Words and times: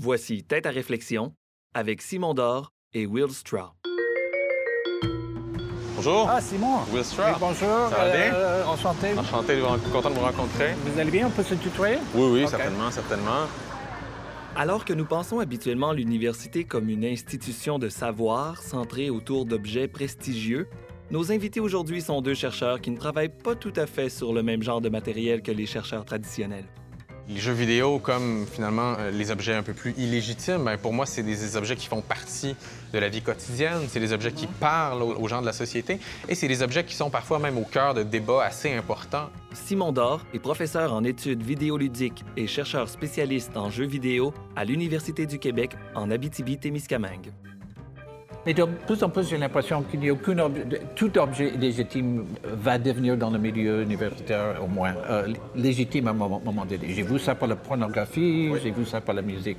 Voici 0.00 0.44
Tête 0.44 0.64
à 0.64 0.70
réflexion 0.70 1.32
avec 1.74 2.02
Simon 2.02 2.32
Dor 2.32 2.70
et 2.94 3.04
Will 3.04 3.32
Straw. 3.32 3.72
Bonjour. 5.96 6.28
Ah, 6.30 6.40
Simon. 6.40 6.84
Will 6.92 7.02
Straw. 7.02 7.24
Oui, 7.32 7.36
bonjour. 7.40 7.88
Ça 7.90 7.96
va 7.96 8.10
bien? 8.16 8.32
Euh, 8.32 8.64
enchanté. 8.66 9.18
Enchanté, 9.18 9.56
de 9.56 9.90
content 9.90 10.10
de 10.10 10.14
vous 10.14 10.20
rencontrer. 10.20 10.74
Vous 10.84 11.00
allez 11.00 11.10
bien? 11.10 11.26
On 11.26 11.30
peut 11.30 11.42
se 11.42 11.56
tutoyer? 11.56 11.96
Oui, 12.14 12.30
oui, 12.30 12.48
certainement, 12.48 12.92
certainement. 12.92 13.48
Alors 14.54 14.84
que 14.84 14.92
nous 14.92 15.04
pensons 15.04 15.40
habituellement 15.40 15.92
l'université 15.92 16.62
comme 16.62 16.88
une 16.88 17.04
institution 17.04 17.80
de 17.80 17.88
savoir 17.88 18.62
centrée 18.62 19.10
autour 19.10 19.46
d'objets 19.46 19.88
prestigieux, 19.88 20.68
nos 21.10 21.32
invités 21.32 21.58
aujourd'hui 21.58 22.02
sont 22.02 22.22
deux 22.22 22.34
chercheurs 22.34 22.80
qui 22.80 22.92
ne 22.92 22.96
travaillent 22.96 23.36
pas 23.36 23.56
tout 23.56 23.72
à 23.74 23.86
fait 23.86 24.10
sur 24.10 24.32
le 24.32 24.44
même 24.44 24.62
genre 24.62 24.80
de 24.80 24.90
matériel 24.90 25.42
que 25.42 25.50
les 25.50 25.66
chercheurs 25.66 26.04
traditionnels. 26.04 26.66
Les 27.28 27.40
jeux 27.40 27.52
vidéo, 27.52 27.98
comme 27.98 28.46
finalement 28.50 28.94
euh, 28.98 29.10
les 29.10 29.30
objets 29.30 29.52
un 29.52 29.62
peu 29.62 29.74
plus 29.74 29.92
illégitimes, 29.98 30.64
ben, 30.64 30.78
pour 30.78 30.94
moi, 30.94 31.04
c'est 31.04 31.22
des, 31.22 31.36
des 31.36 31.56
objets 31.56 31.76
qui 31.76 31.86
font 31.86 32.00
partie 32.00 32.56
de 32.94 32.98
la 32.98 33.10
vie 33.10 33.20
quotidienne. 33.20 33.82
C'est 33.88 34.00
des 34.00 34.14
objets 34.14 34.32
qui 34.32 34.46
parlent 34.46 35.02
aux, 35.02 35.14
aux 35.14 35.28
gens 35.28 35.42
de 35.42 35.46
la 35.46 35.52
société. 35.52 36.00
Et 36.30 36.34
c'est 36.34 36.48
des 36.48 36.62
objets 36.62 36.84
qui 36.84 36.94
sont 36.94 37.10
parfois 37.10 37.38
même 37.38 37.58
au 37.58 37.64
cœur 37.64 37.92
de 37.92 38.02
débats 38.02 38.44
assez 38.44 38.72
importants. 38.72 39.28
Simon 39.52 39.92
Dor 39.92 40.22
est 40.32 40.38
professeur 40.38 40.94
en 40.94 41.04
études 41.04 41.42
vidéoludiques 41.42 42.24
et 42.38 42.46
chercheur 42.46 42.88
spécialiste 42.88 43.58
en 43.58 43.68
jeux 43.68 43.86
vidéo 43.86 44.32
à 44.56 44.64
l'Université 44.64 45.26
du 45.26 45.38
Québec 45.38 45.72
en 45.94 46.10
Abitibi-Témiscamingue. 46.10 47.32
Mais 48.48 48.54
de 48.54 48.64
plus 48.64 49.02
en 49.02 49.10
plus, 49.10 49.28
j'ai 49.28 49.36
l'impression 49.36 49.82
qu'il 49.82 50.00
n'y 50.00 50.08
a 50.08 50.14
aucun 50.14 50.38
objet, 50.38 50.80
tout 50.96 51.18
objet 51.18 51.50
légitime 51.50 52.24
va 52.42 52.78
devenir 52.78 53.14
dans 53.14 53.28
le 53.28 53.38
milieu 53.38 53.82
universitaire, 53.82 54.64
au 54.64 54.66
moins, 54.66 54.94
euh, 55.10 55.34
légitime 55.54 56.06
à 56.08 56.12
un 56.12 56.14
moment, 56.14 56.40
moment 56.42 56.64
donné. 56.64 56.94
J'ai 56.94 57.02
vu 57.02 57.18
ça 57.18 57.34
pour 57.34 57.46
la 57.46 57.56
pornographie, 57.56 58.50
j'ai 58.62 58.70
vu 58.70 58.86
ça 58.86 59.02
pour 59.02 59.12
la 59.12 59.20
musique 59.20 59.58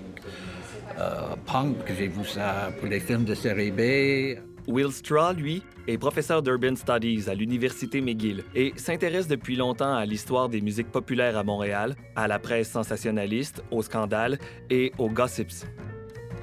euh, 1.00 1.36
punk, 1.45 1.75
j'ai 1.95 2.08
vu 2.08 2.25
ça 2.25 2.72
pour 2.80 2.89
les 2.89 3.00
films 3.00 3.25
de 3.25 3.36
série 3.36 3.69
B. 3.69 4.39
Will 4.67 4.91
Straw, 4.91 5.33
lui, 5.33 5.61
est 5.88 6.00
professeur 6.00 6.41
d'Urban 6.41 6.75
Studies 6.75 7.30
à 7.30 7.35
l'Université 7.35 8.02
McGill 8.02 8.44
et 8.56 8.73
s'intéresse 8.75 9.28
depuis 9.28 9.56
longtemps 9.56 9.94
à 9.94 10.03
l'histoire 10.08 10.50
des 10.50 10.61
musiques 10.61 10.91
populaires 10.91 11.38
à 11.38 11.44
Montréal, 11.44 11.94
à 12.16 12.28
la 12.28 12.39
presse 12.39 12.72
sensationnaliste, 12.72 13.63
aux 13.69 13.83
scandales 13.83 14.39
et 14.72 14.94
aux 14.97 15.09
gossips. 15.09 15.67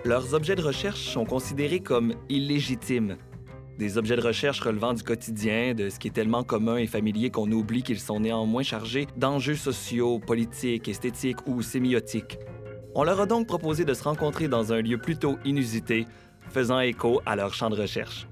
Leurs 0.06 0.34
objets 0.34 0.54
de 0.54 0.62
recherche 0.62 1.00
sont 1.00 1.24
considérés 1.24 1.80
comme 1.80 2.14
illégitimes. 2.28 3.16
Des 3.76 3.98
objets 3.98 4.14
de 4.14 4.20
recherche 4.20 4.60
relevant 4.60 4.94
du 4.94 5.02
quotidien, 5.02 5.74
de 5.74 5.88
ce 5.88 5.98
qui 5.98 6.06
est 6.06 6.12
tellement 6.12 6.44
commun 6.44 6.76
et 6.76 6.86
familier 6.86 7.30
qu'on 7.30 7.50
oublie 7.50 7.82
qu'ils 7.82 7.98
sont 7.98 8.20
néanmoins 8.20 8.62
chargés 8.62 9.08
d'enjeux 9.16 9.56
sociaux, 9.56 10.20
politiques, 10.20 10.86
esthétiques 10.86 11.44
ou 11.48 11.60
sémiotiques. 11.60 12.38
On 12.94 13.02
leur 13.02 13.20
a 13.20 13.26
donc 13.26 13.48
proposé 13.48 13.84
de 13.84 13.94
se 13.94 14.04
rencontrer 14.04 14.46
dans 14.46 14.72
un 14.72 14.80
lieu 14.80 14.96
plutôt 14.96 15.38
inusité, 15.44 16.06
faisant 16.50 16.78
écho 16.78 17.20
à 17.26 17.34
leur 17.34 17.52
champ 17.52 17.68
de 17.68 17.74
recherche. 17.74 18.28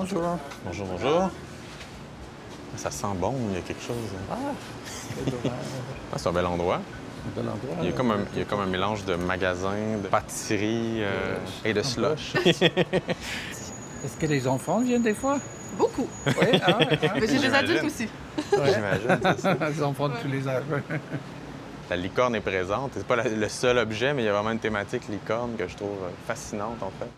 Bonjour. 0.00 0.38
Bonjour, 0.64 0.86
bonjour. 0.86 1.30
Ça 2.76 2.90
sent 2.90 3.06
bon, 3.16 3.34
il 3.50 3.56
y 3.56 3.58
a 3.58 3.60
quelque 3.60 3.82
chose. 3.82 3.96
Ah, 4.30 4.34
Ah, 6.10 6.16
c'est 6.16 6.26
un 6.26 6.32
bel 6.32 6.46
endroit. 6.46 6.80
de 7.36 7.42
l'endroit. 7.42 7.76
Il 7.82 7.84
y, 7.84 7.88
a 7.90 7.92
comme 7.92 8.10
un, 8.10 8.20
il 8.32 8.38
y 8.38 8.42
a 8.42 8.44
comme 8.46 8.60
un 8.60 8.66
mélange 8.66 9.04
de 9.04 9.14
magasins, 9.16 9.98
de 10.02 10.08
pâtisseries 10.08 11.02
euh, 11.04 11.36
et 11.66 11.74
de 11.74 11.82
slush. 11.82 12.34
Est-ce 12.46 14.16
que 14.18 14.24
les 14.24 14.46
enfants 14.48 14.80
viennent 14.80 15.02
des 15.02 15.12
fois? 15.12 15.38
Beaucoup. 15.76 16.08
Oui, 16.26 16.32
ah, 16.62 16.78
ouais, 16.78 16.98
ah. 17.02 17.12
Mais 17.16 17.20
j'ai 17.20 17.26
des 17.34 17.38
J'imagine. 17.40 17.54
adultes 17.54 17.84
aussi. 17.84 18.08
J'imagine. 18.52 19.20
c'est 19.22 19.38
ça. 19.40 19.56
les 19.68 19.82
enfants 19.82 20.08
de 20.08 20.14
tous 20.16 20.28
les 20.28 20.48
âges. 20.48 20.64
La 21.90 21.96
licorne 21.96 22.34
est 22.36 22.40
présente. 22.40 22.92
C'est 22.94 23.06
pas 23.06 23.16
la- 23.16 23.28
le 23.28 23.48
seul 23.50 23.76
objet, 23.76 24.14
mais 24.14 24.22
il 24.22 24.24
y 24.24 24.28
a 24.28 24.32
vraiment 24.32 24.52
une 24.52 24.58
thématique 24.60 25.08
licorne 25.10 25.56
que 25.58 25.68
je 25.68 25.76
trouve 25.76 25.90
euh, 26.04 26.10
fascinante, 26.26 26.82
en 26.82 26.90
fait. 26.98 27.10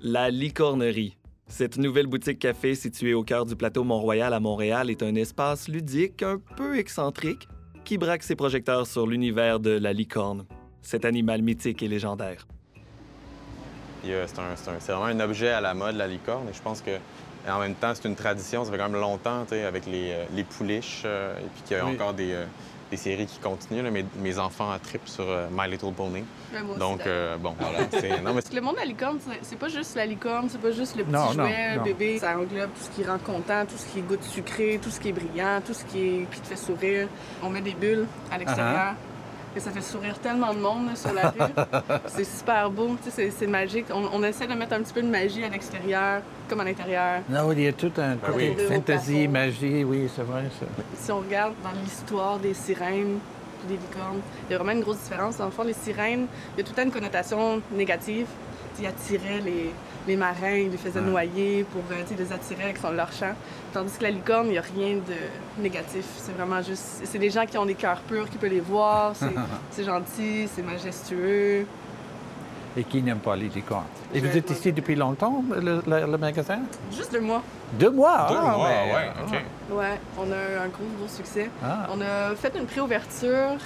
La 0.00 0.30
Licornerie. 0.30 1.16
Cette 1.48 1.76
nouvelle 1.76 2.06
boutique 2.06 2.38
café 2.38 2.74
située 2.74 3.14
au 3.14 3.22
cœur 3.24 3.44
du 3.44 3.56
plateau 3.56 3.84
Mont-Royal 3.84 4.32
à 4.32 4.40
Montréal 4.40 4.90
est 4.90 5.02
un 5.02 5.14
espace 5.14 5.68
ludique 5.68 6.22
un 6.22 6.40
peu 6.56 6.78
excentrique 6.78 7.46
qui 7.84 7.98
braque 7.98 8.22
ses 8.22 8.36
projecteurs 8.36 8.86
sur 8.86 9.06
l'univers 9.06 9.60
de 9.60 9.70
la 9.70 9.92
licorne, 9.92 10.46
cet 10.80 11.04
animal 11.04 11.42
mythique 11.42 11.82
et 11.82 11.88
légendaire. 11.88 12.46
C'est 14.04 14.92
vraiment 14.92 15.04
un 15.04 15.20
objet 15.20 15.50
à 15.50 15.60
la 15.60 15.74
mode, 15.74 15.96
la 15.96 16.06
licorne, 16.08 16.48
et 16.48 16.52
je 16.52 16.62
pense 16.62 16.80
que 16.80 16.90
en 17.48 17.58
même 17.58 17.74
temps, 17.74 17.92
c'est 17.94 18.06
une 18.08 18.14
tradition. 18.14 18.64
Ça 18.64 18.70
fait 18.70 18.78
quand 18.78 18.88
même 18.88 19.00
longtemps, 19.00 19.42
tu 19.44 19.50
sais, 19.50 19.64
avec 19.64 19.84
les, 19.86 20.12
euh, 20.12 20.24
les 20.32 20.44
pouliches, 20.44 21.02
euh, 21.04 21.36
et 21.38 21.42
puis 21.54 21.62
qu'il 21.64 21.76
y 21.76 21.80
a 21.80 21.84
Oui. 21.84 21.94
encore 21.94 22.14
des, 22.14 22.32
euh, 22.32 22.44
des 22.92 22.98
séries 22.98 23.24
qui 23.24 23.38
continuent. 23.38 23.82
là. 23.82 23.90
Mes, 23.90 24.04
mes 24.18 24.38
enfants 24.38 24.70
trippent 24.82 25.08
sur 25.08 25.24
euh, 25.26 25.48
My 25.50 25.66
Little 25.70 25.92
Pony. 25.94 26.22
Ouais, 26.52 26.60
moi 26.62 26.72
aussi, 26.72 26.78
Donc, 26.78 27.00
euh, 27.06 27.38
bon, 27.38 27.54
voilà. 27.58 27.78
c'est- 27.90 28.20
Non, 28.20 28.28
mais 28.28 28.32
Parce 28.34 28.50
que 28.50 28.54
le 28.54 28.60
monde 28.60 28.74
de 28.74 28.80
la 28.80 28.84
licorne, 28.86 29.18
c'est- 29.40 29.56
pas 29.56 29.68
juste 29.68 29.96
la 29.96 30.04
licorne, 30.04 30.48
c'est 30.50 30.60
pas 30.60 30.72
juste 30.72 30.94
le 30.96 31.04
petit 31.04 31.12
Non, 31.12 31.32
non, 31.32 31.46
jouet, 31.46 31.76
non. 31.76 31.82
bébé. 31.84 32.18
Ça 32.18 32.32
englobe 32.36 32.68
tout 32.74 32.82
ce 32.84 32.90
qui 32.90 33.02
rend 33.08 33.16
content, 33.18 33.64
tout 33.64 33.78
ce 33.78 33.86
qui 33.86 34.02
goûte 34.02 34.22
sucré, 34.24 34.78
tout 34.82 34.90
ce 34.90 35.00
qui 35.00 35.08
est 35.08 35.12
brillant, 35.12 35.62
tout 35.66 35.72
ce 35.72 35.84
qui, 35.86 36.00
est... 36.00 36.26
qui 36.30 36.40
te 36.42 36.46
fait 36.48 36.56
sourire. 36.56 37.08
On 37.42 37.48
met 37.48 37.62
des 37.62 37.72
bulles 37.74 38.06
à 38.30 38.36
l'extérieur. 38.36 38.94
Et 39.54 39.60
ça 39.60 39.70
fait 39.70 39.82
sourire 39.82 40.18
tellement 40.18 40.54
de 40.54 40.58
monde 40.60 40.86
là, 40.86 40.96
sur 40.96 41.12
la 41.12 41.28
rue. 41.30 41.52
c'est 42.06 42.24
super 42.24 42.70
beau, 42.70 42.96
tu 43.04 43.10
sais, 43.10 43.30
c'est- 43.30 43.46
magique. 43.46 43.86
On, 43.92 44.08
on 44.14 44.22
essaie 44.22 44.46
de 44.46 44.54
mettre 44.54 44.72
un 44.72 44.80
petit 44.80 44.94
peu 44.94 45.02
de 45.02 45.08
magie 45.08 45.44
à 45.44 45.48
l'extérieur, 45.48 46.22
comme 46.48 46.60
à 46.60 46.64
l'intérieur. 46.64 47.20
Non, 47.28 47.52
il 47.52 47.60
y 47.60 47.66
a 47.68 47.72
tout 47.72 47.92
un 47.98 48.16
côté 48.16 48.56
oui. 48.56 48.64
fantasy, 48.66 49.28
magie, 49.28 49.84
oui, 49.84 50.08
c'est 50.14 50.22
vrai, 50.22 50.44
ça. 50.58 50.66
Si 50.96 51.12
on 51.12 51.18
regarde 51.18 51.52
dans 51.62 51.78
l'histoire 51.82 52.38
des 52.38 52.54
sirènes 52.54 53.18
puis 53.60 53.76
des 53.76 53.80
licornes, 53.82 54.20
il 54.48 54.52
y 54.52 54.54
a 54.54 54.58
vraiment 54.58 54.72
une 54.72 54.82
grosse 54.82 55.00
différence. 55.02 55.36
Dans 55.36 55.44
le 55.46 55.50
fond, 55.50 55.64
les 55.64 55.74
sirènes, 55.74 56.26
il 56.56 56.58
y 56.58 56.60
a 56.62 56.64
tout 56.64 56.72
le 56.72 56.76
temps 56.76 56.82
une 56.82 56.92
connotation 56.92 57.60
négative. 57.72 58.26
Ils 58.80 58.86
attiraient 58.86 59.40
les, 59.44 59.70
les 60.06 60.16
marins, 60.16 60.56
ils 60.56 60.70
les 60.70 60.76
faisaient 60.76 61.00
Ouais. 61.00 61.06
noyer 61.06 61.64
pour 61.64 61.82
euh, 61.90 62.02
tu 62.06 62.14
sais, 62.16 62.22
les 62.22 62.32
attirer 62.32 62.64
avec 62.64 62.78
son, 62.78 62.90
leur 62.90 63.12
chant. 63.12 63.34
Tandis 63.72 63.92
que 63.98 64.02
la 64.02 64.10
licorne, 64.10 64.46
il 64.48 64.52
n'y 64.52 64.58
a 64.58 64.62
rien 64.62 64.96
de 64.96 65.62
négatif. 65.62 66.04
C'est 66.16 66.32
vraiment 66.32 66.60
juste... 66.62 67.02
C'est 67.04 67.18
des 67.18 67.30
gens 67.30 67.46
qui 67.46 67.56
ont 67.58 67.66
des 67.66 67.74
cœurs 67.74 68.00
purs, 68.00 68.28
qui 68.28 68.36
peuvent 68.38 68.50
les 68.50 68.60
voir. 68.60 69.14
C'est 69.70 69.84
gentil, 69.92 70.48
c'est 70.54 70.62
majestueux. 70.62 71.66
Et 72.76 72.84
qui 72.84 73.02
n'aime 73.02 73.18
pas 73.18 73.36
les 73.36 73.48
licornes? 73.48 73.84
Et 74.14 74.20
Je- 74.20 74.26
vous 74.26 74.36
êtes 74.36 74.50
ici 74.50 74.72
depuis 74.72 74.94
longtemps, 74.94 75.44
le, 75.50 75.82
le- 75.86 76.06
le 76.10 76.18
magasin? 76.18 76.60
Juste 76.90 77.12
deux 77.12 77.20
mois. 77.20 77.42
Deux 77.78 77.90
mois? 77.90 78.26
Deux 78.30 78.36
ah, 78.38 78.56
mois, 78.56 78.68
mais- 78.68 78.92
ouais, 78.94 79.10
OK. 79.22 79.76
Ouais, 79.78 80.00
on 80.18 80.22
a 80.22 80.34
eu 80.34 80.56
un 80.64 80.68
gros, 80.68 80.84
gros 80.98 81.08
succès. 81.08 81.50
Ah, 81.62 81.86
On 81.94 82.00
a 82.00 82.34
fait 82.34 82.52
une 82.58 82.64
préouverture 82.66 83.58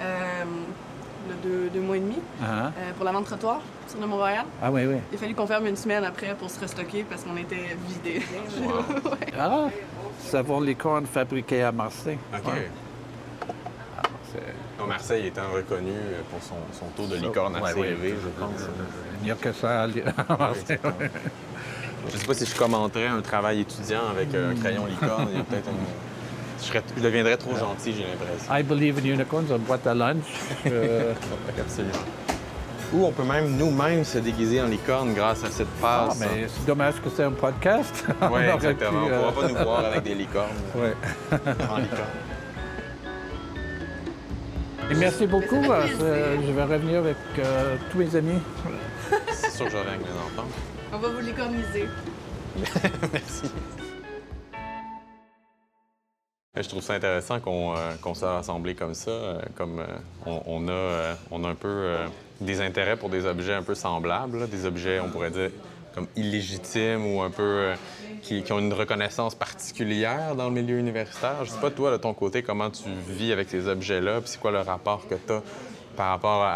euh, 0.00 0.44
de 1.28 1.48
deux, 1.48 1.70
deux 1.70 1.80
mois 1.80 1.96
et 1.96 2.00
demi. 2.00 2.18
ah, 2.42 2.66
Euh, 2.68 2.92
pour 2.96 3.04
la 3.04 3.12
vente 3.12 3.26
trottoir 3.26 3.60
sur 3.88 4.00
le 4.00 4.06
Mont-Royal. 4.06 4.44
ah, 4.62 4.70
oui, 4.72 4.86
oui. 4.86 4.96
Il 5.12 5.16
a 5.16 5.18
fallu 5.18 5.34
qu'on 5.34 5.46
ferme 5.46 5.66
une 5.66 5.76
semaine 5.76 6.04
après 6.04 6.34
pour 6.34 6.50
se 6.50 6.58
restocker 6.60 7.04
parce 7.08 7.22
qu'on 7.24 7.36
était 7.36 7.76
vidés. 7.88 8.22
Ouais. 8.62 9.32
Ah, 9.38 9.68
savon 10.20 10.60
licorne 10.60 11.06
fabriqué 11.06 11.62
à 11.62 11.72
Marseille. 11.72 12.18
OK. 12.34 12.46
Ouais. 12.46 12.68
Donc, 14.78 14.88
Marseille 14.88 15.26
étant 15.26 15.50
reconnu 15.54 15.90
euh, 15.92 16.22
pour 16.30 16.42
son, 16.42 16.54
son 16.72 16.86
taux 16.96 17.06
de 17.06 17.16
licorne 17.20 17.54
assez 17.56 17.78
Ouais, 17.78 17.88
élevé, 17.88 18.14
je 18.22 18.28
pense. 18.28 18.68
Il 19.20 19.24
n'y 19.24 19.30
a 19.30 19.34
que 19.34 19.52
ça 19.52 19.82
à 19.82 20.36
Marseille. 20.38 20.78
Je 22.10 22.16
sais 22.16 22.26
pas 22.26 22.34
si 22.34 22.46
je 22.46 22.54
commenterais 22.56 23.06
un 23.06 23.20
travail 23.20 23.60
étudiant 23.60 24.00
avec 24.10 24.34
euh, 24.34 24.50
un 24.52 24.54
crayon 24.56 24.86
licorne. 24.86 25.28
Il 25.30 25.36
y 25.38 25.40
a 25.40 25.44
peut-être 25.44 25.68
une- 25.68 25.76
Je, 26.62 26.66
serais- 26.68 26.82
je 26.96 27.02
deviendrais 27.02 27.36
trop 27.36 27.56
gentil, 27.56 27.92
j'ai 27.96 28.04
l'impression. 28.04 28.54
I 28.54 28.62
believe 28.62 28.98
in 28.98 29.04
unicorns, 29.14 29.46
une 29.50 29.58
boîte 29.58 29.86
à 29.86 29.94
lunch. 29.94 30.24
Euh, 30.66 31.12
Absolument. 31.60 31.92
Ou 32.94 33.06
on 33.06 33.10
peut 33.10 33.24
même 33.24 33.56
nous-mêmes 33.56 34.04
se 34.04 34.18
déguiser 34.18 34.60
en 34.60 34.66
licorne 34.66 35.14
grâce 35.14 35.42
à 35.44 35.50
cette 35.50 35.66
ah, 35.82 36.08
passe. 36.08 36.20
mais 36.20 36.46
c'est 36.46 36.66
dommage 36.66 36.94
que 37.02 37.08
c'est 37.14 37.24
un 37.24 37.30
podcast. 37.32 38.04
On 38.20 38.28
Oui, 38.28 38.42
exactement. 38.54 39.06
pu, 39.06 39.12
On 39.12 39.14
euh, 39.14 39.16
ne 39.26 39.30
pourra 39.30 39.42
pas 39.42 39.48
nous 39.48 39.64
voir 39.64 39.84
avec 39.86 40.02
des 40.10 40.14
licornes 40.14 40.50
ouais. 40.76 40.92
en 41.70 41.78
licorne. 41.78 42.18
Et 44.90 44.94
merci 44.94 45.26
beaucoup. 45.26 45.64
Euh, 45.70 46.36
je 46.46 46.52
vais 46.52 46.62
revenir 46.64 46.98
avec 46.98 47.16
euh, 47.38 47.76
tous 47.90 47.98
mes 47.98 48.14
amis. 48.14 48.38
C'est 49.32 49.50
sûr 49.52 49.66
que 49.66 49.72
j'aurai 49.72 49.88
avec 49.88 50.00
mes 50.00 50.40
enfants. 50.40 50.48
On 50.92 50.98
va 50.98 51.08
vous 51.08 51.20
l'économiser. 51.20 51.88
Merci. 53.12 53.50
Je 56.54 56.68
trouve 56.68 56.82
ça 56.82 56.92
intéressant 56.92 57.40
qu'on 57.40 57.74
euh, 57.74 58.14
soit 58.14 58.34
rassemblés 58.34 58.74
comme 58.74 58.92
ça, 58.92 59.10
euh, 59.10 59.40
comme 59.56 59.78
euh, 59.78 59.86
on, 60.26 60.68
a, 60.68 60.70
euh, 60.70 61.14
on 61.30 61.44
a 61.44 61.48
un 61.48 61.54
peu 61.54 61.96
des 62.42 62.60
intérêts 62.60 62.98
pour 62.98 63.08
des 63.08 63.24
objets 63.24 63.54
un 63.54 63.62
peu 63.62 63.74
semblables, 63.74 64.46
des 64.50 64.66
objets, 64.66 65.00
on 65.00 65.08
pourrait 65.08 65.30
dire, 65.30 65.50
comme 65.94 66.06
illégitimes 66.14 67.06
ou 67.06 67.22
un 67.22 67.30
peu 67.30 67.72
qui, 68.20 68.42
qui 68.42 68.52
ont 68.52 68.58
une 68.58 68.74
reconnaissance 68.74 69.34
particulière 69.34 70.34
dans 70.36 70.50
le 70.50 70.54
milieu 70.54 70.78
universitaire. 70.78 71.42
Je 71.44 71.50
sais 71.50 71.60
pas, 71.60 71.70
toi, 71.70 71.90
de 71.90 71.96
ton 71.96 72.12
côté, 72.12 72.42
comment 72.42 72.68
tu 72.68 72.90
vis 73.08 73.32
avec 73.32 73.48
ces 73.48 73.66
objets-là, 73.66 74.20
puis 74.20 74.28
c'est 74.28 74.40
quoi 74.40 74.50
le 74.50 74.60
rapport 74.60 75.08
que 75.08 75.14
tu 75.14 75.32
as 75.32 75.42
par 75.96 76.10
rapport 76.10 76.46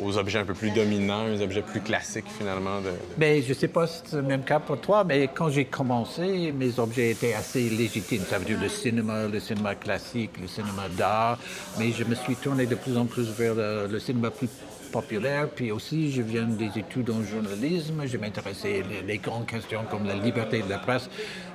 aux 0.00 0.18
objets 0.18 0.40
un 0.40 0.44
peu 0.44 0.54
plus 0.54 0.70
dominants, 0.70 1.26
aux 1.32 1.40
objets 1.40 1.62
plus 1.62 1.80
classiques 1.80 2.28
finalement? 2.38 2.80
De... 2.80 2.90
Mais 3.18 3.42
je 3.42 3.50
ne 3.50 3.54
sais 3.54 3.68
pas 3.68 3.86
si 3.86 4.02
c'est 4.04 4.16
le 4.16 4.22
même 4.22 4.42
cas 4.42 4.60
pour 4.60 4.80
toi, 4.80 5.04
mais 5.04 5.28
quand 5.32 5.48
j'ai 5.48 5.64
commencé, 5.64 6.52
mes 6.52 6.78
objets 6.78 7.10
étaient 7.10 7.34
assez 7.34 7.68
légitimes. 7.70 8.22
Ça 8.28 8.38
veut 8.38 8.44
dire 8.44 8.58
le 8.60 8.68
cinéma, 8.68 9.26
le 9.26 9.40
cinéma 9.40 9.74
classique, 9.74 10.30
le 10.40 10.48
cinéma 10.48 10.88
d'art, 10.96 11.38
mais 11.78 11.92
je 11.92 12.04
me 12.04 12.14
suis 12.14 12.36
tourné 12.36 12.66
de 12.66 12.74
plus 12.74 12.96
en 12.96 13.06
plus 13.06 13.28
vers 13.30 13.54
le, 13.54 13.98
cinéma 13.98 14.30
plus 14.30 14.48
populaire. 14.92 15.48
Puis 15.48 15.72
aussi, 15.72 16.12
je 16.12 16.22
viens 16.22 16.44
des 16.44 16.78
études 16.78 17.10
en 17.10 17.22
journalisme. 17.22 18.02
Je 18.06 18.18
m'intéressais 18.18 18.82
les, 19.06 19.18
grandes 19.18 19.46
questions 19.46 19.84
comme 19.90 20.06
la 20.06 20.14
liberté 20.14 20.62
de 20.62 20.68
la 20.68 20.78
presse. 20.78 21.08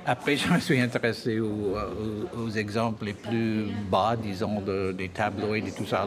Après, 0.04 0.36
je 0.36 0.52
me 0.52 0.58
suis 0.58 0.80
intéressé 0.80 1.38
aux, 1.40 2.50
exemples 2.56 3.06
les 3.06 3.12
plus 3.12 3.66
bas, 3.90 4.16
disons, 4.20 4.60
des 4.92 5.08
tabloïds 5.08 5.68
et 5.68 5.72
tout 5.72 5.86
ça. 5.86 6.06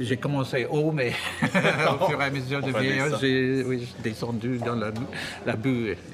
J'ai 0.00 0.16
commencé 0.16 0.66
haut, 0.70 0.92
mais 0.92 1.12
au 1.42 2.06
fur 2.06 2.20
et 2.20 2.24
à 2.24 2.30
mesure 2.30 2.62
de 2.62 2.70
vieillir, 2.70 3.18
j'ai 3.20 3.64
descendu 4.02 4.58
dans 4.58 4.74
la, 4.74 4.90
la. 5.44 5.54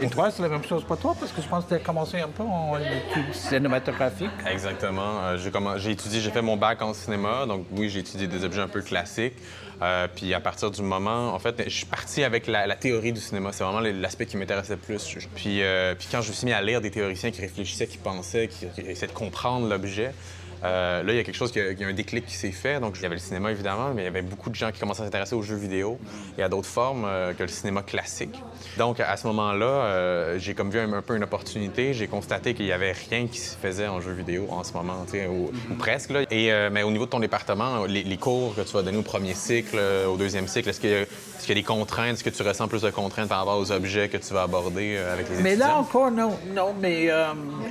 Et 0.01 0.09
toi, 0.09 0.31
c'est 0.31 0.43
la 0.43 0.49
même 0.49 0.65
chose 0.65 0.85
pour 0.85 0.97
toi, 0.99 1.15
parce 1.19 1.33
que 1.33 1.43
je 1.43 1.49
pense 1.49 1.65
que 1.65 1.71
tu 1.71 1.75
as 1.75 1.79
commencé 1.79 2.21
un 2.21 2.29
peu 2.29 2.43
en 2.43 2.77
études 2.79 3.35
cinématographiques. 3.35 4.31
Exactement. 4.51 5.23
Euh, 5.25 5.77
j'ai 5.77 5.91
étudié, 5.91 6.21
j'ai 6.21 6.31
fait 6.31 6.43
mon 6.43 6.57
bac 6.57 6.81
en 6.83 6.95
cinéma, 6.95 7.47
donc 7.47 7.67
oui, 7.73 7.89
j'ai 7.91 8.01
étudié 8.01 8.27
des 8.27 8.45
objets 8.45 8.63
un 8.63 8.69
peu 8.69 8.81
classiques. 8.81 9.37
Euh, 9.83 10.07
puis 10.15 10.33
à 10.33 10.41
partir 10.41 10.71
du 10.71 10.81
moment, 10.81 11.35
en 11.35 11.39
fait, 11.39 11.65
je 11.65 11.77
suis 11.77 11.87
parti 11.87 12.23
avec 12.23 12.47
la, 12.47 12.77
théorie 12.77 13.13
du 13.13 13.21
cinéma. 13.21 13.51
C'est 13.53 13.65
vraiment 13.65 13.81
l'aspect 13.81 14.27
qui 14.27 14.37
m'intéressait 14.37 14.77
plus. 14.77 15.19
Puis, 15.35 15.61
puis 15.99 16.09
quand 16.11 16.23
je 16.23 16.29
me 16.29 16.35
suis 16.35 16.47
mis 16.47 16.53
à 16.53 16.63
lire 16.63 16.81
des 16.81 16.91
théoriciens 16.91 17.33
qui 17.33 17.41
réfléchissaient, 17.41 17.87
qui 17.87 17.99
pensaient, 17.99 18.49
qui 18.49 18.67
essayaient 18.81 19.09
de 19.09 19.13
comprendre 19.13 19.69
l'objet, 19.69 20.13
euh, 20.65 21.03
là, 21.03 21.13
il 21.13 21.17
y 21.17 21.19
a 21.19 21.25
quelque 21.25 21.37
chose, 21.37 21.51
qui 21.51 21.59
il 21.59 21.81
y 21.81 21.85
a 21.85 21.89
un 21.89 21.93
déclic 21.93 22.27
qui 22.27 22.35
s'est 22.35 22.53
fait. 22.53 22.79
Donc, 22.81 22.95
il 22.97 23.03
y 23.03 23.07
avait 23.07 23.17
le 23.17 23.21
cinéma, 23.21 23.51
évidemment, 23.51 23.93
mais 23.95 24.03
il 24.03 24.05
y 24.05 24.09
avait 24.09 24.23
beaucoup 24.23 24.51
de 24.51 24.55
gens 24.55 24.71
qui 24.71 24.79
commençaient 24.79 25.03
à 25.03 25.07
s'intéresser 25.07 25.35
aux 25.35 25.43
jeux 25.43 25.57
vidéo 25.57 25.99
et 26.39 26.43
à 26.43 26.49
d'autres 26.49 26.69
formes 26.69 27.05
euh, 27.05 27.33
que 27.33 27.43
le 27.43 27.49
cinéma 27.49 27.83
classique. 27.83 28.41
Donc, 28.79 29.01
à 29.01 29.17
ce 29.17 29.27
moment-là, 29.27 29.67
euh, 29.67 30.39
j'ai 30.39 30.55
comme 30.55 30.71
vu 30.71 30.79
un, 30.79 31.03
peu 31.03 31.17
une 31.17 31.25
opportunité. 31.25 31.95
J'ai 31.95 32.07
constaté 32.07 32.55
qu'il 32.55 32.67
n'y 32.67 32.73
avait 32.73 32.93
rien 32.93 33.27
qui 33.27 33.39
se 33.39 33.57
faisait 33.57 33.89
en 33.89 34.01
jeux 34.01 34.13
vidéo 34.13 34.47
en 34.51 34.63
ce 34.63 34.73
moment, 34.73 35.05
ou, 35.29 35.51
ou, 35.71 35.75
presque. 35.75 36.11
Là. 36.11 36.23
Et, 36.31 36.53
mais 36.71 36.83
au 36.83 36.91
niveau 36.91 37.07
de 37.07 37.11
ton 37.11 37.21
département, 37.21 37.85
les, 37.87 38.05
les, 38.05 38.17
cours 38.17 38.55
que 38.55 38.61
tu 38.61 38.73
vas 38.73 38.83
donner 38.83 38.99
au 38.99 39.03
premier 39.03 39.35
cycle, 39.35 39.79
au 40.09 40.17
deuxième 40.17 40.47
cycle, 40.47 40.69
est-ce 40.69 40.81
que 40.81 40.87
est-ce 40.87 41.47
qu'il 41.47 41.57
y 41.57 41.59
a 41.59 41.61
des 41.61 41.67
contraintes? 41.67 42.13
Est-ce 42.13 42.25
que 42.25 42.31
tu 42.31 42.43
ressens 42.45 42.69
plus 42.69 42.83
de 42.83 42.91
contraintes 42.91 43.29
par 43.29 43.39
rapport 43.39 43.59
aux 43.59 43.73
objets 43.73 44.09
que 44.09 44.17
tu 44.17 44.33
vas 44.33 44.43
aborder 44.43 44.97
avec 44.97 45.29
les 45.29 45.35
étudiants? 45.35 45.43
Mais 45.43 45.57
là 45.57 45.77
encore, 45.77 46.13
non. 46.13 46.39
Non, 46.55 46.73
mais 46.81 47.09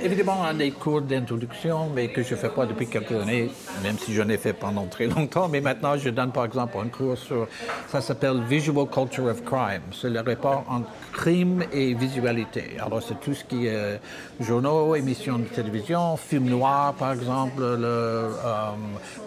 évidemment, 0.02 0.40
on 0.42 0.44
a 0.44 0.54
des 0.54 0.72
cours 0.72 1.00
d'introduction, 1.00 1.88
mais 1.94 2.08
que 2.08 2.22
je 2.22 2.34
ne 2.34 2.38
fais 2.38 2.50
pas 2.50 2.66
depuis 2.66 2.81
quelques 2.86 3.12
années, 3.12 3.50
même 3.82 3.98
si 3.98 4.14
j'en 4.14 4.28
ai 4.28 4.36
fait 4.36 4.52
pendant 4.52 4.86
très 4.86 5.06
longtemps. 5.06 5.48
Mais 5.48 5.60
maintenant, 5.60 5.96
je 5.96 6.10
donne 6.10 6.32
par 6.32 6.44
exemple 6.44 6.76
un 6.82 6.88
cours 6.88 7.18
sur. 7.18 7.48
Ça 7.88 8.00
s'appelle 8.00 8.40
Visual 8.48 8.86
Culture 8.88 9.26
of 9.26 9.44
Crime. 9.44 9.82
C'est 9.92 10.10
le 10.10 10.20
rapport 10.20 10.64
entre 10.68 10.88
crime 11.12 11.64
et 11.72 11.94
visualité. 11.94 12.76
Alors, 12.84 13.02
c'est 13.02 13.20
tout 13.20 13.34
ce 13.34 13.44
qui 13.44 13.66
est 13.66 13.74
euh, 13.74 13.96
journaux, 14.40 14.94
émissions 14.94 15.38
de 15.38 15.44
télévision, 15.44 16.16
films 16.16 16.48
noirs, 16.48 16.94
par 16.94 17.12
exemple, 17.12 17.60
le, 17.60 18.30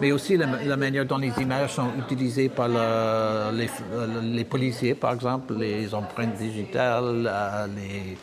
mais 0.00 0.12
aussi 0.12 0.36
la, 0.36 0.76
manière 0.76 1.06
dont 1.06 1.18
les 1.18 1.32
images 1.40 1.74
sont 1.74 1.90
utilisées 1.98 2.48
par 2.48 2.68
les 2.68 4.44
policiers, 4.44 4.94
par 4.94 5.12
exemple, 5.12 5.54
les 5.54 5.94
empreintes 5.94 6.36
digitales, 6.36 7.30
euh, 7.30 7.66
les, 7.76 8.16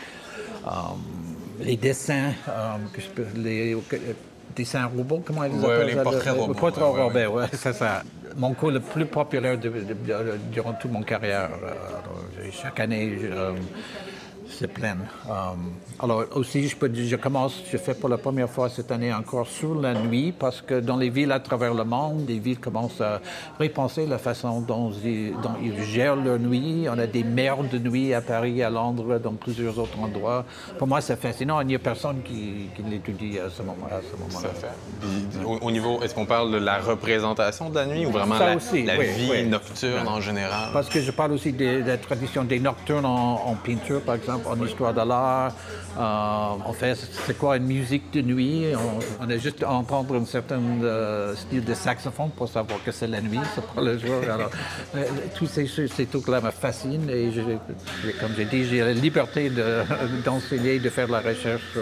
euh, 0.68 0.70
les 1.62 1.78
dessins, 1.78 2.34
euh, 2.48 2.78
les 3.36 3.76
dessins 4.56 4.86
robots, 4.86 5.24
comment 5.26 5.44
ils 5.44 5.64
appellent 5.64 5.88
les 5.88 5.96
portraits 5.96 6.34
robots. 6.34 6.54
Les 6.54 6.60
portraits 6.60 6.84
robots, 6.84 7.40
ouais, 7.40 7.48
c'est 7.54 7.74
ça. 7.74 8.04
Mon 8.36 8.54
cours 8.54 8.72
le 8.72 8.80
plus 8.80 9.06
populaire 9.06 9.58
durant 10.52 10.74
toute 10.74 10.92
mon 10.92 11.04
carrière. 11.04 11.50
chaque 12.52 12.80
année, 12.80 13.18
c'est 14.58 14.68
plein. 14.68 14.98
Alors 16.00 16.26
aussi, 16.36 16.68
je 16.68 16.76
peux 16.76 16.90
dire, 16.90 17.08
je 17.08 17.16
commence, 17.16 17.62
je 17.72 17.78
fais 17.78 17.94
pour 17.94 18.10
la 18.10 18.18
première 18.18 18.50
fois 18.50 18.70
cette 18.70 18.92
année 18.92 19.14
encore 19.14 19.48
sur 19.48 19.76
la 19.76 19.94
nuit 19.94 20.32
parce 20.32 20.62
que 20.62 20.80
dans 20.80 20.98
les 20.98 21.10
villes 21.10 21.32
à 21.32 21.40
travers 21.40 21.74
le 21.74 21.84
monde, 21.84 22.26
les 22.28 22.40
villes 22.40 22.60
commencent 22.60 23.02
à 23.02 23.22
repenser 23.60 24.06
la 24.06 24.18
façon 24.18 24.62
dont 24.62 24.92
ils, 25.04 25.34
gèrent 25.84 26.16
leur 26.16 26.40
nuit. 26.40 26.88
On 26.90 26.98
a 26.98 27.08
des 27.08 27.24
maires 27.24 27.64
de 27.64 27.78
nuit 27.78 28.14
à 28.14 28.22
Paris, 28.22 28.64
à 28.64 28.70
Londres, 28.70 29.20
dans 29.20 29.34
plusieurs 29.34 29.78
autres 29.80 30.00
endroits. 30.00 30.46
Pour 30.78 30.88
moi, 30.88 31.02
c'est 31.02 31.20
fascinant. 31.20 31.62
Il 31.62 31.68
n'y 31.68 31.76
a 31.76 31.80
personne 31.80 32.22
qui, 32.24 32.70
l'étudie 32.90 33.40
à 33.40 33.50
ce 33.50 33.62
moment-là. 33.64 34.02
Au, 35.62 35.72
niveau, 35.72 36.02
est-ce 36.02 36.14
qu'on 36.14 36.26
parle 36.26 36.52
de 36.52 36.58
la 36.58 36.80
représentation 36.80 37.70
de 37.70 37.76
la 37.76 37.86
nuit 37.86 38.06
ou 38.06 38.12
vraiment 38.12 38.38
la, 38.38 38.56
vie 38.56 39.46
nocturne 39.48 40.08
en 40.08 40.22
général? 40.22 40.70
Parce 40.74 40.90
que 40.90 41.02
je 41.02 41.12
parle 41.12 41.34
aussi 41.34 41.54
de, 41.54 41.84
la 41.86 41.98
tradition 41.98 42.44
des 42.44 42.60
nocturnes 42.60 43.06
en, 43.06 43.42
en 43.46 43.56
peinture, 43.56 44.02
par 44.02 44.16
exemple, 44.16 44.43
en 44.46 44.66
histoire 44.66 44.94
de 44.94 45.02
l'art. 45.02 45.56
Euh, 45.98 46.68
on 46.68 46.74
fait, 46.74 46.96
c'est 46.96 47.38
quoi 47.38 47.58
une 47.58 47.66
musique 47.66 48.12
de 48.14 48.22
nuit? 48.22 48.66
On, 49.20 49.30
a 49.30 49.38
juste 49.38 49.64
à 49.64 49.72
entendre 49.72 50.16
un 50.16 50.26
certain 50.26 50.60
euh, 50.84 51.36
style 51.36 51.64
de 51.64 51.74
saxophone 51.74 52.32
pour 52.36 52.50
savoir 52.50 52.84
que 52.84 52.92
c'est 52.92 53.08
la 53.08 53.22
nuit, 53.22 53.40
c'est 53.54 53.66
pas 53.66 53.82
le 53.82 53.98
jour. 53.98 54.22
Alors, 54.24 54.50
euh, 54.96 55.06
tous 55.36 55.48
ces, 55.48 55.68
ces 55.68 56.06
trucs-là 56.06 56.42
me 56.42 56.52
fascinent 56.52 57.10
et 57.10 57.30
comme 58.20 58.32
j'ai 58.36 58.46
dit, 58.46 58.66
j'ai 58.66 58.82
la 58.82 58.94
liberté 58.94 59.52
d'enseigner, 60.26 60.80
de, 60.80 60.90
faire 60.90 61.08
de 61.08 61.14
la 61.14 61.20
recherche 61.22 61.78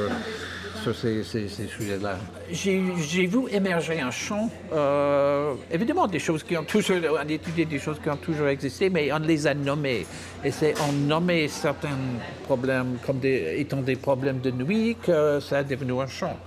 sur 0.81 0.95
ces, 0.95 1.23
sujets-là. 1.23 2.17
J'ai 2.51 3.27
vu 3.27 3.39
émerger 3.51 4.01
un 4.01 4.11
champ, 4.11 4.49
euh, 4.73 5.53
évidemment 5.71 6.07
des 6.07 6.19
choses 6.19 6.43
qui 6.43 6.57
ont 6.57 6.63
toujours, 6.63 6.97
on 7.23 7.27
étudié 7.27 7.65
des 7.65 7.79
choses 7.79 7.99
qui 8.01 8.09
ont 8.09 8.17
toujours 8.17 8.47
existé, 8.47 8.89
mais 8.89 9.11
on 9.13 9.19
les 9.19 9.45
a 9.45 9.53
nommées. 9.53 10.05
Et 10.43 10.51
c'est 10.51 10.79
en 10.81 10.91
nommant 10.91 11.47
certains 11.47 11.97
problèmes 12.43 12.97
comme 13.05 13.19
étant 13.23 13.81
des 13.81 13.95
problèmes 13.95 14.39
de 14.39 14.51
nuit 14.51 14.97
que 15.01 15.39
ça 15.39 15.59
a 15.59 15.63
devenu 15.63 16.01
un 16.01 16.07
champ. 16.07 16.37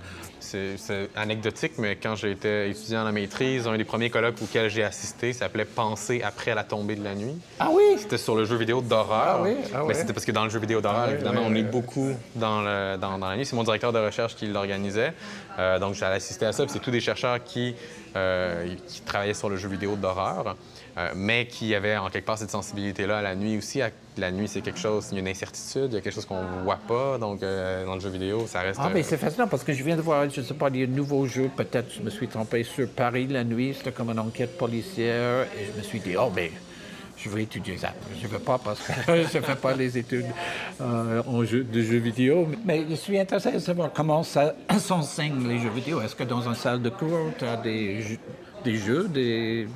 C'est 0.77 1.09
anecdotique, 1.15 1.73
mais 1.77 1.95
quand 1.95 2.15
été 2.23 2.69
étudiant 2.69 3.01
en 3.01 3.05
la 3.05 3.11
maîtrise, 3.11 3.67
un 3.67 3.77
des 3.77 3.83
premiers 3.83 4.09
colloques 4.09 4.41
auxquels 4.41 4.69
j'ai 4.69 4.83
assisté 4.83 5.33
s'appelait 5.33 5.65
Penser 5.65 6.21
après 6.23 6.55
la 6.55 6.63
tombée 6.63 6.95
de 6.95 7.03
la 7.03 7.15
nuit. 7.15 7.35
Ah 7.59 7.69
oui? 7.71 7.83
C'était 7.97 8.17
sur 8.17 8.35
le 8.35 8.45
jeu 8.45 8.55
vidéo 8.55 8.81
d'horreur. 8.81 9.39
Ah 9.39 9.41
oui? 9.43 9.55
Ah 9.73 9.83
mais 9.87 9.93
c'était 9.93 10.13
parce 10.13 10.25
que 10.25 10.31
dans 10.31 10.43
le 10.43 10.49
jeu 10.49 10.59
vidéo 10.59 10.81
d'horreur, 10.81 11.07
ah 11.07 11.11
évidemment, 11.11 11.41
on 11.45 11.55
est 11.55 11.63
beaucoup 11.63 12.11
dans, 12.35 12.61
le, 12.61 12.97
dans, 12.97 13.17
la 13.17 13.35
nuit. 13.35 13.45
C'est 13.45 13.55
mon 13.55 13.63
directeur 13.63 13.91
de 13.91 13.99
recherche 13.99 14.35
qui 14.35 14.47
l'organisait. 14.47 15.13
Euh, 15.59 15.79
donc, 15.79 15.95
j'allais 15.95 16.15
assister 16.15 16.45
à 16.45 16.51
ça. 16.51 16.65
C'est 16.67 16.79
tous 16.79 16.91
des 16.91 17.01
chercheurs 17.01 17.43
qui, 17.43 17.75
euh, 18.15 18.67
qui 18.87 19.01
travaillaient 19.01 19.33
sur 19.33 19.49
le 19.49 19.57
jeu 19.57 19.67
vidéo 19.67 19.95
d'horreur. 19.95 20.55
Euh, 20.97 21.11
mais 21.13 21.45
qui 21.47 21.75
avait 21.75 21.97
en 21.97 22.09
quelque 22.09 22.25
part 22.25 22.37
cette 22.37 22.51
sensibilité-là 22.51 23.17
à 23.17 23.21
la 23.21 23.35
nuit 23.35 23.57
aussi. 23.57 23.81
La 24.17 24.31
nuit, 24.31 24.47
c'est 24.47 24.61
quelque 24.61 24.79
chose, 24.79 25.07
il 25.11 25.15
y 25.15 25.17
a 25.17 25.21
une 25.21 25.27
incertitude, 25.27 25.87
il 25.91 25.95
y 25.95 25.97
a 25.97 26.01
quelque 26.01 26.13
chose 26.13 26.25
qu'on 26.25 26.41
ne 26.41 26.63
voit 26.63 26.79
pas. 26.87 27.17
Donc, 27.17 27.43
euh, 27.43 27.85
dans 27.85 27.95
le 27.95 27.99
jeu 27.99 28.09
vidéo, 28.09 28.47
ça 28.47 28.61
reste. 28.61 28.79
Ah, 28.81 28.89
mais 28.93 29.03
c'est 29.03 29.17
fascinant 29.17 29.47
parce 29.47 29.65
que 29.65 29.73
je 29.73 29.83
viens 29.83 29.97
de 29.97 30.01
voir, 30.01 30.29
je 30.29 30.39
ne 30.39 30.45
sais 30.45 30.53
pas, 30.53 30.69
des 30.69 30.87
nouveaux 30.87 31.25
jeux, 31.25 31.49
peut-être 31.53 31.93
je 31.93 32.01
me 32.01 32.09
suis 32.09 32.29
trompé 32.29 32.63
sur 32.63 32.87
Paris 32.87 33.27
la 33.27 33.43
nuit, 33.43 33.73
c'était 33.77 33.91
comme 33.91 34.09
une 34.09 34.19
enquête 34.19 34.57
policière, 34.57 35.47
et 35.59 35.65
je 35.69 35.77
me 35.77 35.83
suis 35.83 35.99
dit, 35.99 36.15
oh, 36.17 36.31
mais 36.33 36.51
je 37.17 37.27
veux 37.27 37.41
étudier 37.41 37.77
ça. 37.77 37.93
Je 38.17 38.27
ne 38.27 38.31
veux 38.31 38.39
pas 38.39 38.57
parce 38.57 38.79
que 38.79 38.93
je 39.07 39.37
ne 39.37 39.43
fais 39.43 39.55
pas 39.55 39.73
les 39.73 39.97
études 39.97 40.27
euh, 40.79 41.21
en 41.27 41.43
jeu, 41.43 41.65
de 41.65 41.81
jeux 41.81 41.97
vidéo. 41.97 42.47
Mais 42.63 42.85
je 42.89 42.95
suis 42.95 43.19
intéressé 43.19 43.51
de 43.51 43.59
savoir 43.59 43.91
comment 43.91 44.23
ça 44.23 44.55
s'enseigne 44.77 45.45
les 45.45 45.59
jeux 45.59 45.71
vidéo. 45.71 46.01
Est-ce 46.01 46.15
que 46.15 46.23
dans 46.23 46.47
une 46.47 46.55
salle 46.55 46.81
de 46.81 46.89
cours, 46.89 47.31
tu 47.37 47.43
as 47.43 47.57
des, 47.57 48.17
des 48.63 48.75
jeux, 48.77 49.09
des 49.09 49.67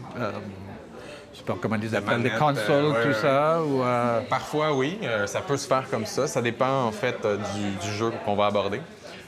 je 1.33 1.39
sais 1.39 1.43
pas 1.43 1.55
comment 1.61 1.77
ils 1.81 1.95
appellent, 1.95 2.23
des 2.23 2.31
consoles, 2.31 2.95
tout 3.03 3.13
ça? 3.13 3.61
Ou, 3.61 3.83
euh, 3.83 4.21
Parfois, 4.29 4.73
oui. 4.73 4.97
Euh, 5.03 5.27
ça 5.27 5.41
peut 5.41 5.57
se 5.57 5.67
faire 5.67 5.89
comme 5.89 6.05
ça. 6.05 6.27
Ça 6.27 6.41
dépend, 6.41 6.85
en 6.85 6.91
fait, 6.91 7.17
euh, 7.25 7.37
du, 7.81 7.91
jeu 7.91 8.11
qu'on 8.25 8.35
va 8.35 8.47
aborder. 8.47 8.81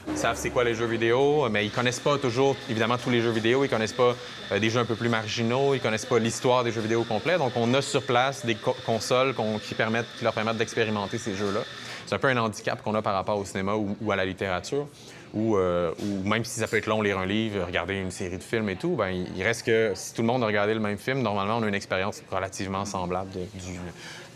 Ils 0.08 0.16
savent 0.16 0.36
c'est 0.36 0.50
quoi 0.50 0.64
les 0.64 0.74
jeux 0.74 0.86
vidéo, 0.86 1.48
mais 1.48 1.64
ils 1.64 1.70
connaissent 1.70 2.00
pas 2.00 2.18
toujours, 2.18 2.56
évidemment, 2.68 2.98
tous 2.98 3.10
les 3.10 3.20
jeux 3.20 3.30
vidéo. 3.30 3.64
Ils 3.64 3.68
connaissent 3.68 3.92
pas 3.92 4.16
des 4.58 4.68
jeux 4.68 4.80
un 4.80 4.84
peu 4.84 4.96
plus 4.96 5.08
marginaux. 5.08 5.74
Ils 5.74 5.80
connaissent 5.80 6.06
pas 6.06 6.18
l'histoire 6.18 6.64
des 6.64 6.72
jeux 6.72 6.80
vidéo 6.80 7.04
complets. 7.04 7.38
Donc, 7.38 7.52
on 7.54 7.72
a 7.74 7.80
sur 7.80 8.02
place 8.02 8.44
des 8.44 8.56
consoles 8.84 9.32
qui, 9.62 9.74
permettent, 9.74 10.08
qui 10.18 10.24
leur 10.24 10.32
permettent 10.32 10.56
d'expérimenter 10.56 11.18
ces 11.18 11.36
jeux-là. 11.36 11.60
C'est 12.06 12.16
un 12.16 12.18
peu 12.18 12.28
un 12.28 12.36
handicap 12.36 12.82
qu'on 12.82 12.94
a 12.96 13.02
par 13.02 13.14
rapport 13.14 13.38
au 13.38 13.44
cinéma 13.44 13.74
ou 13.74 14.10
à 14.10 14.16
la 14.16 14.24
littérature. 14.24 14.88
Euh, 15.34 15.92
ou, 16.00 16.28
même 16.28 16.44
si 16.44 16.60
ça 16.60 16.66
peut 16.66 16.76
être 16.76 16.86
long, 16.86 17.00
lire 17.00 17.18
un 17.18 17.26
livre, 17.26 17.64
regarder 17.64 17.94
une 17.94 18.10
série 18.10 18.36
de 18.36 18.42
films 18.42 18.68
et 18.68 18.76
tout, 18.76 18.96
ben, 18.96 19.08
il 19.08 19.42
reste 19.42 19.64
que 19.64 19.92
si 19.94 20.12
tout 20.12 20.22
le 20.22 20.26
monde 20.26 20.42
a 20.42 20.46
regardé 20.46 20.74
le 20.74 20.80
même 20.80 20.98
film, 20.98 21.22
normalement, 21.22 21.58
on 21.58 21.62
a 21.62 21.68
une 21.68 21.74
expérience 21.74 22.22
relativement 22.30 22.84
semblable 22.84 23.30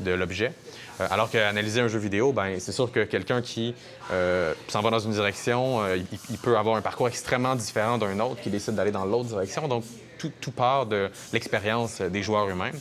de, 0.01 0.11
l'objet. 0.13 0.53
Euh, 1.01 1.07
alors 1.11 1.31
qu'analyser 1.31 1.81
un 1.81 1.89
jeu 1.89 1.99
vidéo, 1.99 2.33
ben, 2.33 2.59
c'est 2.59 2.73
sûr 2.73 2.91
que 2.91 3.05
quelqu'un 3.05 3.43
qui 3.43 3.75
euh, 4.11 4.55
s'en 4.69 4.81
va 4.81 4.91
dans 4.91 4.99
une 4.99 5.13
direction, 5.13 5.83
il, 5.95 6.39
peut 6.39 6.57
avoir 6.57 6.77
un 6.77 6.83
parcours 6.83 7.09
extrêmement 7.09 7.55
différent 7.55 7.99
d'un 7.99 8.19
autre 8.21 8.41
qui 8.41 8.49
décide 8.49 8.75
d'aller 8.75 8.93
dans 8.93 9.05
l'autre 9.05 9.29
direction. 9.29 9.69
Donc, 9.69 9.85
tout, 10.19 10.51
part 10.51 10.87
de 10.87 11.11
l'expérience 11.33 12.01
des 12.01 12.23
joueurs 12.23 12.49
eux-mêmes. 12.49 12.79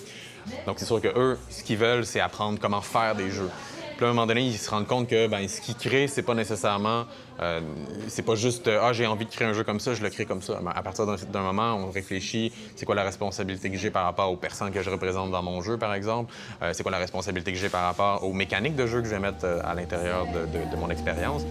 Donc, 0.66 0.80
c'est 0.80 0.86
sûr 0.86 1.02
que 1.02 1.10
eux, 1.16 1.38
ce 1.50 1.64
qu'ils 1.64 1.78
veulent, 1.78 2.06
c'est 2.06 2.22
apprendre 2.22 2.60
comment 2.62 2.82
faire 2.82 3.14
des 3.14 3.30
jeux. 3.30 3.50
Puis 3.96 4.06
à 4.06 4.10
un 4.10 4.14
moment 4.14 4.28
donné, 4.28 4.42
ils 4.42 4.58
se 4.58 4.70
rendent 4.70 4.88
compte 4.88 5.08
que 5.08 5.28
ben, 5.28 5.48
ce 5.48 5.62
qu'ils 5.62 5.76
créent, 5.76 6.08
c'est 6.08 6.22
pas 6.22 6.34
nécessairement. 6.34 7.06
Euh, 7.42 7.62
c'est 8.08 8.24
pas 8.24 8.36
juste 8.36 8.70
Ah, 8.70 8.92
j'ai 8.94 9.08
envie 9.08 9.26
de 9.26 9.32
créer 9.32 9.48
un 9.48 9.54
jeu 9.54 9.64
comme 9.64 9.80
ça, 9.80 9.94
je 9.94 10.04
le 10.04 10.10
crée 10.10 10.26
comme 10.26 10.42
ça. 10.42 10.60
À 10.76 10.84
partir 10.84 11.06
d'un 11.06 11.42
moment, 11.42 11.76
on 11.76 11.92
réfléchit 11.92 12.52
c'est 12.76 12.86
quoi 12.86 12.96
la 12.96 13.04
responsabilité 13.04 13.70
que 13.70 13.78
j'ai 13.78 13.92
par 13.92 14.04
rapport 14.04 14.32
aux 14.32 14.38
personnes 14.38 14.72
que 14.72 14.82
je 14.82 14.90
représente 14.90 15.32
dans 15.32 15.44
mon 15.44 15.62
jeu, 15.62 15.78
par 15.78 15.94
exemple? 15.94 16.34
Euh, 16.62 16.72
c'est 16.74 16.84
quoi 16.84 16.92
la 16.92 16.98
responsabilité 16.98 17.52
que 17.54 17.58
j'ai 17.58 17.70
par 17.70 17.84
rapport 17.84 18.24
aux 18.24 18.34
mécaniques 18.34 18.76
de 18.76 18.86
jeu 18.86 19.02
que 19.02 19.08
je 19.08 19.12
vais 19.12 19.20
mettre 19.20 19.46
à 19.46 19.74
l'intérieur 19.74 20.26
de 20.26 20.76
mon 20.78 20.90
expérience? 20.90 21.44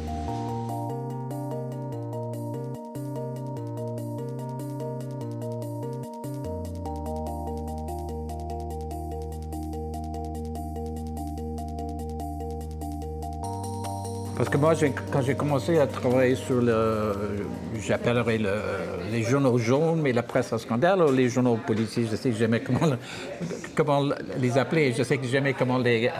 Parce 14.36 14.48
que 14.48 14.56
moi, 14.56 14.72
quand 15.12 15.22
j'ai 15.22 15.36
commencé 15.36 15.78
à 15.78 15.86
travailler 15.86 16.34
sur 16.34 16.60
le, 16.60 17.12
j'appellerais 17.80 18.40
les 19.12 19.22
journaux 19.22 19.58
jaunes, 19.58 20.00
mais 20.02 20.12
la 20.12 20.24
presse 20.24 20.52
à 20.52 20.58
scandale, 20.58 21.02
ou 21.02 21.12
les 21.12 21.28
journaux 21.28 21.56
politiques, 21.64 22.08
je 22.10 22.16
sais 22.16 22.32
jamais 22.32 22.60
comment, 22.60 24.02
les 24.40 24.58
appeler, 24.58 24.92
je 24.92 25.04
sais 25.04 25.18
que 25.18 25.26
jamais 25.26 25.52
comment 25.52 25.78
les 25.78 26.10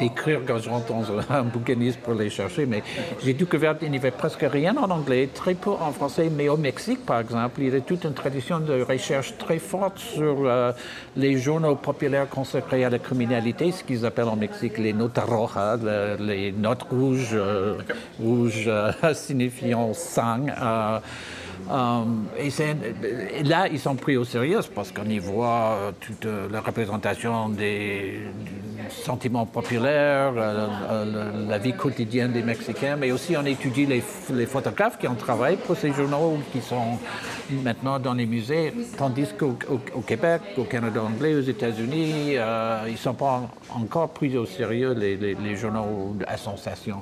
décrire 0.00 0.40
quand 0.46 0.58
je 0.58 0.68
rentre 0.68 0.86
dans 0.88 1.04
un 1.30 1.42
bouquiniste 1.44 2.00
pour 2.00 2.14
les 2.14 2.28
chercher, 2.28 2.66
mais 2.66 2.82
j'ai 3.22 3.34
découvert 3.34 3.78
qu'il 3.78 3.92
n'y 3.92 3.98
avait 3.98 4.10
presque 4.10 4.44
rien 4.50 4.76
en 4.76 4.90
anglais, 4.90 5.28
très 5.32 5.54
peu 5.54 5.70
en 5.70 5.92
français, 5.92 6.30
mais 6.34 6.48
au 6.48 6.56
Mexique, 6.56 7.06
par 7.06 7.20
exemple, 7.20 7.62
il 7.62 7.72
y 7.72 7.76
a 7.76 7.80
toute 7.80 8.02
une 8.02 8.14
tradition 8.14 8.58
de 8.58 8.82
recherche 8.82 9.38
très 9.38 9.60
forte 9.60 9.98
sur 9.98 10.38
euh, 10.44 10.72
les 11.16 11.38
journaux 11.38 11.76
populaires 11.76 12.28
consacrés 12.28 12.84
à 12.84 12.90
la 12.90 12.98
criminalité, 12.98 13.70
ce 13.70 13.84
qu'ils 13.84 14.04
appellent 14.04 14.28
en 14.28 14.36
Mexique 14.36 14.76
les 14.76 14.92
notas 14.92 15.24
rojas, 15.24 15.76
les 16.18 16.50
notes 16.50 16.82
rouges 16.90 17.27
rouge, 17.36 17.84
rouge 18.18 18.64
euh, 18.66 19.14
signifiant 19.14 19.92
sang. 19.94 20.46
Euh, 21.70 22.04
euh, 22.38 23.28
et, 23.38 23.42
là, 23.42 23.68
ils 23.68 23.78
sont 23.78 23.94
pris 23.96 24.16
au 24.16 24.24
sérieux 24.24 24.60
parce 24.74 24.92
qu'on 24.92 25.04
y 25.04 25.18
voit 25.18 25.92
toute 26.00 26.26
la 26.50 26.60
représentation 26.60 27.48
des, 27.48 28.20
sentiments 28.88 29.44
populaires, 29.44 30.32
la 30.32 31.58
vie 31.58 31.74
quotidienne 31.74 32.32
des 32.32 32.42
Mexicains, 32.42 32.96
mais 32.96 33.12
aussi 33.12 33.36
on 33.36 33.44
étudie 33.44 33.84
les, 33.84 34.46
photographes 34.46 34.98
qui 34.98 35.06
ont 35.06 35.14
travaillé 35.14 35.58
pour 35.58 35.76
ces 35.76 35.92
journaux, 35.92 36.38
qui 36.52 36.60
sont 36.60 36.98
maintenant 37.62 37.98
dans 37.98 38.14
les 38.14 38.24
musées, 38.24 38.72
tandis 38.96 39.26
qu'au 39.38 39.58
Québec, 40.06 40.40
au 40.56 40.64
Canada 40.64 41.02
anglais, 41.02 41.34
aux 41.34 41.42
États-Unis, 41.42 42.32
ils 42.86 42.92
ne 42.92 42.96
sont 42.96 43.14
pas 43.14 43.42
encore 43.74 44.08
pris 44.08 44.36
au 44.38 44.46
sérieux, 44.46 44.94
les 44.94 45.56
journaux 45.56 46.16
à 46.26 46.38
sensation. 46.38 47.00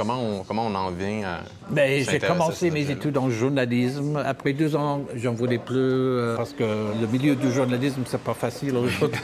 Comment 0.00 0.18
on, 0.18 0.44
comment 0.44 0.64
on 0.64 0.74
en 0.74 0.90
vient 0.92 1.24
à. 1.24 1.40
Ben, 1.68 2.02
j'ai 2.02 2.18
commencé 2.18 2.70
mes 2.70 2.90
études 2.90 3.18
en 3.18 3.28
journalisme. 3.28 4.16
Après 4.24 4.54
deux 4.54 4.74
ans, 4.74 5.02
j'en 5.14 5.34
voulais 5.34 5.58
plus 5.58 5.76
euh, 5.76 6.36
parce 6.38 6.54
que 6.54 6.64
le 6.64 7.06
milieu 7.06 7.36
du 7.36 7.52
journalisme, 7.52 8.00
c'est 8.06 8.22
pas 8.22 8.32
facile 8.32 8.76
aujourd'hui 8.78 9.20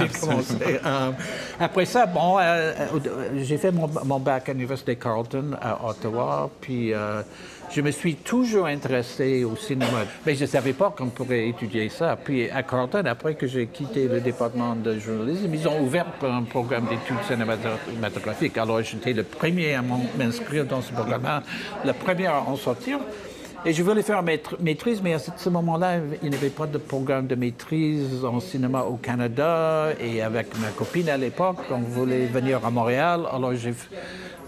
euh, 0.84 1.12
après 1.58 1.86
ça, 1.86 2.04
bon, 2.04 2.36
euh, 2.38 2.74
j'ai 3.38 3.56
fait 3.56 3.72
mon, 3.72 3.88
mon, 4.04 4.20
bac 4.20 4.50
à 4.50 4.52
l'Université 4.52 4.96
Carleton 4.96 5.52
à 5.62 5.82
Ottawa, 5.82 6.50
puis 6.60 6.92
je 7.70 7.80
me 7.80 7.90
suis 7.90 8.14
toujours 8.14 8.66
intéressé 8.66 9.44
au 9.44 9.56
cinéma, 9.56 10.04
mais 10.24 10.34
je 10.34 10.42
ne 10.42 10.46
savais 10.46 10.72
pas 10.72 10.94
qu'on 10.96 11.08
pourrait 11.08 11.48
étudier 11.48 11.88
ça. 11.88 12.16
Puis 12.16 12.50
à 12.50 12.62
Carleton, 12.62 13.04
après 13.06 13.34
que 13.34 13.46
j'ai 13.46 13.66
quitté 13.66 14.08
le 14.08 14.20
département 14.20 14.74
de 14.74 14.98
journalisme, 14.98 15.50
ils 15.52 15.68
ont 15.68 15.80
ouvert 15.82 16.06
un 16.22 16.42
programme 16.42 16.86
d'études 16.86 17.22
cinématographiques. 17.26 18.56
Alors 18.58 18.82
j'étais 18.82 19.12
le 19.12 19.24
premier 19.24 19.74
à 19.74 19.82
m'inscrire 19.82 20.64
dans 20.64 20.80
ce 20.80 20.92
programme, 20.92 21.42
le 21.84 21.92
premier 21.92 22.26
à 22.26 22.40
en 22.40 22.56
sortir. 22.56 22.98
Et 23.68 23.72
je 23.72 23.82
voulais 23.82 24.02
faire 24.02 24.22
maîtrise, 24.22 25.02
mais 25.02 25.14
à 25.14 25.18
ce 25.18 25.48
moment-là, 25.48 25.96
il 26.22 26.30
n'y 26.30 26.36
avait 26.36 26.50
pas 26.50 26.68
de 26.68 26.78
programme 26.78 27.26
de 27.26 27.34
maîtrise 27.34 28.24
en 28.24 28.38
cinéma 28.38 28.82
au 28.82 28.94
Canada. 28.94 29.88
Et 30.00 30.22
avec 30.22 30.56
ma 30.60 30.68
copine 30.68 31.08
à 31.08 31.16
l'époque, 31.16 31.56
on 31.72 31.78
voulait 31.78 32.26
venir 32.26 32.64
à 32.64 32.70
Montréal. 32.70 33.22
Alors 33.28 33.52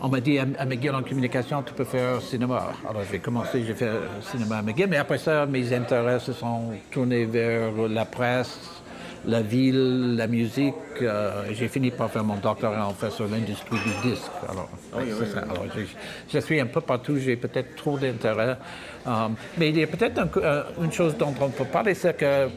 on 0.01 0.09
m'a 0.09 0.21
dit 0.21 0.39
à, 0.39 0.47
McGill 0.65 0.95
en 0.95 1.03
communication, 1.03 1.65
tu 1.65 1.75
peux 1.75 1.83
faire 1.83 2.23
cinéma. 2.23 2.69
Alors 2.89 3.03
j'ai 3.11 3.19
commencé, 3.19 3.65
j'ai 3.65 3.75
fait 3.75 3.91
cinéma 4.21 4.59
à 4.59 4.63
McGill, 4.63 4.87
mais 4.89 4.99
après 4.99 5.19
ça, 5.19 5.47
mes 5.47 5.73
intérêts 5.73 6.21
se 6.21 6.33
sont 6.33 6.71
tournés 6.93 7.25
vers 7.25 7.73
la 7.89 8.05
presse, 8.05 8.78
la 9.27 9.43
ville, 9.43 10.17
la 10.17 10.27
musique. 10.27 10.75
Euh, 11.03 11.45
j'ai 11.53 11.69
fini 11.69 11.91
par 11.91 12.11
faire 12.11 12.25
mon 12.25 12.37
doctorat 12.37 12.87
en 12.87 12.95
fait 12.95 13.11
sur 13.11 13.29
l'industrie 13.29 13.79
du 13.79 14.11
disque. 14.11 14.31
Alors. 14.49 14.69
Alors 14.95 15.65
je, 16.33 16.39
suis 16.39 16.61
un 16.61 16.67
peu 16.67 16.81
partout, 16.81 17.17
j'ai 17.19 17.37
peut-être 17.37 17.77
trop 17.77 17.99
d'intérêt. 17.99 18.57
Euh, 19.07 19.29
mais 19.57 19.71
il 19.71 19.79
y 19.79 19.83
a 19.83 19.87
peut-être 19.87 20.21
euh, 20.39 20.63
une 20.83 20.93
chose 20.93 21.17
dont 21.17 21.35
on 21.41 21.49
peut 21.51 21.65
parler, 21.65 21.95
c'est 21.95 22.17
que 22.17 22.49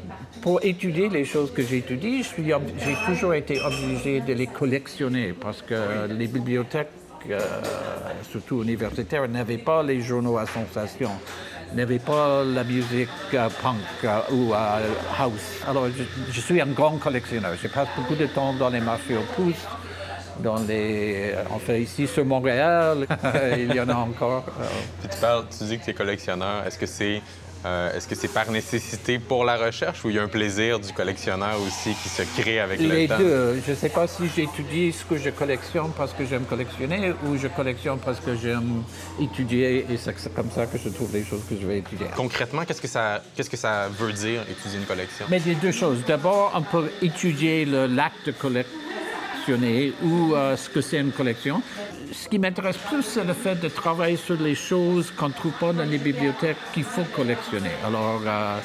pour 0.41 0.63
étudier 0.63 1.09
les 1.09 1.25
choses 1.25 1.51
que 1.51 1.61
j'étudie, 1.61 2.23
j'ai 2.23 2.95
toujours 3.05 3.33
été 3.33 3.61
obligé 3.61 4.21
de 4.21 4.33
les 4.33 4.47
collectionner 4.47 5.33
parce 5.33 5.61
que 5.61 6.07
les 6.09 6.27
bibliothèques 6.27 6.89
euh, 7.29 7.39
surtout 8.29 8.63
universitaire, 8.63 9.27
n'avait 9.27 9.57
pas 9.57 9.83
les 9.83 10.01
journaux 10.01 10.37
à 10.37 10.45
sensation, 10.45 11.11
n'avait 11.73 11.99
pas 11.99 12.43
la 12.43 12.63
musique 12.63 13.09
euh, 13.33 13.49
punk 13.61 13.77
euh, 14.03 14.19
ou 14.31 14.53
house. 14.53 15.63
Alors, 15.67 15.87
je, 16.31 16.41
suis 16.41 16.59
un 16.61 16.67
grand 16.67 16.97
collectionneur. 16.97 17.53
Je 17.61 17.67
passe 17.67 17.87
beaucoup 17.95 18.15
de 18.15 18.25
temps 18.27 18.53
dans 18.53 18.69
les 18.69 18.81
marchés 18.81 19.17
aux 19.17 19.41
pouces, 19.41 19.65
dans 20.39 20.57
les... 20.63 21.35
fait 21.65 21.81
ici 21.81 22.07
sur 22.07 22.25
Montréal, 22.25 23.07
il 23.57 23.73
y 23.73 23.79
en 23.79 23.89
a 23.89 23.95
encore. 23.95 24.45
tu, 25.01 25.17
parles, 25.19 25.45
tu 25.57 25.63
dis 25.65 25.79
que 25.79 25.85
tu 25.85 25.91
es 25.91 25.93
collectionneur. 25.93 26.65
Est-ce 26.65 26.77
que 26.77 26.85
c'est 26.85 27.21
euh, 27.65 27.93
est-ce 27.95 28.07
que 28.07 28.15
c'est 28.15 28.27
par 28.27 28.49
nécessité 28.49 29.19
pour 29.19 29.45
la 29.45 29.57
recherche 29.57 30.03
ou 30.03 30.09
il 30.09 30.15
y 30.15 30.19
a 30.19 30.23
un 30.23 30.27
plaisir 30.27 30.79
du 30.79 30.91
collectionneur 30.93 31.55
aussi 31.61 31.93
qui 32.01 32.09
se 32.09 32.23
crée 32.39 32.59
avec 32.59 32.79
le 32.79 32.87
temps? 32.87 32.93
Les 32.93 33.07
deux. 33.07 33.61
Je 33.65 33.71
ne 33.71 33.75
sais 33.75 33.89
pas 33.89 34.07
si 34.07 34.23
j'étudie 34.35 34.91
ce 34.91 35.05
que 35.05 35.17
je 35.17 35.29
collectionne 35.29 35.91
parce 35.95 36.13
que 36.13 36.25
j'aime 36.25 36.45
collectionner 36.45 37.13
ou 37.25 37.37
je 37.37 37.47
collectionne 37.47 37.99
parce 37.99 38.19
que 38.19 38.35
j'aime 38.35 38.83
étudier 39.19 39.85
et 39.89 39.97
c'est 39.97 40.33
comme 40.33 40.49
ça 40.49 40.65
que 40.65 40.77
je 40.77 40.89
trouve 40.89 41.13
les 41.13 41.23
choses 41.23 41.41
que 41.47 41.55
je 41.59 41.67
vais 41.67 41.79
étudier. 41.79 42.07
Concrètement, 42.15 42.65
qu'est-ce 42.65 42.81
que 42.81 42.87
ça, 42.87 43.21
qu'est-ce 43.35 43.49
que 43.49 43.57
ça 43.57 43.89
veut 43.89 44.13
dire 44.13 44.41
étudier 44.49 44.79
une 44.79 44.85
collection? 44.85 45.25
Mais 45.29 45.41
il 45.45 45.53
y 45.53 45.55
a 45.55 45.59
deux 45.59 45.71
choses. 45.71 46.03
D'abord, 46.07 46.51
on 46.55 46.63
peut 46.63 46.89
étudier 47.01 47.65
l'acte 47.65 48.25
de 48.25 48.31
collectionner 49.45 49.93
ou 50.03 50.35
euh, 50.35 50.55
ce 50.55 50.69
que 50.69 50.81
c'est 50.81 50.99
une 50.99 51.11
collection 51.11 51.61
ce 52.11 52.27
qui 52.27 52.39
m'intéresse 52.39 52.77
plus, 52.77 53.03
c'est 53.03 53.23
le 53.23 53.33
fait 53.33 53.55
de 53.55 53.69
travailler 53.69 54.17
sur 54.17 54.39
les 54.39 54.55
choses 54.55 55.11
qu'on 55.11 55.29
ne 55.29 55.33
trouve 55.33 55.53
pas 55.53 55.71
dans 55.71 55.83
les 55.83 55.97
bibliothèques 55.97 56.57
qu'il 56.73 56.83
faut 56.83 57.05
collectionner. 57.15 57.69
Alors, 57.85 58.21
euh, 58.25 58.57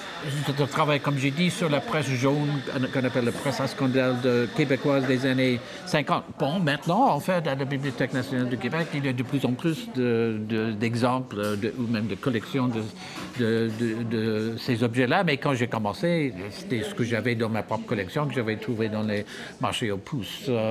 je 0.58 0.64
travaille, 0.64 1.00
comme 1.00 1.18
j'ai 1.18 1.30
dit, 1.30 1.50
sur 1.50 1.68
la 1.68 1.80
presse 1.80 2.08
jaune, 2.08 2.60
qu'on 2.92 3.04
appelle 3.04 3.24
la 3.24 3.32
presse 3.32 3.60
à 3.60 3.68
scandale 3.68 4.20
de 4.20 4.48
québécoise 4.56 5.06
des 5.06 5.26
années 5.26 5.60
50. 5.86 6.24
Bon, 6.38 6.58
maintenant, 6.58 7.08
en 7.08 7.20
fait, 7.20 7.46
à 7.46 7.54
la 7.54 7.64
Bibliothèque 7.64 8.12
nationale 8.12 8.48
du 8.48 8.58
Québec, 8.58 8.88
il 8.94 9.04
y 9.04 9.08
a 9.08 9.12
de 9.12 9.22
plus 9.22 9.44
en 9.44 9.52
plus 9.52 9.88
d'exemples 9.94 11.56
de, 11.58 11.72
ou 11.78 11.86
même 11.86 12.06
de 12.06 12.16
collections 12.16 12.68
de, 12.68 14.56
ces 14.58 14.82
objets-là. 14.82 15.22
Mais 15.24 15.36
quand 15.36 15.54
j'ai 15.54 15.68
commencé, 15.68 16.34
c'était 16.50 16.82
ce 16.82 16.94
que 16.94 17.04
j'avais 17.04 17.34
dans 17.36 17.48
ma 17.48 17.62
propre 17.62 17.86
collection, 17.86 18.26
que 18.26 18.34
j'avais 18.34 18.56
trouvé 18.56 18.88
dans 18.88 19.02
les 19.02 19.24
marchés 19.60 19.92
aux 19.92 19.98
pouces, 19.98 20.46
euh, 20.48 20.65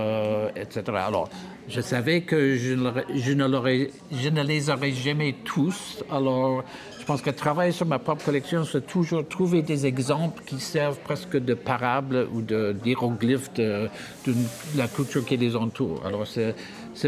etc. 0.55 0.83
Alors, 0.95 1.29
je 1.67 1.81
savais 1.81 2.21
que 2.21 2.55
je 2.55 2.73
ne, 2.73 4.43
les 4.43 4.69
aurais 4.69 4.91
jamais 4.91 5.35
tous. 5.43 6.03
Alors, 6.11 6.63
je 6.99 7.05
pense 7.05 7.21
que 7.21 7.29
travailler 7.29 7.71
sur 7.71 7.85
ma 7.85 7.99
propre 7.99 8.23
collection, 8.25 8.63
c'est 8.63 8.85
toujours 8.85 9.27
trouver 9.27 9.61
des 9.61 9.85
exemples 9.85 10.43
qui 10.45 10.59
servent 10.59 10.99
presque 10.99 11.37
de 11.37 11.53
parables 11.53 12.27
ou 12.33 12.41
d'hiéroglyphes 12.41 13.53
de, 13.53 13.89
de, 14.25 14.33
la 14.75 14.87
culture 14.87 15.25
qui 15.25 15.37
les 15.37 15.55
entoure. 15.55 16.01
Alors, 16.05 16.27
c'est 16.27 16.55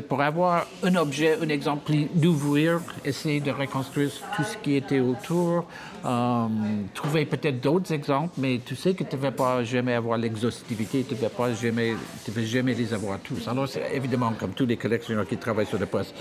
pour 0.07 0.21
avoir 0.21 0.67
un 0.83 0.95
objet, 0.95 1.37
un 1.41 1.49
exemple, 1.49 1.91
d'ouvrir, 2.13 2.81
essayer 3.05 3.39
de 3.39 3.51
reconstruire 3.51 4.09
tout 4.35 4.43
ce 4.43 4.57
qui 4.57 4.75
était 4.75 4.99
autour, 4.99 5.65
euh, 6.05 6.47
trouver 6.93 7.25
peut-être 7.25 7.61
d'autres 7.61 7.93
exemples, 7.93 8.33
mais 8.37 8.59
tu 8.65 8.75
sais 8.75 8.93
que 8.93 9.03
tu 9.03 9.15
ne 9.15 9.21
vas 9.21 9.31
pas 9.31 9.63
jamais 9.63 9.93
avoir 9.93 10.17
l'exhaustivité, 10.17 11.05
tu 11.07 11.15
ne 11.15 11.19
vas 11.19 11.29
pas 11.29 11.53
jamais, 11.53 11.93
tu 12.25 12.31
vas 12.31 12.43
jamais 12.43 12.73
les 12.73 12.93
avoir 12.93 13.19
tous. 13.19 13.47
Alors, 13.47 13.67
c'est 13.67 13.83
évidemment, 13.93 14.33
comme 14.37 14.51
tous 14.51 14.65
les 14.65 14.77
collectionneurs 14.77 15.27
qui 15.27 15.37
travaillent 15.37 15.65
sur 15.65 15.79
la 15.79 15.85
presse, 15.85 16.13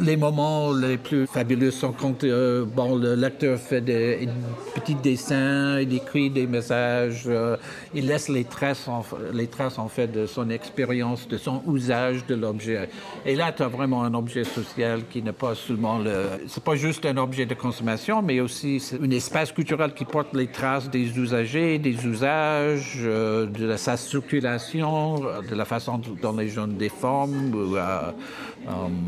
Les 0.00 0.16
moments 0.16 0.72
les 0.72 0.96
plus 0.96 1.26
fabuleux 1.26 1.70
sont 1.70 1.92
quand 1.92 2.24
euh, 2.24 2.64
bon, 2.64 2.96
le 2.96 3.56
fait 3.56 3.80
des, 3.80 4.28
petits 4.74 4.94
dessins, 4.94 5.80
il 5.80 5.94
écrit 5.94 6.30
des 6.30 6.46
messages, 6.46 7.24
euh, 7.26 7.56
il 7.94 8.06
laisse 8.06 8.28
les 8.28 8.44
traces, 8.44 8.88
les 9.32 9.46
traces 9.46 9.78
en 9.78 9.88
fait 9.88 10.08
de 10.08 10.26
son 10.26 10.50
expérience, 10.50 11.28
de 11.28 11.36
son 11.36 11.62
usage 11.72 12.26
de 12.26 12.34
l'objet. 12.34 12.88
Et 13.26 13.34
là, 13.34 13.52
tu 13.52 13.62
as 13.62 13.68
vraiment 13.68 14.04
un 14.04 14.14
objet 14.14 14.44
social 14.44 15.02
qui 15.10 15.22
n'est 15.22 15.32
pas 15.32 15.54
seulement 15.54 15.98
le... 15.98 16.24
C'est 16.46 16.62
pas 16.62 16.76
juste 16.76 17.04
un 17.06 17.16
objet 17.16 17.46
de 17.46 17.54
consommation, 17.54 18.22
mais 18.22 18.40
aussi 18.40 18.82
un 19.00 19.10
espace 19.10 19.52
culturel 19.52 19.94
qui 19.94 20.04
porte 20.04 20.34
les 20.34 20.48
traces 20.48 20.90
des 20.90 21.18
usagers, 21.18 21.78
des 21.78 22.06
usages, 22.06 22.98
euh, 23.00 23.46
de 23.46 23.76
sa 23.76 23.96
circulation, 23.96 25.20
de 25.48 25.54
la 25.54 25.64
façon 25.64 26.00
dont 26.22 26.36
les 26.36 26.48
gens 26.48 26.66
déforment 26.66 27.54
ou 27.54 27.76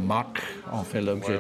moquent 0.06 0.42
en 0.74 0.84
fait 0.84 1.00
l'objet. 1.00 1.38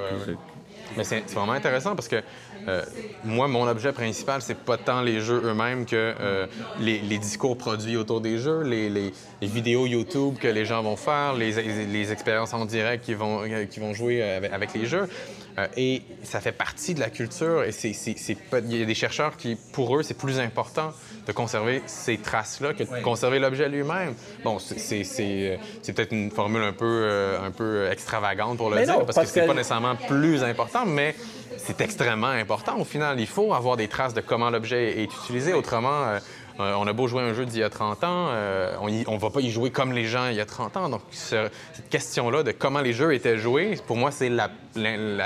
Mais 0.96 1.04
c'est 1.04 1.28
vraiment 1.32 1.52
intéressant 1.52 1.96
parce 1.96 2.08
que 2.08 2.22
euh, 2.68 2.82
moi, 3.24 3.48
mon 3.48 3.66
objet 3.66 3.92
principal, 3.92 4.42
c'est 4.42 4.56
pas 4.56 4.76
tant 4.76 5.02
les 5.02 5.20
jeux 5.20 5.42
eux-mêmes 5.44 5.86
que 5.86 6.14
euh, 6.20 6.46
les, 6.80 7.18
discours 7.18 7.56
produits 7.56 7.96
autour 7.96 8.20
des 8.20 8.38
jeux, 8.38 8.62
les, 8.62 9.12
vidéos 9.42 9.86
YouTube 9.86 10.36
que 10.40 10.48
les 10.48 10.64
gens 10.64 10.82
vont 10.82 10.96
faire, 10.96 11.34
les, 11.34 12.12
expériences 12.12 12.54
en 12.54 12.64
direct 12.64 13.04
qu'ils 13.04 13.16
vont, 13.16 13.42
qui 13.70 13.80
vont 13.80 13.92
jouer 13.92 14.22
avec, 14.22 14.74
les 14.74 14.86
jeux. 14.86 15.08
Euh, 15.56 15.66
et 15.76 16.02
ça 16.24 16.40
fait 16.40 16.52
partie 16.52 16.94
de 16.94 17.00
la 17.00 17.10
culture. 17.10 17.62
Et 17.62 17.70
il 17.70 18.76
y 18.76 18.82
a 18.82 18.86
des 18.86 18.94
chercheurs 18.94 19.36
qui, 19.36 19.56
pour 19.72 19.96
eux, 19.96 20.02
c'est 20.02 20.18
plus 20.18 20.40
important 20.40 20.92
de 21.26 21.32
conserver 21.32 21.82
ces 21.86 22.18
traces-là 22.18 22.74
que 22.74 22.82
de 22.82 23.02
conserver 23.02 23.38
l'objet 23.38 23.68
lui-même. 23.68 24.14
Bon, 24.42 24.58
c'est, 24.58 25.58
peut-être 25.86 26.12
une 26.12 26.30
formule 26.30 26.62
un 26.62 26.72
peu, 26.72 27.36
un 27.42 27.50
peu 27.50 27.88
extravagante 27.90 28.56
pour 28.56 28.70
le 28.70 28.84
dire, 28.84 29.04
parce, 29.06 29.18
que 29.18 29.26
c'est 29.26 29.46
pas 29.46 29.54
nécessairement 29.54 29.96
plus 29.96 30.42
important, 30.42 30.84
mais 30.86 31.14
c'est 31.58 31.80
extrêmement 31.80 32.28
important. 32.28 32.78
Au 32.78 32.84
final, 32.84 33.20
il 33.20 33.26
faut 33.26 33.54
avoir 33.54 33.76
des 33.76 33.88
traces 33.88 34.14
de 34.14 34.20
comment 34.20 34.50
l'objet 34.50 35.00
est 35.00 35.04
utilisé. 35.04 35.52
Autrement, 35.52 36.04
euh, 36.04 36.18
euh, 36.60 36.74
on 36.78 36.86
a 36.86 36.92
beau 36.92 37.06
jouer 37.06 37.22
un 37.22 37.34
jeu 37.34 37.46
d'il 37.46 37.60
y 37.60 37.62
a 37.62 37.70
30 37.70 38.04
ans, 38.04 38.28
euh, 38.30 38.76
on 38.80 38.88
ne 38.88 39.18
va 39.18 39.30
pas 39.30 39.40
y 39.40 39.50
jouer 39.50 39.70
comme 39.70 39.92
les 39.92 40.04
gens 40.04 40.28
il 40.28 40.36
y 40.36 40.40
a 40.40 40.46
30 40.46 40.76
ans. 40.76 40.88
Donc, 40.88 41.02
cette 41.10 41.50
question-là 41.90 42.42
de 42.42 42.52
comment 42.52 42.80
les 42.80 42.92
jeux 42.92 43.14
étaient 43.14 43.38
joués, 43.38 43.78
pour 43.86 43.96
moi, 43.96 44.10
c'est 44.10 44.28
la, 44.28 44.50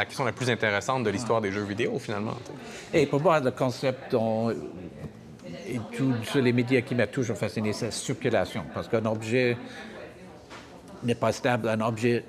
question 0.05 0.25
la 0.25 0.33
plus 0.33 0.51
intéressante 0.51 1.05
de 1.05 1.11
l'histoire 1.11 1.41
des 1.41 1.53
jeux 1.53 1.65
vidéo, 1.65 1.99
finalement. 1.99 2.35
Et 2.93 3.07
pour 3.07 3.21
moi, 3.21 3.41
le 3.41 3.51
concept 3.51 4.15
et 5.69 5.81
tous 5.97 6.39
les 6.39 6.53
médias 6.53 6.81
qui 6.81 6.95
m'ont 6.95 7.07
toujours 7.07 7.37
fasciné, 7.37 7.73
c'est 7.73 7.87
la 7.87 7.91
circulation. 7.91 8.65
Parce 8.73 8.89
qu'un 8.89 9.05
objet 9.05 9.57
n'est 11.03 11.15
pas 11.15 11.33
stable. 11.33 11.69
Un 11.69 11.81
objet 11.81 12.25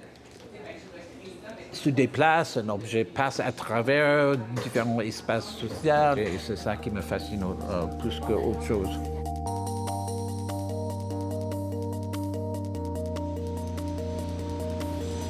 se 1.71 1.89
déplace, 1.89 2.57
un 2.57 2.69
objet 2.69 3.03
passe 3.03 3.39
à 3.39 3.51
travers 3.51 4.35
différents 4.63 5.01
espaces 5.01 5.49
sociaux. 5.49 6.17
Et 6.17 6.37
c'est 6.39 6.57
ça 6.57 6.75
qui 6.75 6.89
me 6.89 7.01
fascine 7.01 7.43
euh, 7.43 7.85
plus 7.99 8.19
qu'autre 8.19 8.63
chose. 8.63 8.89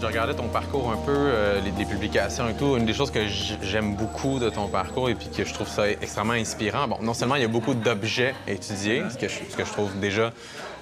Je 0.01 0.05
regardais 0.05 0.33
ton 0.33 0.47
parcours 0.47 0.89
un 0.91 0.97
peu, 1.05 1.11
euh, 1.11 1.59
les, 1.59 1.85
publications 1.85 2.47
et 2.47 2.53
tout. 2.53 2.77
Une 2.77 2.85
des 2.85 2.93
choses 2.93 3.11
que 3.11 3.19
j'aime 3.61 3.95
beaucoup 3.95 4.39
de 4.39 4.49
ton 4.49 4.69
parcours 4.69 5.09
et 5.09 5.15
puis 5.15 5.27
que 5.27 5.43
je 5.43 5.53
trouve 5.53 5.67
ça 5.67 5.89
extrêmement 5.89 6.33
inspirant, 6.33 6.87
bon, 6.87 6.97
non 7.01 7.13
seulement 7.13 7.35
il 7.35 7.41
y 7.41 7.45
a 7.45 7.49
beaucoup 7.49 7.73
d'objets 7.73 8.33
à 8.47 8.51
étudier, 8.51 9.03
ce 9.09 9.17
que 9.17 9.65
je 9.65 9.71
trouve 9.71 9.99
déjà 9.99 10.31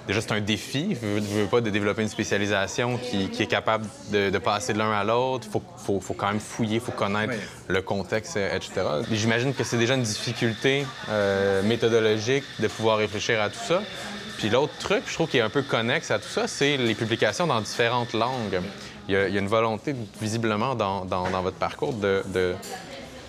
déjà, 0.08 0.20
c'est 0.22 0.32
un 0.32 0.40
défi. 0.40 0.96
Je 1.00 1.06
veux, 1.06 1.20
veux, 1.20 1.46
pas 1.46 1.60
de 1.60 1.70
développer 1.70 2.02
une 2.02 2.08
spécialisation 2.08 2.98
qui, 2.98 3.30
est 3.38 3.46
capable 3.46 3.86
de, 4.10 4.36
passer 4.38 4.72
de 4.72 4.78
l'un 4.78 4.90
à 4.90 5.04
l'autre. 5.04 5.46
Il 5.46 5.52
faut, 5.52 6.00
faut, 6.00 6.14
quand 6.14 6.28
même 6.28 6.40
fouiller, 6.40 6.76
il 6.76 6.80
faut 6.80 6.92
connaître 6.92 7.34
le 7.68 7.82
contexte, 7.82 8.36
etc. 8.36 8.72
J'imagine 9.12 9.54
que 9.54 9.62
c'est 9.62 9.76
déjà 9.76 9.94
une 9.94 10.02
difficulté 10.02 10.84
euh, 11.10 11.62
méthodologique 11.62 12.44
de 12.58 12.66
pouvoir 12.66 12.98
réfléchir 12.98 13.40
à 13.40 13.50
tout 13.50 13.60
ça. 13.68 13.82
Puis 14.38 14.48
l'autre 14.48 14.76
truc, 14.78 15.02
je 15.06 15.14
trouve, 15.14 15.28
qui 15.28 15.38
est 15.38 15.42
un 15.42 15.50
peu 15.50 15.62
connexe 15.62 16.10
à 16.10 16.18
tout 16.18 16.28
ça, 16.28 16.48
c'est 16.48 16.76
les 16.76 16.94
publications 16.94 17.46
dans 17.46 17.60
différentes 17.60 18.14
langues. 18.14 18.60
Il 19.08 19.14
y 19.14 19.16
a, 19.16 19.26
une 19.26 19.48
volonté, 19.48 19.94
visiblement, 20.20 20.74
dans, 20.74 21.04
votre 21.42 21.56
parcours 21.56 21.92
de, 21.92 22.54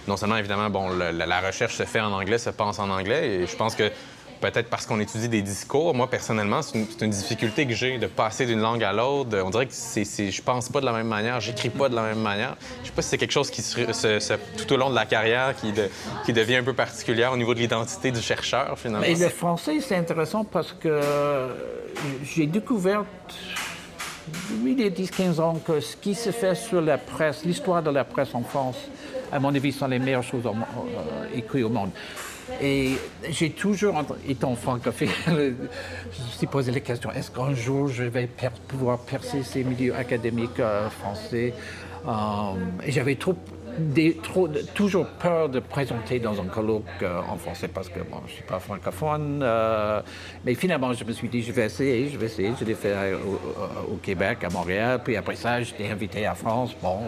non 0.07 0.17
seulement, 0.17 0.38
évidemment, 0.38 0.69
bon, 0.69 0.89
la, 0.89 1.12
la, 1.12 1.41
recherche 1.41 1.75
se 1.75 1.83
fait 1.83 2.00
en 2.00 2.12
anglais, 2.12 2.38
se 2.38 2.50
pense 2.50 2.79
en 2.79 2.89
anglais, 2.89 3.27
et 3.27 3.48
je 3.48 3.55
pense 3.55 3.75
que 3.75 3.91
peut-être 4.39 4.69
parce 4.69 4.86
qu'on 4.86 5.00
étudie 5.00 5.29
des 5.29 5.41
discours. 5.41 5.93
Moi, 5.93 6.10
personnellement, 6.10 6.62
c'est 6.62 6.77
une, 7.01 7.10
difficulté 7.10 7.65
que 7.65 7.74
j'ai 7.74 7.98
de 7.98 8.08
passer 8.08 8.46
d'une 8.46 8.60
langue 8.60 8.84
à 8.84 8.93
l'autre. 8.93 9.38
On 9.43 9.50
dirait 9.50 9.65
que 9.65 9.74
c'est, 9.74 10.03
je 10.31 10.41
pense 10.41 10.69
pas 10.69 10.81
de 10.81 10.86
la 10.86 10.93
même 10.93 11.08
manière, 11.08 11.39
j'écris 11.39 11.69
pas 11.69 11.89
de 11.89 11.96
la 11.96 12.03
même 12.03 12.22
manière. 12.22 12.55
Je 12.81 12.88
sais 12.88 12.93
pas 12.93 13.01
si 13.01 13.10
c'est 13.10 13.17
quelque 13.17 13.31
chose 13.31 13.50
qui, 13.50 13.62
se, 13.62 14.38
tout 14.58 14.74
au 14.74 14.77
long 14.77 14.89
de 14.89 14.96
la 14.96 15.05
carrière, 15.05 15.55
qui, 15.55 16.34
devient 16.34 16.58
un 16.58 16.63
peu 16.63 16.74
particulière 16.74 17.34
au 17.34 17.38
niveau 17.38 17.53
de 17.53 17.60
l'identité 17.60 18.12
du 18.12 18.22
chercheur, 18.22 18.78
finalement. 18.78 19.06
Mais 19.08 19.15
le 19.15 19.30
français, 19.30 19.80
c'est 19.82 19.95
intéressant 19.95 20.43
parce 20.43 20.73
que 20.73 20.99
j'ai 22.23 22.45
découvert 22.47 23.04
il 24.65 24.80
y 24.80 24.84
a 24.84 24.89
10-15 24.89 25.41
ans 25.41 25.60
que 25.65 25.80
ce 25.80 25.95
qui 25.95 26.15
se 26.15 26.32
fait 26.32 26.56
sur 26.56 26.82
la 26.82 26.97
presse, 26.97 27.43
l'histoire 27.45 27.82
de 27.82 27.89
la 27.89 28.04
presse 28.04 28.34
en 28.34 28.43
France, 28.43 28.78
à 29.32 29.39
mon 29.39 29.54
avis, 29.54 29.71
sont 29.71 29.88
les 29.88 29.99
meilleures 29.99 30.23
choses 30.23 30.45
euh, 30.45 31.38
écrites 31.38 31.63
au 31.63 31.69
monde. 31.69 31.91
Et 32.62 32.95
j'ai 33.29 33.51
toujours, 33.51 34.03
étant 34.27 34.55
francophile, 34.55 35.09
je 35.27 35.31
me 35.33 35.53
suis 36.38 36.47
posé 36.47 36.71
la 36.71 36.79
question 36.79 37.12
est-ce 37.12 37.31
qu'un 37.31 37.53
jour 37.53 37.88
je 37.88 38.03
vais 38.03 38.29
pouvoir 38.67 38.99
percer 38.99 39.43
ces 39.43 39.63
milieux 39.63 39.95
académiques 39.95 40.59
euh, 40.59 40.89
français 40.89 41.53
euh, 42.07 42.12
j'avais 42.88 43.15
toujours 43.15 45.05
peur 45.19 45.49
de 45.49 45.59
présenter 45.59 46.19
dans 46.19 46.39
un 46.39 46.45
colloque 46.45 46.83
euh, 47.01 47.21
en 47.29 47.38
français 47.38 47.67
parce 47.67 47.89
que 47.89 47.99
bon, 47.99 48.17
je 48.25 48.31
ne 48.31 48.35
suis 48.35 48.43
pas 48.43 48.59
francophone. 48.59 49.45
mais 50.45 50.53
finalement, 50.55 50.93
je 50.93 51.03
me 51.03 51.12
suis 51.12 51.27
dit 51.27 51.41
je 51.43 51.51
vais 51.51 51.65
essayer, 51.65 52.09
je 52.09 52.17
vais 52.17 52.27
essayer. 52.27 52.53
Je 52.57 52.63
l'ai 52.63 52.73
fait 52.73 52.95
au, 53.91 53.95
Québec, 53.97 54.39
à 54.43 54.49
Montréal. 54.49 55.01
Puis 55.03 55.17
après 55.17 55.35
ça, 55.35 55.62
j'étais 55.62 55.89
invité 55.89 56.25
à 56.25 56.35
France. 56.35 56.75
Bon, 56.81 56.99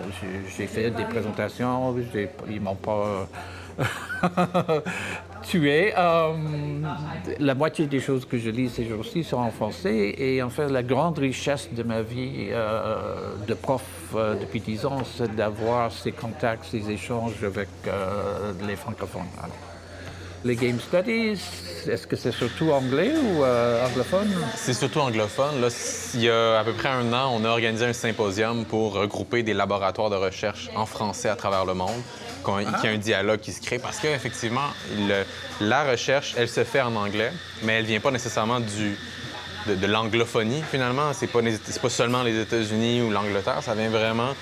j'ai 0.58 0.67
fait 0.67 0.91
des 0.91 1.06
présentations. 1.06 1.95
Ils 2.49 2.62
m'ont 2.62 2.75
pas 2.75 3.27
tué. 5.41 5.93
Euh, 5.97 6.34
la 7.39 7.55
moitié 7.55 7.88
des 7.88 7.99
choses 7.99 8.25
que 8.25 8.38
je 8.38 8.49
lis 8.49 8.69
ces 8.69 8.86
jours-ci 8.86 9.23
sont 9.23 9.38
en 9.38 9.51
français. 9.51 10.15
Et 10.17 10.41
en 10.41 10.49
fait, 10.49 10.67
la 10.69 10.84
grande 10.84 11.17
richesse 11.17 11.69
de 11.71 11.84
ma 11.84 12.01
vie 12.01 12.49
euh, 12.51 13.36
de 13.47 13.53
prof 13.53 13.84
euh, 14.15 14.36
depuis 14.36 14.60
dix 14.60 14.86
ans, 14.86 15.01
c'est 15.17 15.36
d'avoir 15.36 15.91
ces 15.91 16.12
contacts, 16.12 16.65
ces 16.65 16.89
échanges 16.89 17.43
avec 17.43 17.69
les 18.65 18.75
francophones. 18.75 19.21
les 20.43 20.55
Game 20.55 20.79
Studies, 20.79 21.41
est-ce 21.88 22.07
que 22.07 22.15
c'est 22.15 22.31
surtout 22.31 22.71
anglais 22.71 23.13
ou 23.15 23.43
anglophone? 23.86 24.29
C'est 24.55 24.73
surtout 24.73 24.99
anglophone. 24.99 25.62
Là, 25.62 25.67
il 26.13 26.21
y 26.21 26.29
a 26.29 26.60
à 26.60 26.63
peu 26.63 26.73
près 26.73 26.89
un 26.89 27.12
an, 27.13 27.31
on 27.36 27.43
a 27.45 27.49
organisé 27.49 27.86
un 27.86 27.93
symposium 27.93 28.65
pour 28.65 28.93
regrouper 28.93 29.43
des 29.43 29.53
laboratoires 29.53 30.10
de 30.10 30.15
recherche 30.15 30.69
en 30.75 30.86
français 30.86 31.29
à 31.29 31.36
travers 31.36 31.65
le 31.65 31.73
monde 31.73 32.01
qu'il 32.43 32.62
y 32.62 32.88
ait 32.88 32.95
un 32.95 32.97
dialogue 32.97 33.39
qui 33.39 33.51
se 33.51 33.62
crée 33.62 33.80
parce 33.80 33.99
qu'effectivement, 33.99 34.69
la 35.60 35.84
recherche, 35.84 36.34
elle 36.38 36.49
se 36.49 36.63
fait 36.63 36.82
en 36.82 36.95
anglais, 36.95 37.32
mais 37.63 37.73
elle 37.73 37.86
vient 37.86 37.99
pas 37.99 38.12
nécessairement 38.12 38.60
du, 38.60 38.97
de, 39.67 39.88
l'anglophonie, 39.88 40.63
finalement. 40.69 41.13
C'est 41.13 41.27
pas, 41.27 41.39
pas 41.41 41.89
seulement 41.89 42.23
les 42.23 42.39
États-Unis 42.39 43.01
ou 43.01 43.12
l'Angleterre, 43.12 43.62
ça 43.62 43.75
vient 43.75 43.89
vraiment... 43.89 44.34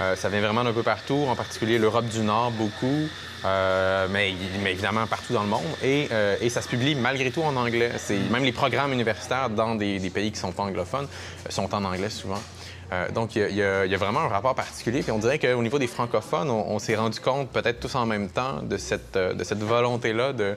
Euh, 0.00 0.14
ça 0.14 0.28
vient 0.28 0.42
vraiment 0.42 0.62
d'un 0.62 0.74
peu 0.74 0.82
partout, 0.82 1.24
en 1.26 1.34
particulier 1.34 1.78
l'Europe 1.78 2.06
du 2.06 2.20
Nord, 2.20 2.50
beaucoup, 2.50 3.08
euh, 3.46 4.06
mais, 4.10 4.34
évidemment 4.66 5.06
partout 5.06 5.32
dans 5.32 5.42
le 5.42 5.48
monde. 5.48 5.64
Euh, 5.82 6.36
et, 6.38 6.50
ça 6.50 6.60
se 6.60 6.68
publie 6.68 6.94
malgré 6.94 7.30
tout 7.30 7.42
en 7.42 7.56
anglais. 7.56 7.92
Même 8.30 8.44
les 8.44 8.52
programmes 8.52 8.92
universitaires 8.92 9.48
dans 9.48 9.74
des, 9.74 9.98
des 9.98 10.10
pays 10.10 10.32
qui 10.32 10.38
sont 10.38 10.52
pas 10.52 10.64
anglophones 10.64 11.08
sont 11.48 11.74
en 11.74 11.84
anglais 11.84 12.10
souvent. 12.10 12.42
Euh, 12.92 13.10
donc, 13.10 13.36
il 13.36 13.54
y, 13.54 13.62
a 13.62 13.96
vraiment 13.96 14.20
un 14.20 14.28
rapport 14.28 14.54
particulier. 14.54 15.02
Puis 15.02 15.10
on 15.10 15.18
dirait 15.18 15.38
qu'au 15.38 15.62
niveau 15.62 15.78
des 15.78 15.86
francophones, 15.86 16.50
on, 16.50 16.78
s'est 16.78 16.96
rendu 16.96 17.20
compte, 17.20 17.50
peut-être 17.50 17.80
tous 17.80 17.94
en 17.94 18.06
même 18.06 18.28
temps, 18.28 18.62
de 18.62 18.76
cette, 18.76 19.16
euh, 19.16 19.34
de 19.34 19.44
cette 19.44 19.62
volonté-là 19.62 20.32
de, 20.32 20.56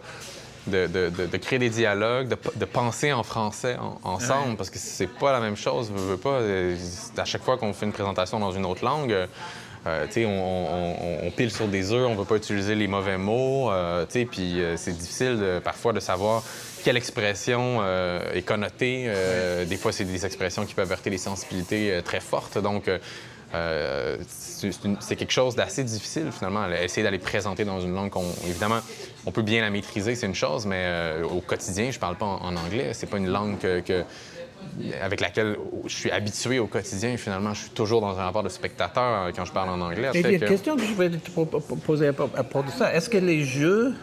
de, 0.67 0.87
de, 0.87 1.37
créer 1.37 1.57
des 1.57 1.69
dialogues, 1.69 2.27
de, 2.27 2.65
penser 2.65 3.11
en 3.11 3.23
français 3.23 3.77
ensemble, 4.03 4.57
parce 4.57 4.69
que 4.69 4.77
c'est 4.77 5.07
pas 5.07 5.31
la 5.31 5.39
même 5.39 5.55
chose. 5.55 5.91
Je 5.95 6.01
veux 6.01 6.17
pas. 6.17 6.29
Euh, 6.29 6.75
à 7.17 7.25
chaque 7.25 7.43
fois 7.43 7.57
qu'on 7.57 7.73
fait 7.73 7.85
une 7.85 7.93
présentation 7.93 8.39
dans 8.39 8.51
une 8.51 8.65
autre 8.65 8.85
langue, 8.85 9.15
euh, 9.87 10.05
on, 10.17 11.25
on, 11.27 11.31
pile 11.31 11.51
sur 11.51 11.67
des 11.67 11.91
œufs, 11.91 12.07
on 12.07 12.13
ne 12.13 12.19
veut 12.19 12.25
pas 12.25 12.35
utiliser 12.35 12.75
les 12.75 12.87
mauvais 12.87 13.17
mots, 13.17 13.71
euh, 13.71 14.05
puis 14.05 14.61
c'est 14.75 14.97
difficile 14.97 15.61
parfois 15.63 15.93
de 15.93 15.99
savoir 15.99 16.43
quelle 16.83 16.97
expression 16.97 17.79
euh, 17.81 18.33
est 18.33 18.41
connotée. 18.41 19.05
Euh, 19.07 19.65
des 19.65 19.77
fois, 19.77 19.91
c'est 19.91 20.05
des 20.05 20.25
expressions 20.25 20.65
qui 20.65 20.73
peuvent 20.73 20.91
heurter 20.91 21.09
les 21.09 21.17
sensibilités 21.17 21.91
euh, 21.91 22.01
très 22.01 22.19
fortes. 22.19 22.57
Donc, 22.57 22.89
c'est 24.29 25.15
quelque 25.15 25.31
chose 25.31 25.55
d'assez 25.55 25.83
difficile, 25.83 26.31
finalement, 26.31 26.69
essayer 26.69 27.03
d'aller 27.03 27.17
présenter 27.17 27.65
dans 27.65 27.79
une 27.79 27.95
langue 27.95 28.11
qu'on... 28.11 28.25
Évidemment, 28.47 28.79
on 29.25 29.31
peut 29.31 29.41
bien 29.41 29.61
la 29.61 29.71
maîtriser, 29.71 30.13
c'est 30.13 30.27
une 30.27 30.35
chose, 30.35 30.67
mais 30.67 30.85
au 31.23 31.41
quotidien, 31.41 31.89
je 31.89 31.97
parle 31.97 32.15
pas 32.15 32.27
en, 32.27 32.55
anglais. 32.55 32.91
C'est 32.93 33.07
pas 33.07 33.17
une 33.17 33.29
langue 33.29 33.57
que, 33.57 34.03
avec 35.01 35.21
laquelle 35.21 35.57
je 35.85 35.95
suis 35.95 36.11
habitué 36.11 36.59
au 36.59 36.67
quotidien. 36.67 37.17
Finalement, 37.17 37.53
je 37.53 37.61
suis 37.61 37.69
toujours 37.69 38.01
dans 38.01 38.17
un 38.17 38.23
rapport 38.23 38.43
de 38.43 38.49
spectateur 38.49 39.27
euh, 39.27 39.31
quand 39.35 39.45
je 39.45 39.51
parle 39.51 39.69
en 39.69 39.81
anglais. 39.81 40.09
Et 40.13 40.19
il 40.19 40.23
y 40.23 40.27
a 40.27 40.31
une 40.31 40.45
question 40.45 40.75
que 40.75 40.83
je 40.83 40.93
voulais 40.93 41.09
te 41.09 41.29
poser 41.85 42.07
à 42.07 42.13
propos 42.13 42.63
de 42.63 42.71
ça. 42.71 42.93
Est-ce 42.93 43.09
que 43.09 43.17
les 43.17 43.43
jeux 43.43 43.93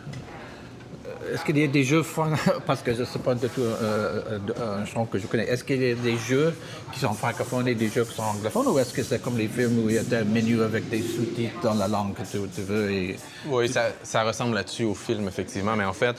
est-ce 1.32 1.44
qu'il 1.44 1.58
y 1.58 1.64
a 1.64 1.66
des 1.66 1.84
jeux, 1.84 2.04
parce 2.66 2.82
que 2.82 2.94
je 2.94 3.00
ne 3.00 3.04
sais 3.04 3.18
pas 3.18 3.34
du 3.34 3.48
tout 3.48 3.60
euh, 3.60 4.22
euh, 4.30 4.82
un 4.82 4.84
champ 4.84 5.04
que 5.06 5.18
je 5.18 5.26
connais, 5.26 5.44
est-ce 5.44 5.64
qu'il 5.64 5.82
y 5.82 5.92
a 5.92 5.94
des 5.94 6.16
jeux 6.16 6.54
qui 6.92 7.00
sont 7.00 7.12
francophones 7.12 7.68
et 7.68 7.74
des 7.74 7.88
jeux 7.88 8.04
qui 8.04 8.14
sont 8.14 8.22
anglophones, 8.22 8.68
ou 8.68 8.78
est-ce 8.78 8.92
que 8.92 9.02
c'est 9.02 9.20
comme 9.20 9.38
les 9.38 9.48
films 9.48 9.84
où 9.84 9.90
il 9.90 9.96
y 9.96 9.98
a 9.98 10.18
un 10.18 10.24
menu 10.24 10.62
avec 10.62 10.88
des 10.88 11.02
sous-titres 11.02 11.60
dans 11.62 11.74
la 11.74 11.88
langue 11.88 12.14
que 12.14 12.22
tu, 12.22 12.62
veux? 12.62 13.14
Oui, 13.46 13.70
ça, 14.02 14.22
ressemble 14.22 14.54
là-dessus 14.54 14.84
au 14.84 14.94
film, 14.94 15.28
effectivement, 15.28 15.76
mais 15.76 15.84
en 15.84 15.92
fait, 15.92 16.16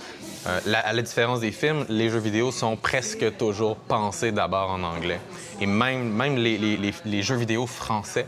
euh, 0.48 0.60
à 0.84 0.94
la 0.94 1.02
différence 1.02 1.40
des 1.40 1.52
films, 1.52 1.86
les 1.90 2.10
jeux 2.10 2.20
vidéo 2.20 2.52
sont 2.52 2.76
presque 2.76 3.38
toujours 3.38 3.76
pensés 3.76 4.32
d'abord 4.32 4.72
en 4.72 4.84
anglais. 4.84 5.20
Et 5.60 5.66
même, 5.66 6.10
même 6.10 6.38
les 6.38 7.22
jeux 7.22 7.36
vidéo 7.36 7.66
français 7.66 8.28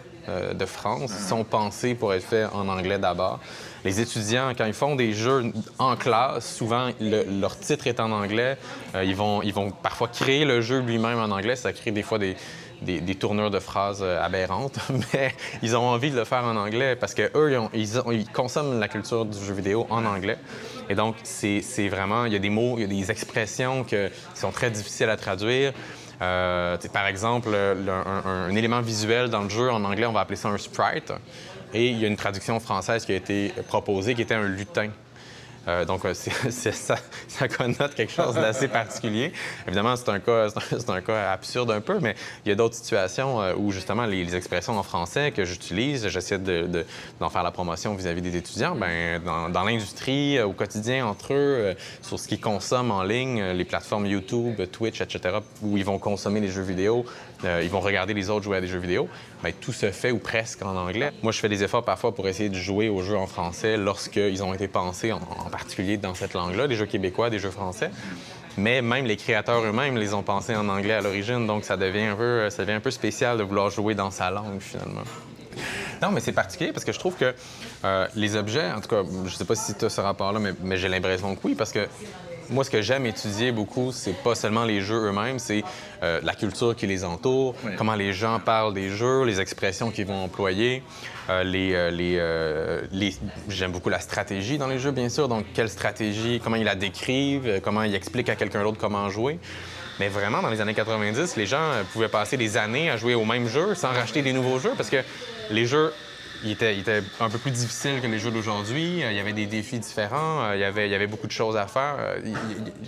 de 0.54 0.66
France 0.66 1.12
sont 1.28 1.44
pensés 1.44 1.96
pour 1.96 2.14
être 2.14 2.24
faits 2.24 2.50
en 2.54 2.68
anglais 2.68 3.00
d'abord 3.00 3.40
les 3.86 4.00
étudiants, 4.02 4.52
quand 4.58 4.66
ils 4.66 4.74
font 4.74 4.96
des 4.96 5.14
jeux 5.14 5.52
en 5.78 5.96
classe, 5.96 6.56
souvent 6.56 6.90
leur 7.00 7.58
titre 7.60 7.88
est 7.88 8.00
en 8.00 8.12
anglais. 8.12 8.58
Euh, 8.96 9.04
ils, 9.04 9.16
vont, 9.16 9.42
ils 9.42 9.54
vont 9.54 9.72
parfois 9.72 10.08
créer 10.08 10.46
le 10.46 10.62
jeu 10.62 10.80
lui-même 10.80 11.20
en 11.20 11.32
anglais. 11.36 11.56
Ça 11.56 11.72
crée 11.74 11.92
des 11.92 12.04
fois 12.04 12.20
des, 12.20 12.36
des, 12.82 13.16
tournures 13.16 13.52
de 13.52 13.60
phrases 13.60 14.02
euh, 14.02 14.22
aberrantes, 14.22 14.80
mais 15.14 15.34
ils 15.62 15.76
ont 15.76 15.88
envie 15.88 16.12
de 16.12 16.18
le 16.18 16.26
faire 16.26 16.44
en 16.44 16.56
anglais 16.56 16.96
parce 16.96 17.14
qu'eux, 17.14 17.70
ils, 17.74 18.02
ils, 18.12 18.30
consomment 18.30 18.80
la 18.80 18.88
culture 18.88 19.26
du 19.26 19.38
jeu 19.38 19.54
vidéo 19.54 19.88
en 19.90 20.06
anglais. 20.06 20.38
Et 20.90 20.96
donc, 20.96 21.16
c'est 21.24 21.88
vraiment, 21.88 22.26
il 22.26 22.34
y 22.34 22.36
a 22.36 22.40
des 22.40 22.50
mots, 22.50 22.76
il 22.78 22.82
y 22.82 22.84
a 22.84 22.88
des 22.88 23.12
expressions 23.12 23.84
qui 23.84 23.96
sont 24.34 24.52
très 24.52 24.72
difficiles 24.72 25.10
à 25.10 25.18
traduire. 25.18 25.74
Euh, 26.22 26.78
par 26.92 27.08
exemple, 27.08 27.50
un, 27.56 28.56
élément 28.56 28.82
visuel 28.82 29.30
dans 29.30 29.44
le 29.44 29.50
jeu, 29.50 29.72
en 29.72 29.84
anglais, 29.84 30.06
on 30.06 30.12
va 30.12 30.22
appeler 30.22 30.36
ça 30.36 30.50
un 30.50 30.58
sprite. 30.58 31.14
Et 31.74 31.90
il 31.90 32.00
y 32.00 32.06
a 32.06 32.08
une 32.08 32.18
traduction 32.18 32.60
française 32.60 33.06
qui 33.06 33.12
a 33.12 33.16
été 33.16 33.54
proposée 33.68 34.16
qui 34.16 34.22
était 34.22 34.36
un 34.36 34.48
lutin. 34.48 34.90
Euh, 35.68 35.86
donc, 35.86 36.06
euh, 36.06 36.14
ça, 36.50 36.96
ça, 37.28 37.48
connote 37.48 37.94
quelque 37.94 38.12
chose 38.12 38.36
d'assez 38.36 38.68
particulier. 38.82 39.32
Évidemment, 39.68 39.96
c'est 39.96 40.10
un, 40.10 40.20
cas, 40.20 40.48
c'est 40.50 40.90
un 40.90 41.02
cas 41.02 41.32
absurde 41.32 41.72
un 41.72 41.82
peu, 41.82 42.00
mais 42.00 42.16
il 42.46 42.50
y 42.50 42.52
a 42.52 42.56
d'autres 42.56 42.76
situations 42.76 43.42
euh, 43.42 43.54
où, 43.56 43.72
justement, 43.72 44.06
les, 44.06 44.36
expressions 44.36 44.78
en 44.78 44.84
français 44.84 45.32
que 45.32 45.44
j'utilise, 45.46 46.08
j'essaie 46.08 46.38
de, 46.38 46.86
d'en 47.20 47.30
faire 47.30 47.44
la 47.44 47.52
promotion 47.52 47.94
vis-à-vis 47.96 48.22
des 48.22 48.38
étudiants. 48.38 48.76
Bien, 48.76 49.20
dans, 49.20 49.64
l'industrie, 49.64 50.40
au 50.42 50.54
quotidien, 50.54 51.06
entre 51.06 51.34
eux, 51.34 51.76
sur 52.02 52.20
ce 52.20 52.28
qu'ils 52.28 52.40
consomment 52.40 52.92
en 52.92 53.04
ligne, 53.04 53.44
les 53.52 53.66
plateformes 53.66 54.06
YouTube, 54.06 54.62
Twitch, 54.72 55.02
etc., 55.02 55.38
où 55.62 55.78
ils 55.78 55.86
vont 55.86 55.98
consommer 55.98 56.42
des 56.42 56.50
jeux 56.50 56.62
vidéo, 56.62 57.06
ils 57.44 57.70
vont 57.70 57.80
regarder 57.80 58.14
les 58.14 58.30
autres 58.30 58.46
jouer 58.46 58.58
à 58.58 58.62
des 58.62 58.68
jeux 58.68 58.80
vidéo, 58.80 59.10
bien, 59.44 59.52
tout 59.60 59.74
se 59.74 59.92
fait 59.92 60.12
ou 60.12 60.18
presque 60.18 60.62
en 60.64 60.76
anglais. 60.76 61.12
Moi, 61.24 61.32
je 61.32 61.40
fais 61.40 61.50
des 61.50 61.64
efforts 61.64 61.84
parfois 61.84 62.14
pour 62.14 62.28
essayer 62.28 62.50
de 62.50 62.56
jouer 62.56 62.90
aux 62.90 63.02
jeux 63.02 63.18
en 63.18 63.28
français 63.28 63.78
lorsqu'ils 63.78 64.44
ont 64.44 64.54
été 64.54 64.68
pensés 64.68 65.12
en, 65.12 65.20
particulier 65.52 65.98
dans 65.98 66.14
cette 66.14 66.34
langue-là, 66.34 66.68
des 66.68 66.76
jeux 66.76 66.86
québécois, 66.86 67.30
des 67.30 67.40
jeux 67.40 67.52
français. 67.52 67.92
Mais 68.58 68.82
même 68.82 69.06
les 69.06 69.16
créateurs 69.16 69.64
eux-mêmes 69.64 69.98
les 69.98 70.14
ont 70.14 70.24
pensés 70.24 70.56
en 70.56 70.68
anglais 70.68 70.94
à 70.94 71.02
l'origine, 71.02 71.48
donc 71.48 71.64
ça 71.64 71.78
devient, 71.78 72.06
un 72.06 72.16
peu, 72.16 72.50
ça 72.50 72.64
devient 72.64 72.78
un 72.78 72.82
peu 72.82 72.92
spécial 72.92 73.38
de 73.38 73.44
vouloir 73.44 73.70
jouer 73.70 73.96
dans 73.96 74.12
sa 74.12 74.32
langue, 74.32 74.60
finalement. 74.60 75.04
Non, 76.02 76.12
mais 76.12 76.22
c'est 76.22 76.32
particulier 76.32 76.72
parce 76.72 76.86
que 76.86 76.92
je 76.92 77.00
trouve 77.00 77.16
que 77.16 77.34
euh, 77.84 78.08
les 78.16 78.36
objets, 78.36 78.72
en 78.72 78.82
tout 78.82 78.90
cas, 78.90 79.04
je 79.26 79.36
sais 79.36 79.46
pas 79.46 79.56
si 79.56 79.76
tu 79.76 79.86
as 79.86 79.90
ce 79.90 80.02
rapport-là, 80.02 80.40
mais, 80.40 80.54
mais 80.62 80.78
j'ai 80.78 80.88
l'impression 80.88 81.36
que 81.36 81.42
oui, 81.44 81.56
parce 81.56 81.72
que 81.72 81.88
moi, 82.50 82.64
ce 82.64 82.70
que 82.70 82.82
j'aime 82.82 83.06
étudier 83.06 83.52
beaucoup, 83.52 83.92
c'est 83.92 84.14
pas 84.24 84.36
seulement 84.36 84.64
les 84.64 84.82
jeux 84.82 85.08
eux-mêmes, 85.08 85.40
c'est 85.40 85.64
euh, 86.04 86.20
la 86.24 86.34
culture 86.34 86.76
qui 86.76 86.88
les 86.88 87.04
entoure, 87.04 87.56
comment 87.78 87.96
les 87.96 88.14
gens 88.14 88.40
parlent 88.40 88.74
des 88.74 88.90
jeux, 88.90 89.24
les 89.24 89.40
expressions 89.40 89.92
qu'ils 89.92 90.08
vont 90.08 90.24
employer. 90.24 90.84
Euh, 91.30 91.44
les, 91.44 91.72
euh, 91.74 92.82
les, 92.92 93.16
J'aime 93.50 93.72
beaucoup 93.72 93.90
la 93.90 94.00
stratégie 94.00 94.58
dans 94.58 94.68
les 94.68 94.80
jeux, 94.80 94.92
bien 94.92 95.10
sûr. 95.10 95.28
Donc, 95.28 95.46
quelle 95.54 95.70
stratégie, 95.70 96.42
comment 96.44 96.56
ils 96.56 96.64
la 96.64 96.76
décrivent, 96.76 97.62
comment 97.64 97.84
ils 97.84 97.94
expliquent 97.94 98.30
à 98.30 98.36
quelqu'un 98.36 98.64
d'autre 98.64 98.78
comment 98.80 99.10
jouer. 99.10 99.38
Mais 100.00 100.08
vraiment, 100.08 100.42
dans 100.42 100.50
les 100.50 100.62
années 100.62 100.74
90, 100.74 101.36
les 101.36 101.46
gens 101.46 101.84
pouvaient 101.92 102.08
passer 102.08 102.38
des 102.38 102.58
années 102.58 102.90
à 102.90 102.98
jouer 102.98 103.16
au 103.16 103.26
même 103.26 103.48
jeu 103.48 103.76
sans 103.76 103.90
racheter 103.90 104.22
des 104.22 104.34
nouveaux 104.34 104.58
jeux 104.58 104.72
parce 104.78 104.90
que 104.90 105.04
les 105.52 105.66
jeux 105.66 105.94
il 106.44 106.52
était, 106.52 107.04
un 107.20 107.30
peu 107.30 107.38
plus 107.38 107.52
difficile 107.52 108.02
que 108.02 108.08
les 108.08 108.20
jeux 108.20 108.32
d'aujourd'hui. 108.32 109.04
Euh, 109.04 109.12
il 109.12 109.18
y 109.18 109.20
avait 109.20 109.34
des 109.34 109.46
défis 109.46 109.80
différents. 109.80 110.44
Euh, 110.44 110.56
il 110.56 110.62
y 110.62 110.64
avait, 110.64 110.88
il 110.88 110.92
y 110.92 110.96
avait 110.96 111.08
beaucoup 111.08 111.28
de 111.28 111.32
choses 111.32 111.58
à 111.58 111.68
faire. 111.68 111.96
Euh, 112.00 112.20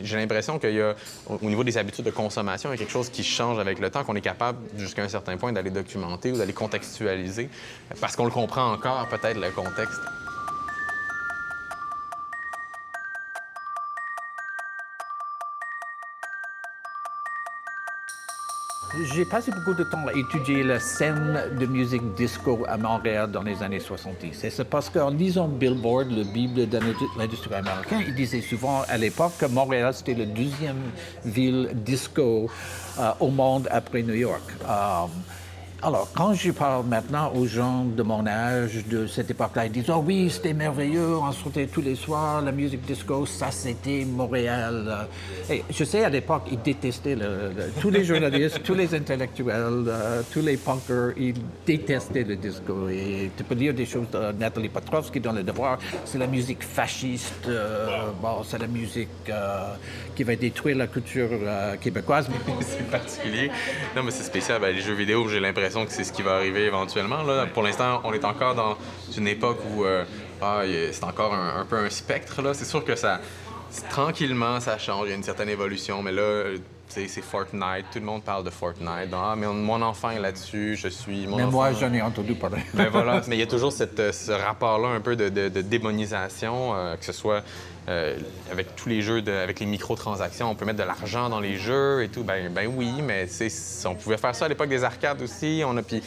j'ai 0.02 0.18
l'impression 0.18 0.60
qu'il 0.60 0.74
y 0.74 0.82
a, 0.82 0.96
au 1.28 1.50
niveau 1.50 1.64
des 1.64 1.78
habitudes 1.78 2.06
de 2.06 2.12
consommation, 2.12 2.70
il 2.70 2.74
y 2.74 2.76
a 2.76 2.78
quelque 2.78 2.92
chose 2.92 3.10
qui 3.10 3.24
change 3.24 3.60
avec 3.60 3.80
le 3.80 3.90
temps, 3.90 4.04
qu'on 4.04 4.16
est 4.16 4.22
capable, 4.22 4.60
jusqu'à 4.78 5.04
un 5.04 5.10
certain 5.10 5.38
point, 5.38 5.52
d'aller 5.52 5.70
documenter 5.70 6.32
ou 6.32 6.38
d'aller 6.38 6.54
contextualiser, 6.54 7.50
parce 8.00 8.16
qu'on 8.16 8.26
le 8.26 8.32
comprend 8.32 8.72
encore, 8.72 9.08
peut-être, 9.10 9.40
le 9.40 9.52
contexte. 9.52 10.02
J'ai 19.00 19.24
passé 19.24 19.52
beaucoup 19.52 19.74
de 19.74 19.86
temps 19.86 20.06
à 20.06 20.14
étudier 20.14 20.64
la 20.64 20.78
scène 20.78 21.56
de 21.58 21.66
musique 21.66 22.04
disco 22.16 22.66
à 22.68 22.76
Montréal 22.76 23.32
dans 23.32 23.42
les 23.42 23.64
années 23.64 23.80
70. 23.80 24.44
Et 24.44 24.50
c'est 24.50 24.66
parce 24.66 24.90
qu'en 24.90 25.12
lisant 25.12 25.48
Billboard, 25.48 26.12
le 26.12 26.26
Bible 26.26 26.68
de 26.68 26.78
l'industrie 27.18 27.56
américaine, 27.56 28.04
il 28.06 28.14
disait 28.14 28.42
souvent 28.42 28.82
à 28.90 28.98
l'époque 28.98 29.32
que 29.40 29.46
Montréal, 29.46 29.94
c'était 29.94 30.14
la 30.14 30.26
deuxième 30.26 30.82
ville 31.24 31.70
disco 31.74 32.50
euh, 33.00 33.12
au 33.22 33.30
monde 33.30 33.70
après 33.72 34.04
New 34.04 34.14
York. 34.14 34.44
Euh, 34.68 35.06
alors, 35.84 36.08
quand 36.14 36.36
je 36.36 36.52
parle 36.52 36.86
maintenant 36.86 37.32
aux 37.34 37.48
gens 37.48 37.86
de 37.86 38.04
mon 38.04 38.28
âge, 38.28 38.86
de 38.86 39.08
cette 39.08 39.32
époque-là, 39.32 39.66
ils 39.66 39.72
disent 39.72 39.90
Oh 39.90 40.04
oui, 40.06 40.30
c'était 40.30 40.54
merveilleux, 40.54 41.18
on 41.18 41.32
sortait 41.32 41.66
tous 41.66 41.82
les 41.82 41.96
soirs, 41.96 42.40
la 42.44 42.52
musique 42.52 42.86
disco, 42.86 43.26
ça 43.26 43.50
c'était 43.50 44.06
Montréal. 44.06 45.08
Et 45.50 45.64
je 45.72 45.84
sais, 45.84 46.04
à 46.04 46.10
l'époque, 46.10 46.44
ils 46.52 46.62
détestaient 46.62 47.18
tous 47.80 47.90
les 47.90 48.04
journalistes, 48.04 48.62
tous 48.64 48.76
les 48.76 48.94
intellectuels, 48.94 49.86
euh, 49.88 50.22
tous 50.32 50.42
les 50.42 50.58
punkers, 50.58 51.14
ils 51.18 51.34
détestaient 51.66 52.26
le 52.26 52.36
disco. 52.36 52.88
Et 52.88 53.32
tu 53.36 53.44
peux 53.44 53.56
dire 53.56 53.74
des 53.74 53.88
choses 53.88 54.10
de 54.12 54.34
Nathalie 54.34 54.70
Petrovski 54.70 55.20
dans 55.20 55.34
Le 55.34 55.42
Devoir 55.42 55.80
c'est 56.06 56.20
la 56.20 56.28
musique 56.28 56.64
fasciste, 56.64 57.48
euh, 57.48 58.12
bon, 58.22 58.44
c'est 58.44 58.60
la 58.60 58.68
musique 58.68 59.10
euh, 59.30 59.74
qui 60.16 60.24
va 60.24 60.36
détruire 60.36 60.78
la 60.78 60.88
culture 60.88 61.30
québécoise. 61.82 62.28
c'est 62.62 62.90
particulier. 62.92 63.50
Non, 63.96 64.04
mais 64.04 64.12
c'est 64.12 64.24
spécial. 64.24 64.62
Ben, 64.62 64.76
les 64.76 64.82
jeux 64.82 64.94
vidéo, 64.94 65.28
j'ai 65.28 65.40
l'impression 65.40 65.71
que 65.86 65.92
c'est 65.92 66.04
ce 66.04 66.14
qui 66.14 66.22
va 66.22 66.36
arriver 66.36 66.64
éventuellement. 66.66 67.24
Là. 67.24 67.46
Pour 67.48 67.64
l'instant, 67.64 68.02
on 68.04 68.14
est 68.14 68.26
encore 68.26 68.56
dans 68.56 68.78
une 69.18 69.28
époque 69.28 69.60
où 69.70 69.86
euh, 69.86 70.04
ah, 70.42 70.62
c'est 70.92 71.04
encore 71.04 71.34
un, 71.34 71.66
peu 71.66 71.78
un 71.78 71.90
spectre. 71.90 72.42
C'est 72.54 72.66
sûr 72.66 72.84
que 72.84 72.96
ça, 72.96 73.20
tranquillement, 73.90 74.60
ça 74.60 74.78
change. 74.78 75.08
Il 75.08 75.10
y 75.10 75.14
a 75.14 75.16
une 75.16 75.24
certaine 75.24 75.50
évolution, 75.50 76.02
mais 76.02 76.12
là, 76.12 76.44
c'est 76.92 77.22
Fortnite. 77.22 77.86
Tout 77.92 78.00
le 78.00 78.06
monde 78.06 78.24
parle 78.24 78.44
de 78.44 78.50
Fortnite. 78.50 79.10
Ah, 79.14 79.36
mais 79.38 79.48
mon 79.48 79.82
enfant 79.82 80.12
est 80.12 80.20
là-dessus, 80.20 80.76
je 80.76 80.88
suis. 80.88 81.28
Mon 81.28 81.38
mais 81.38 81.46
moi, 81.46 81.72
j'en 81.74 81.94
ai 81.94 82.02
entendu 82.02 82.36
parler. 82.36 82.62
mais 82.74 82.90
voilà. 82.92 83.22
Mais 83.28 83.38
il 83.38 83.40
y 83.40 83.44
a 83.44 83.48
toujours 83.48 83.72
cette, 83.72 84.14
ce 84.14 84.32
rapport-là 84.32 84.90
un 84.90 85.00
peu 85.00 85.16
de, 85.16 85.30
démonisation, 85.62 86.76
euh, 86.76 86.96
que 86.96 87.06
ce 87.06 87.14
soit 87.14 87.44
euh, 87.90 88.18
avec 88.52 88.76
tous 88.76 88.90
les 88.90 89.02
jeux, 89.02 89.24
avec 89.28 89.60
les 89.60 89.66
microtransactions, 89.66 90.52
on 90.52 90.56
peut 90.56 90.66
mettre 90.66 90.80
de 90.80 90.84
l'argent 90.84 91.30
dans 91.30 91.40
les 91.40 91.56
jeux 91.56 92.04
et 92.04 92.10
tout. 92.10 92.24
Ben, 92.24 92.52
ben 92.54 92.72
oui, 92.76 92.94
mais 93.02 93.28
on 93.86 93.96
pouvait 93.96 94.18
faire 94.18 94.36
ça 94.36 94.46
à 94.46 94.48
l'époque 94.50 94.70
des 94.70 94.84
arcades 94.84 95.22
aussi. 95.22 95.64
On 95.66 95.76
a, 95.78 95.82
puis 95.82 96.04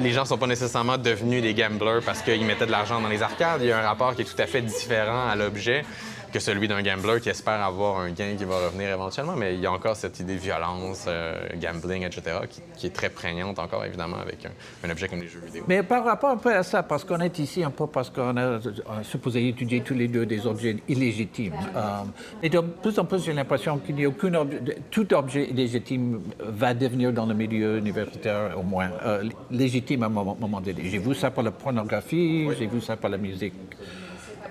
les 0.00 0.12
gens 0.12 0.24
sont 0.24 0.38
pas 0.38 0.46
nécessairement 0.46 0.98
devenus 0.98 1.42
des 1.42 1.54
gamblers 1.54 2.00
parce 2.04 2.22
qu'ils 2.22 2.44
mettaient 2.44 2.66
de 2.66 2.70
l'argent 2.70 3.00
dans 3.00 3.08
les 3.08 3.22
arcades. 3.22 3.60
Il 3.62 3.68
y 3.68 3.72
a 3.72 3.78
un 3.78 3.86
rapport 3.86 4.14
qui 4.14 4.22
est 4.22 4.24
tout 4.24 4.40
à 4.40 4.46
fait 4.46 4.62
différent 4.62 5.28
à 5.28 5.34
l'objet 5.34 5.84
que 6.32 6.38
celui 6.38 6.68
d'un 6.68 6.82
gambler 6.82 7.20
qui 7.20 7.28
espère 7.28 7.62
avoir 7.62 7.98
un 7.98 8.10
gain 8.10 8.34
qui 8.36 8.44
va 8.44 8.66
revenir 8.66 8.90
éventuellement. 8.90 9.36
Mais 9.36 9.54
il 9.54 9.60
y 9.60 9.66
a 9.66 9.72
encore 9.72 9.96
cette 9.96 10.18
idée 10.20 10.34
de 10.34 10.40
violence, 10.40 11.04
euh, 11.08 11.48
gambling, 11.56 12.04
etc., 12.04 12.38
qui, 12.76 12.86
est 12.86 12.90
très 12.90 13.10
prégnante 13.10 13.58
encore, 13.58 13.84
évidemment, 13.84 14.16
avec 14.16 14.46
un, 14.46 14.90
objet 14.90 15.08
comme 15.08 15.20
les 15.20 15.28
jeux 15.28 15.40
vidéo. 15.44 15.64
Mais 15.68 15.82
par 15.82 16.04
rapport 16.04 16.30
un 16.30 16.36
peu 16.36 16.54
à 16.54 16.62
ça, 16.62 16.82
parce 16.82 17.04
qu'on 17.04 17.20
est 17.20 17.38
ici 17.38 17.62
un 17.62 17.70
peu 17.70 17.86
parce 17.86 18.10
qu'on 18.10 18.36
a, 18.36 18.60
supposé 19.02 19.48
étudier 19.48 19.82
tous 19.82 19.94
les 19.94 20.08
deux 20.08 20.26
des 20.26 20.46
objets 20.46 20.76
illégitimes. 20.88 21.54
Euh, 21.76 22.02
et 22.42 22.48
de 22.48 22.60
plus 22.60 22.98
en 22.98 23.04
plus, 23.04 23.24
j'ai 23.24 23.32
l'impression 23.32 23.78
qu'il 23.78 23.96
n'y 23.96 24.04
a 24.04 24.08
aucun 24.08 24.34
objet, 24.34 24.60
tout 24.90 25.12
objet 25.14 25.46
légitime 25.46 26.20
va 26.38 26.74
devenir 26.74 27.12
dans 27.12 27.26
le 27.26 27.34
milieu 27.34 27.78
universitaire, 27.78 28.58
au 28.58 28.62
moins, 28.62 28.90
euh, 29.04 29.24
légitime 29.50 30.02
à 30.02 30.06
un 30.06 30.08
moment, 30.08 30.60
donné. 30.60 30.82
J'ai 30.84 30.98
vu 30.98 31.14
ça 31.14 31.30
pour 31.30 31.42
la 31.42 31.50
pornographie, 31.50 32.48
j'ai 32.58 32.66
vu 32.66 32.80
ça 32.80 32.96
pour 32.96 33.08
la 33.08 33.18
musique. 33.18 33.54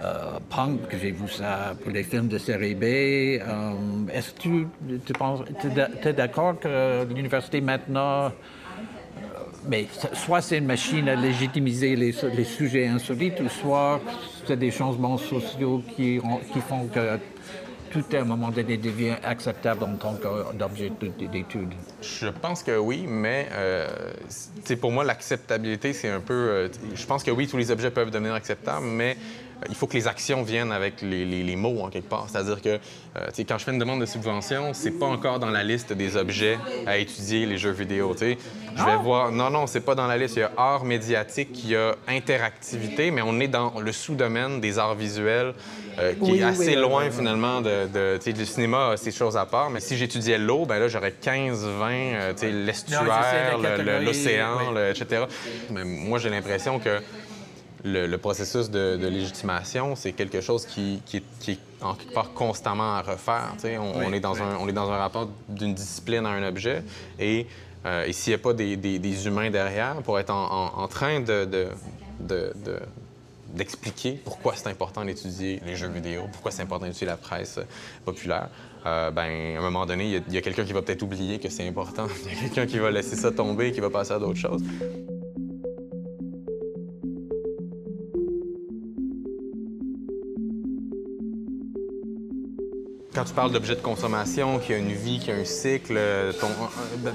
Euh, 0.01 0.39
punk, 0.49 0.79
j'ai 0.91 1.11
vu 1.11 1.27
ça 1.27 1.75
pour 1.81 1.91
les 1.91 2.03
films 2.03 2.29
de 2.29 2.37
série. 2.37 2.77
Euh, 2.81 3.73
est-ce 4.13 4.31
que 4.31 4.39
tu, 4.39 4.67
tu 5.05 5.13
penses, 5.13 5.41
es 6.03 6.13
d'accord 6.13 6.57
que 6.59 7.05
l'université 7.13 7.59
maintenant, 7.59 8.27
euh, 8.27 8.29
mais 9.67 9.87
soit 10.13 10.41
c'est 10.41 10.59
une 10.59 10.67
machine 10.67 11.09
à 11.09 11.15
légitimiser 11.15 11.97
les, 11.97 12.13
les 12.33 12.43
sujets 12.45 12.87
insolites, 12.87 13.41
soit 13.49 13.99
c'est 14.47 14.57
des 14.57 14.71
changements 14.71 15.17
sociaux 15.17 15.83
qui, 15.95 16.21
qui 16.53 16.61
font 16.61 16.87
que 16.87 17.19
tout 17.91 18.05
à 18.13 18.17
un 18.17 18.23
moment 18.23 18.49
donné 18.49 18.77
devient 18.77 19.15
acceptable 19.23 19.83
en 19.83 19.95
tant 19.95 20.13
qu'objet 20.13 20.91
d'étude? 21.31 21.73
Je 22.01 22.27
pense 22.27 22.63
que 22.63 22.77
oui, 22.77 23.05
mais 23.07 23.47
euh, 23.51 23.87
pour 24.79 24.91
moi, 24.91 25.03
l'acceptabilité, 25.03 25.93
c'est 25.93 26.09
un 26.09 26.19
peu. 26.19 26.33
Euh, 26.33 26.67
je 26.93 27.05
pense 27.05 27.23
que 27.23 27.31
oui, 27.31 27.47
tous 27.47 27.57
les 27.57 27.71
objets 27.71 27.91
peuvent 27.91 28.11
devenir 28.11 28.33
acceptables, 28.33 28.85
mais 28.85 29.17
il 29.67 29.75
faut 29.75 29.87
que 29.87 29.93
les 29.93 30.07
actions 30.07 30.43
viennent 30.43 30.71
avec 30.71 31.01
les, 31.01 31.55
mots 31.55 31.81
en 31.81 31.89
quelque 31.89 32.09
part. 32.09 32.27
C'est-à-dire 32.29 32.61
que 32.61 32.69
euh, 32.69 33.27
quand 33.47 33.57
je 33.57 33.63
fais 33.65 33.71
une 33.71 33.79
demande 33.79 33.99
de 33.99 34.05
subvention, 34.05 34.73
c'est 34.73 34.91
pas 34.91 35.07
encore 35.07 35.39
dans 35.39 35.49
la 35.49 35.63
liste 35.63 35.91
des 35.93 36.15
objets 36.15 36.57
à 36.85 36.97
étudier 36.97 37.45
les 37.45 37.57
jeux 37.57 37.71
vidéo. 37.71 38.15
Je 38.19 38.25
vais 38.25 38.37
ah! 38.77 38.97
voir. 38.97 39.31
Non, 39.31 39.49
non, 39.49 39.67
c'est 39.67 39.81
pas 39.81 39.95
dans 39.95 40.07
la 40.07 40.17
liste. 40.17 40.35
Il 40.37 40.39
y 40.39 40.43
a 40.43 40.51
art 40.55 40.85
médiatique, 40.85 41.49
il 41.63 41.71
y 41.71 41.75
a 41.75 41.95
interactivité, 42.07 43.11
mais 43.11 43.21
on 43.21 43.39
est 43.39 43.47
dans 43.47 43.79
le 43.79 43.91
sous-domaine 43.91 44.61
des 44.61 44.79
arts 44.79 44.95
visuels 44.95 45.53
euh, 45.99 46.13
qui 46.13 46.37
est 46.37 46.43
assez 46.43 46.75
loin 46.75 47.09
finalement 47.09 47.61
de, 47.61 47.87
de 47.87 48.31
du 48.31 48.45
cinéma, 48.45 48.95
ces 48.95 49.11
choses 49.11 49.35
à 49.35 49.45
part. 49.45 49.69
Mais 49.69 49.79
si 49.79 49.97
j'étudiais 49.97 50.37
l'eau, 50.37 50.65
ben 50.65 50.79
là 50.79 50.87
j'aurais 50.87 51.11
15, 51.11 51.65
20, 51.65 51.91
euh, 51.91 52.33
l'estuaire, 52.65 53.57
l'océan, 54.01 54.75
etc. 54.89 55.23
Mais 55.71 55.83
moi 55.83 56.19
j'ai 56.19 56.29
l'impression 56.29 56.79
que 56.79 57.01
le, 57.83 58.15
processus 58.17 58.69
de, 58.69 59.07
légitimation, 59.07 59.95
c'est 59.95 60.13
quelque 60.13 60.41
chose 60.41 60.65
qui, 60.65 61.01
est 61.13 61.59
en 61.81 61.93
quelque 61.93 62.13
part 62.13 62.33
constamment 62.33 62.95
à 62.95 63.01
refaire. 63.01 63.53
On, 63.79 64.11
est 64.11 64.19
dans 64.19 64.41
un, 64.41 64.57
on 64.57 64.67
est 64.67 64.73
dans 64.73 64.91
un 64.91 64.97
rapport 64.97 65.29
d'une 65.47 65.73
discipline 65.73 66.25
à 66.25 66.29
un 66.29 66.47
objet 66.47 66.83
et, 67.19 67.47
euh, 67.85 68.11
s'il 68.11 68.31
n'y 68.31 68.35
a 68.35 68.43
pas 68.43 68.53
des, 68.53 69.27
humains 69.27 69.49
derrière 69.49 69.95
pour 70.03 70.19
être 70.19 70.31
en, 70.31 70.87
train 70.87 71.21
de, 71.21 71.47
d'expliquer 73.53 74.19
pourquoi 74.23 74.53
c'est 74.55 74.67
important 74.67 75.05
d'étudier 75.05 75.61
les 75.65 75.75
jeux 75.75 75.87
vidéo, 75.87 76.23
pourquoi 76.31 76.51
c'est 76.51 76.61
important 76.61 76.85
d'étudier 76.85 77.07
la 77.07 77.17
presse 77.17 77.59
populaire, 78.03 78.49
euh, 78.85 79.11
ben, 79.11 79.55
à 79.55 79.59
un 79.59 79.61
moment 79.61 79.85
donné, 79.85 80.05
il 80.05 80.33
y 80.33 80.37
a, 80.37 80.39
a 80.39 80.41
quelqu'un 80.41 80.63
qui 80.63 80.73
va 80.73 80.81
peut-être 80.81 81.03
oublier 81.03 81.39
que 81.39 81.49
c'est 81.49 81.67
important. 81.67 82.07
Il 82.25 82.31
y 82.31 82.37
a 82.37 82.39
quelqu'un 82.41 82.65
qui 82.65 82.79
va 82.79 82.91
laisser 82.91 83.15
ça 83.15 83.31
tomber, 83.31 83.71
qui 83.71 83.81
va 83.81 83.89
passer 83.89 84.13
à 84.13 84.19
d'autres 84.19 84.39
choses. 84.39 84.61
Quand 93.19 93.25
tu 93.25 93.33
parles 93.33 93.51
d'objets 93.51 93.75
de 93.75 93.81
consommation, 93.81 94.59
qui 94.59 94.71
a 94.71 94.77
une 94.77 94.93
vie, 94.93 95.19
qui 95.19 95.29
a 95.29 95.35
un 95.35 95.43
cycle, 95.43 95.95
euh, 95.97 96.31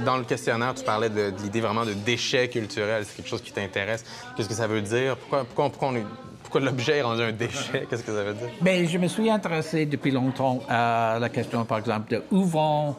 dans 0.04 0.18
le 0.18 0.24
questionnaire, 0.24 0.74
tu 0.74 0.84
parlais 0.84 1.08
de, 1.08 1.32
l'idée 1.42 1.62
vraiment 1.62 1.86
de 1.86 1.94
déchet 1.94 2.48
culturel. 2.48 3.06
C'est 3.06 3.16
quelque 3.16 3.30
chose 3.30 3.40
qui 3.40 3.52
t'intéresse. 3.52 4.04
Qu'est-ce 4.36 4.50
que 4.50 4.54
ça 4.54 4.66
veut 4.66 4.82
dire? 4.82 5.16
Pourquoi, 5.16 6.60
l'objet 6.60 6.98
est 6.98 7.02
rendu 7.02 7.22
un 7.22 7.32
déchet? 7.32 7.86
Qu'est-ce 7.90 8.02
que 8.02 8.12
ça 8.12 8.22
veut 8.22 8.34
dire? 8.34 8.50
Bien, 8.60 8.84
je 8.86 8.98
me 8.98 9.08
suis 9.08 9.30
intéressé 9.30 9.86
depuis 9.86 10.10
longtemps 10.10 10.62
à 10.68 11.16
la 11.18 11.30
question, 11.30 11.64
par 11.64 11.78
exemple, 11.78 12.10
de 12.10 12.22
où 12.30 12.44
vont 12.44 12.96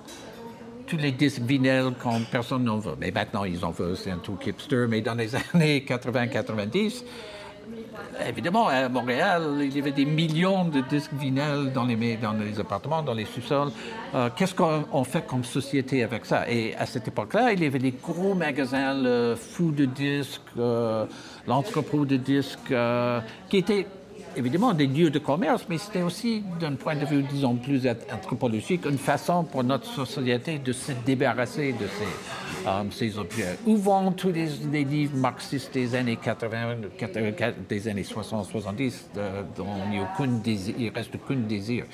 tous 0.87 0.97
les 0.97 1.11
disques 1.11 1.41
vinyles 1.41 1.93
quand 2.01 2.19
personne 2.31 2.63
n'en 2.63 2.79
veut. 2.79 2.95
Mais 2.99 3.11
maintenant, 3.11 3.43
ils 3.43 3.63
en 3.63 3.69
veulent, 3.69 3.97
c'est 3.97 4.09
un 4.09 4.17
tout 4.17 4.39
hipster. 4.43 4.87
Mais 4.89 5.01
dans 5.01 5.13
les 5.13 5.35
années 5.53 5.85
80-90, 5.87 7.03
Évidemment, 8.27 8.67
à 8.67 8.87
Montréal, 8.89 9.43
il 9.61 9.75
y 9.75 9.79
avait 9.79 9.91
des 9.91 10.05
millions 10.05 10.65
de 10.65 10.81
disques 10.81 11.13
vinyles 11.13 11.71
dans 11.73 11.83
les, 11.83 12.17
dans 12.17 12.33
les 12.33 12.59
appartements, 12.59 13.03
dans 13.03 13.13
les 13.13 13.25
sous-sols. 13.25 13.71
Euh, 14.13 14.29
qu'est-ce 14.35 14.55
qu'on 14.55 15.03
fait 15.03 15.25
comme 15.27 15.43
société 15.43 16.03
avec 16.03 16.25
ça? 16.25 16.49
Et 16.49 16.75
à 16.75 16.85
cette 16.85 17.07
époque-là, 17.07 17.51
il 17.51 17.61
y 17.61 17.65
avait 17.65 17.79
des 17.79 17.91
gros 17.91 18.33
magasins, 18.33 18.93
le 18.93 19.35
Fou 19.35 19.71
de 19.71 19.85
disques, 19.85 20.41
euh, 20.57 21.05
l'entrepôt 21.47 22.05
de 22.05 22.15
disques, 22.15 22.71
euh, 22.71 23.19
qui 23.49 23.57
étaient 23.57 23.85
évidemment 24.37 24.73
des 24.73 24.87
lieux 24.87 25.09
de 25.09 25.19
commerce, 25.19 25.65
mais 25.69 25.77
c'était 25.77 26.01
aussi, 26.01 26.43
d'un 26.59 26.73
point 26.73 26.95
de 26.95 27.05
vue, 27.05 27.23
disons, 27.23 27.55
plus 27.55 27.87
anthropologique, 28.13 28.85
une 28.85 28.97
façon 28.97 29.43
pour 29.43 29.63
notre 29.63 29.85
société 29.85 30.59
de 30.59 30.73
se 30.73 30.91
débarrasser 31.05 31.73
de 31.73 31.87
ces, 31.87 32.44
euh, 32.67 32.83
ces 32.91 33.17
objets. 33.17 33.57
Où 33.65 33.77
vont 33.77 34.11
tous 34.11 34.31
les, 34.31 34.83
livres 34.83 35.17
marxistes 35.17 35.73
des 35.73 35.95
années 35.95 36.17
80, 36.17 36.77
des 37.69 37.87
années 37.87 38.03
60-70, 38.03 38.93
dont 39.55 39.65
il 39.91 40.85
ne 40.85 40.91
reste 40.93 41.15
aucun 41.15 41.35
désir? 41.35 41.85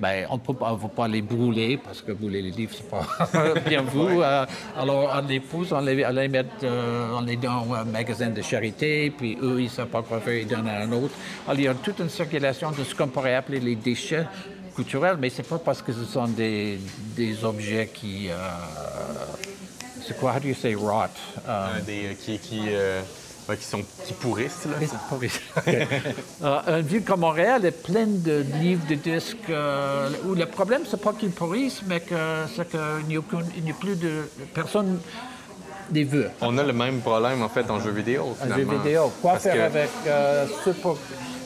Ben, 0.00 0.26
on 0.30 0.36
ne 0.36 0.76
peut 0.76 0.88
pas 0.94 1.08
les 1.08 1.22
brûler 1.22 1.76
parce 1.76 2.02
que 2.02 2.12
brûler 2.12 2.42
les 2.42 2.50
livres, 2.50 2.72
c'est 2.76 2.88
pas 2.88 3.04
bien 3.68 3.82
vous. 3.82 4.22
Euh, 4.22 4.46
alors, 4.76 5.12
on 5.12 5.26
les 5.26 5.40
pousse, 5.40 5.72
on 5.72 5.80
les, 5.80 6.06
on 6.06 6.10
les 6.10 6.28
met 6.28 6.44
euh, 6.62 7.16
on 7.16 7.22
les 7.22 7.36
dans 7.36 7.72
un 7.74 7.84
magasin 7.84 8.30
de 8.30 8.40
charité, 8.40 9.10
puis 9.10 9.36
eux, 9.42 9.60
ils 9.60 9.64
ne 9.64 9.68
savent 9.68 9.88
pas 9.88 10.02
quoi 10.02 10.20
faire, 10.20 10.34
ils 10.34 10.46
donnent 10.46 10.68
à 10.68 10.82
un 10.82 10.92
autre. 10.92 11.14
Alors, 11.46 11.58
il 11.58 11.64
y 11.64 11.68
a 11.68 11.74
toute 11.74 11.98
une 11.98 12.08
circulation 12.08 12.70
de 12.70 12.84
ce 12.84 12.94
qu'on 12.94 13.08
pourrait 13.08 13.34
appeler 13.34 13.58
les 13.58 13.74
déchets 13.74 14.26
culturels, 14.76 15.16
mais 15.20 15.30
c'est 15.30 15.48
pas 15.48 15.58
parce 15.58 15.82
que 15.82 15.92
ce 15.92 16.04
sont 16.04 16.28
des, 16.28 16.78
des 17.16 17.44
objets 17.44 17.90
qui. 17.92 18.28
Euh, 18.28 18.34
c'est 20.08 20.18
quoi, 20.18 20.32
how 20.34 20.40
do 20.40 20.48
you 20.48 20.54
say 20.54 20.74
rot? 20.74 21.10
des, 21.86 22.16
qui. 22.20 22.38
qui 22.38 22.60
qui, 23.56 23.64
sont, 23.64 23.82
qui 24.04 24.12
pourrissent. 24.14 24.66
Là. 24.66 24.86
pourrissent. 25.08 25.40
une 26.42 26.80
ville 26.82 27.04
comme 27.04 27.20
Montréal 27.20 27.64
est 27.64 27.70
pleine 27.70 28.20
de 28.22 28.44
livres, 28.60 28.86
de 28.88 28.94
disques, 28.94 29.36
euh, 29.50 30.10
où 30.26 30.34
le 30.34 30.46
problème, 30.46 30.82
c'est 30.88 31.00
pas 31.00 31.12
qu'ils 31.12 31.30
pourrissent, 31.30 31.82
mais 31.86 32.00
que 32.00 32.44
c'est 32.54 32.68
qu'il 32.68 33.06
n'y 33.08 33.16
a, 33.16 33.74
plus 33.78 33.96
de 33.96 34.28
personne 34.54 35.00
des 35.90 36.04
vœux. 36.04 36.30
On 36.40 36.58
a 36.58 36.62
le 36.62 36.72
même 36.72 37.00
problème, 37.00 37.42
en 37.42 37.48
fait, 37.48 37.70
en 37.70 37.80
jeu 37.80 37.90
vidéo, 37.90 38.36
finalement. 38.40 38.70
En 38.70 38.72
jeu 38.72 38.78
vidéo. 38.78 39.12
Quoi 39.22 39.38
faire 39.38 39.64
avec 39.64 39.90
euh, 40.06 40.46
ce 40.64 40.70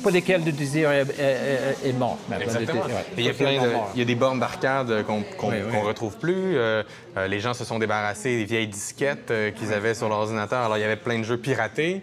pour 0.02 0.10
lesquels 0.10 0.44
le 0.44 0.52
désir 0.52 0.90
est, 0.90 1.92
mort. 1.98 2.18
Exactement. 2.40 2.84
il, 3.16 3.24
y 3.24 3.28
a 3.28 3.32
plein 3.32 3.52
il 3.94 3.98
y 3.98 4.02
a 4.02 4.04
des 4.04 4.14
bornes 4.14 4.40
d'arcade 4.40 5.04
qu'on 5.06 5.50
ne 5.50 5.84
retrouve 5.84 6.16
plus. 6.18 6.56
Euh, 6.56 6.82
euh, 7.16 7.26
les 7.26 7.40
gens 7.40 7.54
se 7.54 7.64
sont 7.64 7.78
débarrassés 7.78 8.38
des 8.38 8.44
vieilles 8.44 8.66
disquettes 8.66 9.30
euh, 9.30 9.50
qu'ils 9.50 9.72
avaient 9.72 9.94
sur 9.94 10.08
l'ordinateur. 10.08 10.64
Alors, 10.64 10.78
il 10.78 10.80
y 10.80 10.84
avait 10.84 10.96
plein 10.96 11.18
de 11.18 11.24
jeux 11.24 11.36
piratés. 11.36 12.02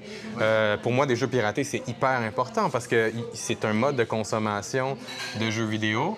pour 0.81 0.91
moi, 0.91 1.05
des 1.05 1.15
jeux 1.15 1.27
piratés, 1.27 1.63
c'est 1.63 1.87
hyper 1.87 2.21
important 2.21 2.69
parce 2.69 2.87
que 2.87 3.11
c'est 3.33 3.65
un 3.65 3.73
mode 3.73 3.95
de 3.95 4.03
consommation 4.03 4.97
de 5.39 5.49
jeux 5.49 5.65
vidéo, 5.65 6.17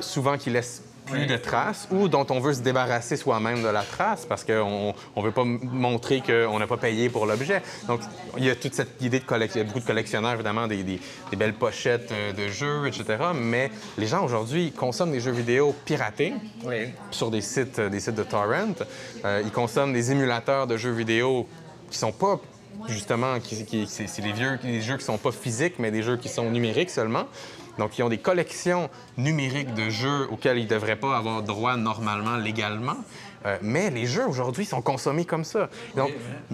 souvent 0.00 0.36
qui 0.36 0.50
laisse 0.50 0.82
plus 1.06 1.26
de 1.26 1.36
traces 1.36 1.88
ou 1.90 2.08
dont 2.08 2.26
on 2.30 2.40
veut 2.40 2.54
se 2.54 2.60
débarrasser 2.60 3.16
soi-même 3.16 3.62
de 3.62 3.68
la 3.68 3.82
trace 3.82 4.26
parce 4.26 4.44
qu'on 4.44 4.94
ne 5.16 5.22
veut 5.22 5.32
pas 5.32 5.44
montrer 5.44 6.22
qu'on 6.22 6.58
n'a 6.58 6.66
pas 6.66 6.76
payé 6.76 7.08
pour 7.08 7.26
l'objet. 7.26 7.62
Donc, 7.86 8.00
il 8.36 8.44
y 8.44 8.50
a 8.50 8.56
toute 8.56 8.74
cette 8.74 9.00
idée 9.02 9.20
de 9.20 9.24
collection. 9.24 9.60
Il 9.60 9.64
y 9.64 9.66
a 9.66 9.66
beaucoup 9.66 9.80
de 9.80 9.86
collectionneurs, 9.86 10.34
évidemment, 10.34 10.66
des, 10.66 10.82
des, 10.82 11.00
belles 11.36 11.54
pochettes 11.54 12.12
euh, 12.12 12.32
de 12.32 12.48
jeux, 12.48 12.86
etc. 12.86 13.04
Mais 13.34 13.70
les 13.98 14.06
gens, 14.06 14.24
aujourd'hui, 14.24 14.72
consomment 14.72 15.12
des 15.12 15.20
jeux 15.20 15.32
vidéo 15.32 15.74
piratés 15.84 16.34
sur 17.10 17.30
des 17.30 17.40
sites, 17.40 17.80
des 17.80 18.00
sites 18.00 18.14
de 18.14 18.22
torrent. 18.22 18.74
Euh, 19.24 19.42
ils 19.44 19.50
consomment 19.50 19.92
des 19.92 20.12
émulateurs 20.12 20.66
de 20.66 20.76
jeux 20.76 20.92
vidéo 20.92 21.46
qui 21.90 21.98
sont 21.98 22.12
pas 22.12 22.40
justement, 22.88 23.38
qui, 23.40 23.86
c'est 23.86 24.22
les 24.22 24.32
vieux 24.32 24.58
les 24.62 24.80
jeux 24.80 24.96
qui 24.96 25.04
sont 25.04 25.18
pas 25.18 25.32
physiques, 25.32 25.78
mais 25.78 25.90
des 25.90 26.02
jeux 26.02 26.16
qui 26.16 26.28
sont 26.28 26.50
numériques 26.50 26.90
seulement. 26.90 27.24
Donc, 27.78 27.98
ils 27.98 28.02
ont 28.02 28.08
des 28.08 28.18
collections 28.18 28.88
numériques 29.16 29.74
de 29.74 29.90
jeux 29.90 30.28
auxquels 30.30 30.58
ils 30.58 30.64
ne 30.64 30.68
devraient 30.68 30.96
pas 30.96 31.16
avoir 31.16 31.42
droit 31.42 31.76
normalement, 31.76 32.36
légalement. 32.36 32.96
Euh, 33.46 33.58
mais 33.62 33.90
les 33.90 34.06
jeux 34.06 34.26
aujourd'hui 34.26 34.64
sont 34.64 34.80
consommés 34.80 35.24
comme 35.24 35.44
ça. 35.44 35.68
Donc, 35.96 36.12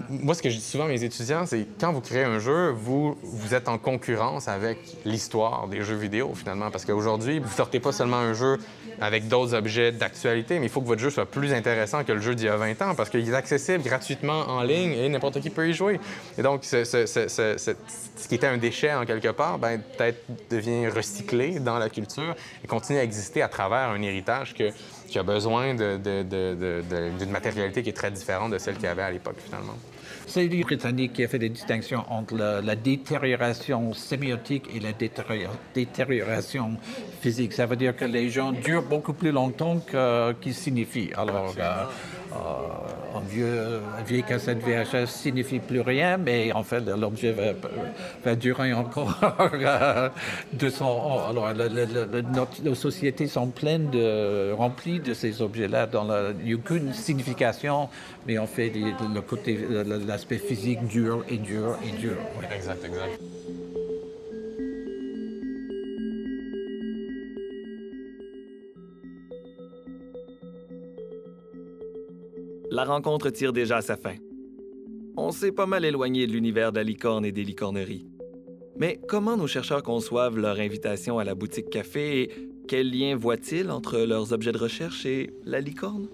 moi, 0.09 0.35
ce 0.35 0.43
que 0.43 0.51
je 0.51 0.57
dis 0.57 0.63
souvent 0.63 0.85
à 0.85 0.89
mes 0.89 1.03
étudiants, 1.05 1.47
c'est 1.47 1.67
quand 1.79 1.93
vous 1.93 2.01
créez 2.01 2.25
un 2.25 2.39
jeu, 2.39 2.71
vous, 2.71 3.17
vous 3.23 3.55
êtes 3.55 3.69
en 3.69 3.79
concurrence 3.79 4.49
avec 4.49 4.79
l'histoire 5.05 5.69
des 5.69 5.83
jeux 5.83 5.97
vidéo, 5.97 6.33
finalement. 6.35 6.71
Parce 6.71 6.85
qu'aujourd'hui, 6.85 7.39
vous 7.39 7.51
sortez 7.51 7.81
pas 7.81 7.93
seulement 7.93 8.17
un 8.17 8.35
jeu 8.35 8.59
avec 9.01 9.29
d'autres 9.29 9.55
objets 9.55 9.93
d'actualité, 9.93 10.59
mais 10.59 10.67
il 10.67 10.69
faut 10.69 10.83
que 10.83 10.87
votre 10.87 11.01
jeu 11.01 11.11
soit 11.11 11.27
plus 11.27 11.53
intéressant 11.53 12.05
que 12.05 12.13
le 12.13 12.21
jeu 12.21 12.35
d'il 12.35 12.47
y 12.47 12.49
a 12.49 12.57
20 12.57 12.83
ans 12.83 12.95
parce 12.95 13.09
qu'il 13.09 13.27
est 13.27 13.35
accessible 13.35 13.83
gratuitement 13.83 14.41
en 14.49 14.63
ligne 14.63 14.93
et 14.93 15.09
n'importe 15.09 15.41
qui 15.41 15.49
peut 15.49 15.69
y 15.69 15.73
jouer. 15.73 15.99
Et 16.37 16.43
donc, 16.43 16.65
ce, 16.65 17.75
qui 18.29 18.35
était 18.35 18.47
un 18.47 18.59
déchet 18.59 18.93
en 18.93 19.07
quelque 19.07 19.29
part, 19.29 19.59
ben, 19.59 19.81
peut-être 19.81 20.23
devient 20.51 20.89
recyclé 20.89 21.61
dans 21.61 21.79
la 21.79 21.89
culture 21.89 22.35
et 22.63 22.67
continue 22.67 22.99
à 22.99 23.05
exister 23.05 23.41
à 23.43 23.49
travers 23.49 23.89
un 23.89 24.03
héritage 24.03 24.55
que, 24.55 24.71
qui 25.11 25.19
a 25.19 25.23
besoin 25.25 25.75
d'une 25.75 27.31
matérialité 27.31 27.83
qui 27.83 27.91
est 27.91 27.95
très 27.95 28.11
différente 28.11 28.53
de 28.53 28.59
celle 28.59 28.75
qu'il 28.77 28.85
y 28.85 28.89
avait 28.89 29.03
à 29.03 29.11
l'époque, 29.11 29.37
finalement. 29.45 29.77
C'est 30.27 30.45
lui 30.45 30.63
britannique 30.63 31.15
qui 31.15 31.25
a 31.25 31.29
fait 31.29 31.41
des 31.41 31.49
distinctions 31.49 32.05
entre 32.09 32.37
la, 32.37 32.77
détérioration 32.77 33.93
sémiotique 33.93 34.67
et 34.73 34.79
la 34.79 34.93
détérioration 35.75 36.77
physique. 37.21 37.53
Ça 37.53 37.67
veut 37.67 37.75
dire 37.75 37.97
que 37.97 38.05
les 38.05 38.31
gens 38.31 38.53
durent 38.53 38.89
beaucoup 38.89 39.13
plus 39.13 39.33
longtemps 39.33 39.81
qu'ils 40.41 40.55
signifient. 40.55 41.11
Alors, 41.17 41.53
euh, 41.59 41.85
un, 42.33 43.21
vieux, 43.29 43.81
un 43.99 44.03
vieille 44.03 44.23
cassette 44.23 44.59
VHS 44.59 45.07
signifie 45.07 45.59
plus 45.59 45.81
rien, 45.81 46.17
mais 46.17 46.53
en 46.53 46.63
fait, 46.63 46.81
l'objet 46.81 47.35
va, 48.25 48.35
durer 48.35 48.73
encore 48.73 49.19
200 50.53 50.87
ans. 50.87 51.29
Alors, 51.29 51.53
nos 52.65 52.75
sociétés 52.75 53.27
sont 53.27 53.49
pleines 53.49 53.91
remplies 54.57 55.01
de 55.01 55.15
ces 55.15 55.43
objets-là. 55.43 55.89
Il 56.41 56.47
n'y 56.47 56.53
a 56.53 56.57
aucune 56.57 56.93
signification, 56.93 57.89
mais 58.27 58.39
en 58.39 58.47
fait, 58.47 58.73
l'aspect 60.07 60.39
physique 60.39 60.87
dur 60.87 61.25
et 61.29 61.37
dur 61.37 61.77
et 61.87 61.99
dur. 61.99 62.17
Exact, 62.55 62.85
exact. 62.85 63.21
La 72.71 72.85
rencontre 72.85 73.31
tire 73.31 73.53
déjà 73.53 73.79
à 73.79 73.83
sa 73.83 73.97
fin. 73.97 74.15
On 75.17 75.33
s'est 75.33 75.53
pas 75.53 75.67
mal 75.67 75.85
éloigné 75.85 76.27
de 76.27 76.33
l'univers 76.33 76.73
de 76.73 76.79
la 76.79 76.85
licorne 76.85 77.25
et 77.25 77.33
des 77.33 77.45
licorneries. 77.45 78.07
Mais 78.79 79.01
comment 79.09 79.37
nos 79.37 79.47
chercheurs 79.47 79.83
conçoivent 79.83 80.39
leur 80.39 80.59
invitation 80.59 81.19
à 81.19 81.25
la 81.25 81.35
boutique 81.35 81.69
café 81.69 82.23
et 82.23 82.31
quel 82.69 82.91
lien 82.91 83.17
voient-ils 83.17 83.71
entre 83.71 83.99
leurs 83.99 84.33
objets 84.33 84.53
de 84.53 84.59
recherche 84.59 85.05
et 85.05 85.35
la 85.45 85.61
licorne? 85.61 86.07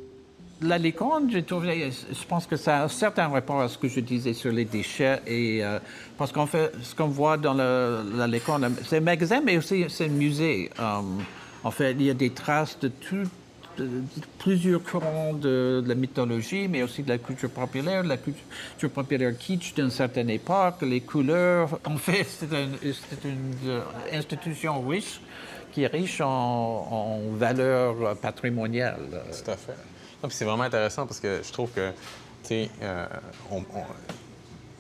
La 0.63 0.79
licorne, 0.79 1.31
je 1.31 2.27
pense 2.27 2.47
que 2.47 2.57
ça 2.57 2.79
a 2.79 2.85
un 2.85 2.89
certain 2.89 3.29
rapport 3.29 3.61
à 3.61 3.69
ce 3.69 3.77
que 3.77 3.89
je 3.89 4.01
disais 4.01 4.33
sur 4.33 4.51
les 4.51 4.65
déchets. 4.65 5.21
Et, 5.27 5.63
euh, 5.63 5.79
parce 6.17 6.33
qu'en 6.33 6.47
fait, 6.47 6.73
ce 6.83 6.95
qu'on 6.95 7.09
voit 7.09 7.37
dans 7.37 7.53
la 7.53 8.27
licorne, 8.27 8.75
c'est 8.85 8.97
un 8.97 9.01
magasin, 9.01 9.43
mais 9.45 9.59
aussi 9.59 9.85
c'est 9.89 10.07
un 10.07 10.09
musée. 10.09 10.71
Euh, 10.81 11.03
en 11.63 11.71
fait, 11.71 11.93
il 11.93 12.03
y 12.03 12.11
a 12.11 12.15
des 12.15 12.31
traces 12.31 12.79
de, 12.81 12.89
tout, 12.89 13.29
plusieurs 14.39 14.83
courants 14.83 15.33
de, 15.33 15.83
la 15.87 15.95
mythologie, 15.95 16.69
mais 16.69 16.83
aussi 16.83 17.03
de 17.03 17.09
la 17.09 17.19
culture 17.19 17.51
populaire, 17.51 18.03
de 18.03 18.09
la 18.09 18.17
culture 18.17 18.91
populaire 18.91 19.37
kitsch 19.37 19.75
d'une 19.75 19.91
certaine 19.91 20.31
époque, 20.31 20.83
les 20.83 21.01
couleurs. 21.01 21.79
En 21.87 21.97
fait, 21.97 22.25
c'est 22.25 22.53
un- 22.53 22.69
c'est 22.83 23.29
une, 23.29 23.55
euh, 23.67 23.81
institution 24.13 24.81
riche 24.87 25.21
qui 25.73 25.83
est 25.83 25.87
riche 25.89 26.21
en, 26.21 27.21
valeurs 27.33 28.17
patrimoniales. 28.17 29.23
Tout 29.45 29.51
à 29.51 29.57
fait. 29.57 29.77
C'est 30.31 30.45
vraiment 30.45 30.65
intéressant 30.65 31.07
parce 31.07 31.21
que 31.21 31.41
je 31.47 31.53
trouve 31.53 31.71
que, 31.71 31.91
tu 32.43 32.49
sais, 32.49 32.71
euh, 32.83 33.07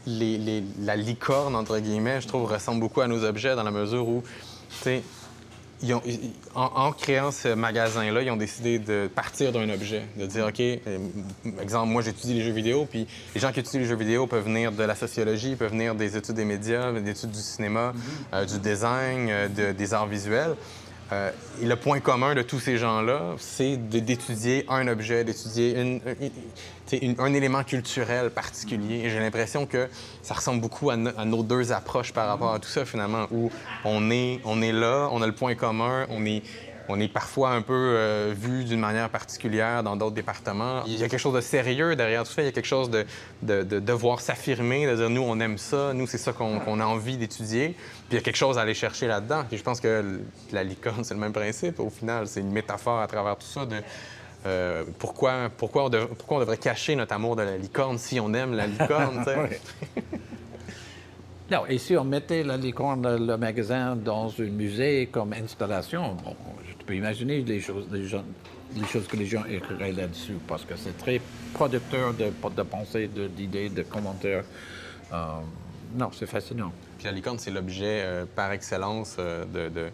la 0.07 0.97
licorne, 0.97 1.55
entre 1.55 1.79
guillemets, 1.79 2.21
je 2.21 2.29
trouve, 2.29 2.51
ressemble 2.51 2.81
beaucoup 2.81 3.01
à 3.01 3.09
nos 3.09 3.25
objets 3.25 3.55
dans 3.55 3.63
la 3.63 3.71
mesure 3.71 4.09
où, 4.09 4.23
ils 5.83 5.95
ont- 5.95 6.03
ils- 6.07 6.31
en, 6.55 6.65
en 6.75 6.93
créant 6.93 7.31
ce 7.31 7.49
magasin-là, 7.55 8.23
ils 8.23 8.31
ont 8.31 8.37
décidé 8.37 8.79
de 8.79 9.09
partir 9.15 9.53
d'un 9.53 9.69
objet, 9.69 10.03
de 10.17 10.27
dire, 10.27 10.47
OK, 10.47 10.61
euh, 10.61 10.79
exemple, 11.61 11.89
moi 11.93 12.03
j'étudie 12.03 12.35
les 12.35 12.43
jeux 12.43 12.53
vidéo, 12.53 12.87
puis 12.91 13.07
les 13.35 13.41
gens 13.41 13.53
qui 13.53 13.61
étudient 13.61 13.81
les 13.81 13.87
jeux 13.87 13.97
vidéo 13.97 14.27
peuvent 14.27 14.45
venir 14.45 14.73
de 14.73 14.83
la 14.83 14.95
sociologie, 14.95 15.55
peuvent 15.57 15.71
venir 15.73 15.95
des 15.95 16.17
études 16.17 16.35
des 16.37 16.45
médias, 16.45 16.93
des 16.93 17.11
études 17.11 17.31
du 17.31 17.41
cinéma, 17.41 17.93
euh, 18.33 18.45
du 18.45 18.59
design, 18.59 19.29
euh, 19.29 19.49
de- 19.49 19.73
des 19.73 19.95
arts 19.95 20.07
visuels. 20.07 20.55
Euh, 21.13 21.31
le 21.63 21.75
point 21.77 22.01
commun 22.01 22.35
de 22.35 22.43
tous 22.43 22.59
ces 22.59 22.79
gens-là, 22.79 23.37
c'est 23.39 23.77
d'étudier 23.77 24.65
un 24.69 24.89
objet, 24.89 25.23
d'étudier 25.23 25.79
une- 25.81 26.01
un 27.19 27.33
élément 27.33 27.63
culturel 27.63 28.31
particulier. 28.31 29.09
J'ai 29.09 29.21
l'impression 29.21 29.67
que 29.67 29.89
ça 30.23 30.35
ressemble 30.35 30.61
beaucoup 30.61 30.91
à, 30.91 30.95
à 30.95 31.25
nos 31.25 31.45
deux 31.45 31.71
approches 31.71 32.13
par 32.13 32.27
rapport 32.27 32.53
à 32.55 32.59
tout 32.59 32.69
ça, 32.69 32.85
finalement, 32.85 33.27
où 33.31 33.51
on 33.85 34.11
est, 34.11 34.41
on 34.45 34.61
est 34.63 34.73
là, 34.73 35.09
on 35.13 35.23
a 35.23 35.27
le 35.27 35.33
point 35.35 35.55
commun, 35.55 36.07
on 36.11 36.27
est, 36.27 36.43
on 36.89 37.01
est 37.01 37.09
parfois 37.09 37.51
un 37.51 37.63
peu 37.63 37.73
euh, 37.75 38.35
vu 38.37 38.65
d'une 38.65 38.81
manière 38.81 39.09
particulière 39.11 39.83
dans 39.83 39.97
d'autres 39.97 40.15
départements. 40.15 40.83
Il 40.87 40.95
y 40.99 41.05
a 41.05 41.09
quelque 41.09 41.19
chose 41.21 41.35
de 41.35 41.41
sérieux 41.41 41.97
derrière 41.97 42.25
tout 42.25 42.33
ça, 42.33 42.43
il 42.43 42.47
y 42.47 42.49
a 42.49 42.53
quelque 42.53 42.67
chose 42.67 42.91
de, 42.91 43.05
de, 43.43 43.63
de 43.63 43.79
devoir 43.81 44.21
s'affirmer, 44.21 44.87
de 44.87 44.97
dire 44.97 45.11
nous, 45.11 45.23
on 45.23 45.39
aime 45.41 45.59
ça, 45.59 45.93
nous, 45.95 46.07
c'est 46.07 46.19
ça 46.19 46.33
qu'on 46.33 46.81
a 46.81 46.85
envie 46.85 47.17
d'étudier. 47.17 47.69
Puis 47.71 48.13
il 48.13 48.15
y 48.15 48.19
a 48.19 48.21
quelque 48.23 48.37
chose 48.37 48.59
à 48.59 48.63
aller 48.63 48.75
chercher 48.75 49.07
là-dedans. 49.07 49.45
Puis 49.49 49.59
je 49.59 49.63
pense 49.63 49.81
que 49.81 50.21
la 50.53 50.65
licorne, 50.65 51.03
c'est 51.05 51.15
le 51.15 51.21
même 51.21 51.33
principe. 51.33 51.81
Au 51.81 51.91
final, 51.91 52.29
c'est 52.29 52.41
une 52.41 52.53
métaphore 52.53 53.01
à 53.01 53.07
travers 53.07 53.37
tout 53.37 53.47
ça 53.47 53.67
de 53.67 53.77
euh, 54.47 54.85
pourquoi, 55.01 55.51
pourquoi, 55.57 55.87
on 55.87 55.89
dev- 55.89 56.07
pourquoi 56.17 56.37
on 56.37 56.41
devrait 56.41 56.57
cacher 56.57 56.95
notre 56.95 57.15
amour 57.15 57.35
de 57.35 57.43
la 57.43 57.57
licorne 57.57 57.99
si 57.99 58.21
on 58.21 58.33
aime 58.33 58.55
la 58.55 58.69
licorne. 58.69 59.25
Non, 61.51 61.65
et 61.69 61.79
si 61.79 61.97
on 61.97 62.05
mettait 62.05 62.43
la 62.43 62.57
licorne, 62.57 63.07
le, 63.25 63.37
magasin, 63.37 63.95
dans 63.95 64.29
un 64.41 64.45
musée 64.47 65.09
comme 65.13 65.33
installation, 65.33 66.15
bon, 66.15 66.35
je 66.69 66.85
peux 66.85 66.95
imaginer 66.97 67.41
les 67.43 67.61
choses, 67.61 67.87
les, 67.93 68.05
gens- 68.05 68.25
les 68.77 68.85
choses 68.87 69.07
que 69.07 69.17
les 69.17 69.27
gens 69.27 69.45
écriraient 69.49 69.93
là-dessus, 69.93 70.39
parce 70.49 70.65
que 70.65 70.75
c'est 70.77 70.99
très 70.99 71.21
producteur 71.55 72.15
de, 72.15 72.27
de 72.57 72.63
pensées, 72.63 73.09
d'idées, 73.37 73.69
de, 73.69 73.83
commentaires. 73.83 74.43
Euh, 75.13 75.17
non, 75.97 76.11
c'est 76.13 76.27
fascinant. 76.27 76.73
Puis 76.99 77.07
la 77.07 77.13
licorne, 77.13 77.39
c'est 77.39 77.53
l'objet 77.53 78.03
euh, 78.03 78.25
par 78.35 78.51
excellence 78.51 79.17
euh, 79.21 79.45
de. 79.45 79.91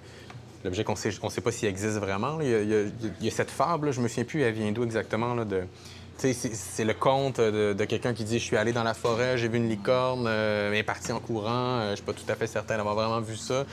L'objet 0.65 0.85
qu'on 0.85 0.95
sait, 0.95 1.11
on 1.23 1.29
sait 1.29 1.41
pas 1.41 1.51
s'il 1.51 1.69
existe 1.69 1.99
vraiment. 1.99 2.39
là. 2.39 2.45
Il 2.45 2.51
y, 2.51 2.55
a, 2.55 2.61
il 2.63 2.69
y 2.71 2.75
a- 2.75 2.83
il 3.21 3.25
y 3.27 3.29
a 3.29 3.31
cette 3.33 3.51
fable, 3.51 3.87
là, 3.87 3.93
je 3.93 4.01
me 4.01 4.07
souviens 4.09 4.25
plus, 4.25 4.41
elle 4.43 4.55
vient 4.55 4.71
d'où 4.73 4.85
exactement, 4.85 5.35
là, 5.35 5.45
de... 5.45 5.65
C'est- 6.33 6.85
le 6.85 6.95
conte 6.95 7.41
de, 7.41 7.73
de 7.73 7.85
quelqu'un 7.85 8.15
qui 8.15 8.23
dit 8.25 8.39
Je 8.39 8.45
suis 8.45 8.57
allé 8.57 8.73
dans 8.73 8.85
la 8.85 8.95
forêt, 8.95 9.37
j'ai 9.39 9.49
vu 9.49 9.57
une 9.57 9.69
licorne, 9.69 10.27
euh, 10.29 10.71
elle 10.71 10.79
est 10.79 10.83
partie 10.85 11.11
en 11.11 11.19
courant, 11.19 11.79
euh, 11.81 11.91
je 11.91 11.97
suis 11.97 12.05
pas 12.05 12.13
tout 12.13 12.25
à 12.29 12.35
fait 12.37 12.47
certain 12.47 12.77
d'avoir 12.77 12.95
vraiment 12.95 13.21
vu 13.21 13.37
ça. 13.37 13.65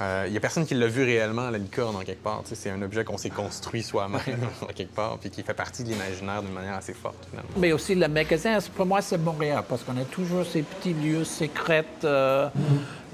Euh, 0.00 0.24
Il 0.28 0.32
y 0.32 0.36
a 0.36 0.40
personne 0.40 0.64
qui 0.66 0.74
l'a 0.74 0.86
vu 0.86 1.02
réellement, 1.04 1.50
la 1.50 1.58
licorne, 1.58 1.96
en 1.96 2.00
quelque 2.00 2.22
part. 2.22 2.42
C'est 2.44 2.70
un 2.70 2.80
objet 2.82 3.04
qu'on 3.04 3.16
s'est 3.18 3.30
construit 3.30 3.82
soi-même, 3.82 4.20
en 4.62 4.66
quelque 4.66 4.94
part, 4.94 5.18
puis 5.18 5.30
qui 5.30 5.42
fait 5.42 5.54
partie 5.54 5.82
de 5.84 5.88
l'imaginaire 5.88 6.42
d'une 6.42 6.52
manière 6.52 6.74
assez 6.74 6.94
forte, 6.94 7.16
finalement. 7.30 7.50
Mais 7.56 7.72
aussi 7.72 7.94
le 7.94 8.06
magasin, 8.08 8.58
pour 8.76 8.86
moi, 8.86 9.02
c'est 9.02 9.18
Montréal, 9.18 9.64
parce 9.68 9.82
qu'on 9.82 9.96
a 9.96 10.04
toujours 10.04 10.44
ces 10.46 10.62
petits 10.62 10.94
lieux 10.94 11.24
secrets, 11.24 11.84
euh, 12.04 12.48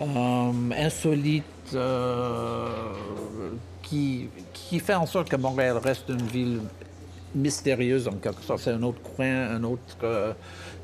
euh, 0.01 0.53
insolites, 0.77 1.45
euh, 1.75 2.69
qui, 3.83 4.29
qui 4.53 4.81
fait 4.81 4.95
en 4.95 5.07
sorte 5.07 5.29
que 5.29 5.37
Montréal 5.37 5.79
reste 5.79 6.09
une 6.09 6.27
ville 6.27 6.61
mystérieuse 7.35 8.09
en 8.09 8.13
quelque 8.13 8.43
sorte. 8.43 8.61
C'est 8.61 8.71
un 8.73 8.83
autre 8.83 9.01
coin, 9.03 9.51
un 9.51 9.63
autre 9.65 9.97
euh, 10.05 10.33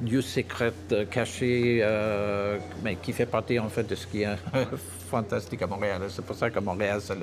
lieu 0.03 0.21
secret 0.23 0.73
euh, 0.93 1.05
caché, 1.05 1.81
euh, 1.83 2.59
mais 2.83 2.97
qui 2.97 3.13
fait 3.13 3.27
partie 3.27 3.59
en 3.59 3.69
fait 3.69 3.85
de 3.85 3.95
ce 3.95 4.07
qui 4.07 4.23
est 4.23 4.37
fantastique 5.11 5.63
à 5.63 5.67
Montréal. 5.67 6.03
C'est 6.09 6.25
pour 6.25 6.37
ça 6.37 6.51
que 6.51 6.59
Montréal, 6.61 7.01
c'est 7.03 7.17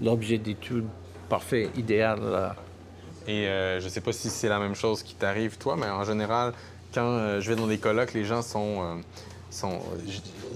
l'objet 0.00 0.38
d'étude 0.38 0.86
parfait, 1.28 1.70
idéal. 1.76 2.18
euh, 2.22 2.48
Et 3.26 3.80
je 3.80 3.88
sais 3.88 4.00
pas 4.00 4.12
si 4.12 4.28
c'est 4.30 4.48
la 4.48 4.58
même 4.58 4.74
chose 4.74 5.02
qui 5.02 5.14
t'arrive, 5.14 5.56
toi, 5.58 5.76
mais 5.76 5.88
en 5.88 6.04
général, 6.04 6.52
quand 6.92 7.40
je 7.40 7.48
vais 7.50 7.56
dans 7.56 7.66
des 7.68 7.78
colloques, 7.78 8.14
les 8.14 8.24
gens 8.24 8.42
sont. 8.42 9.02
sont 9.50 9.80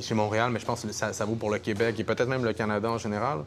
chez 0.00 0.14
Montréal, 0.14 0.50
mais 0.52 0.58
je 0.58 0.64
pense 0.66 0.82
que 0.84 0.90
ça 0.92 1.24
vaut 1.24 1.36
pour 1.36 1.50
le 1.50 1.58
Québec 1.58 1.98
et 2.00 2.04
peut-être 2.04 2.28
même 2.28 2.44
le 2.44 2.52
Canada 2.52 2.90
en 2.90 2.98
général. 2.98 3.44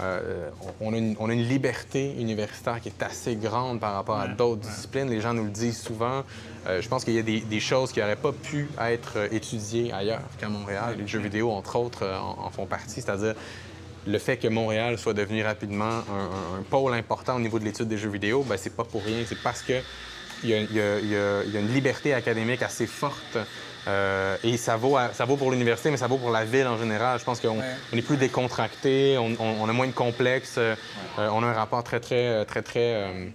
Euh, 0.00 0.48
on, 0.80 0.92
a 0.94 0.96
une, 0.96 1.14
on 1.20 1.28
a 1.28 1.32
une 1.32 1.42
liberté 1.46 2.14
universitaire 2.18 2.80
qui 2.80 2.88
est 2.88 3.02
assez 3.02 3.36
grande 3.36 3.80
par 3.80 3.94
rapport 3.94 4.18
à 4.18 4.28
d'autres 4.28 4.60
disciplines. 4.62 5.10
Les 5.10 5.20
gens 5.20 5.34
nous 5.34 5.44
le 5.44 5.50
disent 5.50 5.80
souvent. 5.80 6.24
Euh, 6.66 6.80
je 6.80 6.88
pense 6.88 7.04
qu'il 7.04 7.14
y 7.14 7.18
a 7.18 7.22
des, 7.22 7.40
des 7.40 7.60
choses 7.60 7.92
qui 7.92 8.00
n'auraient 8.00 8.16
pas 8.16 8.32
pu 8.32 8.68
être 8.80 9.14
euh, 9.16 9.28
étudiées 9.30 9.92
ailleurs 9.92 10.20
qu'à 10.38 10.48
Montréal. 10.48 10.94
Les 10.98 11.06
jeux 11.06 11.18
vidéo, 11.20 11.50
entre 11.50 11.76
autres, 11.76 12.06
en, 12.06 12.44
en 12.46 12.50
font 12.50 12.66
partie. 12.66 13.02
C'est-à-dire 13.02 13.34
le 14.06 14.18
fait 14.18 14.38
que 14.38 14.48
Montréal 14.48 14.96
soit 14.98 15.12
devenu 15.14 15.42
rapidement 15.44 15.84
un, 15.84 16.56
un- 16.56 16.60
un 16.60 16.62
pôle 16.68 16.94
important 16.94 17.36
au 17.36 17.40
niveau 17.40 17.58
de 17.58 17.64
l'étude 17.64 17.88
des 17.88 17.98
jeux 17.98 18.08
vidéo, 18.10 18.42
ben, 18.48 18.56
c'est 18.56 18.74
pas 18.74 18.84
pour 18.84 19.04
rien. 19.04 19.18
C'est 19.26 19.42
parce 19.42 19.60
que 19.62 19.74
il 20.42 20.48
y, 20.48 20.54
a, 20.54 20.60
il 20.60 20.72
y 20.74 20.80
a- 20.80 20.98
il 21.00 21.08
y 21.10 21.16
a- 21.16 21.42
il 21.44 21.52
y 21.52 21.56
a 21.58 21.60
une 21.60 21.72
liberté 21.74 22.14
académique 22.14 22.62
assez 22.62 22.86
forte. 22.86 23.36
Euh, 23.88 24.36
et 24.44 24.56
ça 24.56 24.76
vaut, 24.76 24.96
à- 24.96 25.12
ça 25.12 25.24
vaut 25.24 25.36
pour 25.36 25.50
l'université, 25.50 25.90
mais 25.90 25.96
ça 25.96 26.06
vaut 26.06 26.18
pour 26.18 26.30
la 26.30 26.44
ville 26.44 26.66
en 26.66 26.76
général. 26.78 27.18
Je 27.18 27.24
pense 27.24 27.40
qu'on 27.40 27.58
on 27.92 27.96
est 27.96 28.02
plus 28.02 28.16
décontracté, 28.16 29.16
on, 29.18 29.30
on- 29.40 29.62
on 29.62 29.68
a 29.68 29.72
moins 29.72 29.86
de 29.86 29.92
complexes, 29.92 30.56
euh, 30.58 30.74
euh, 31.18 31.28
on 31.32 31.42
a 31.42 31.46
un 31.46 31.52
rapport 31.52 31.82
très, 31.84 32.00
très, 32.00 32.44
très, 32.44 32.62
très 32.62 32.94
euh, 32.94 33.26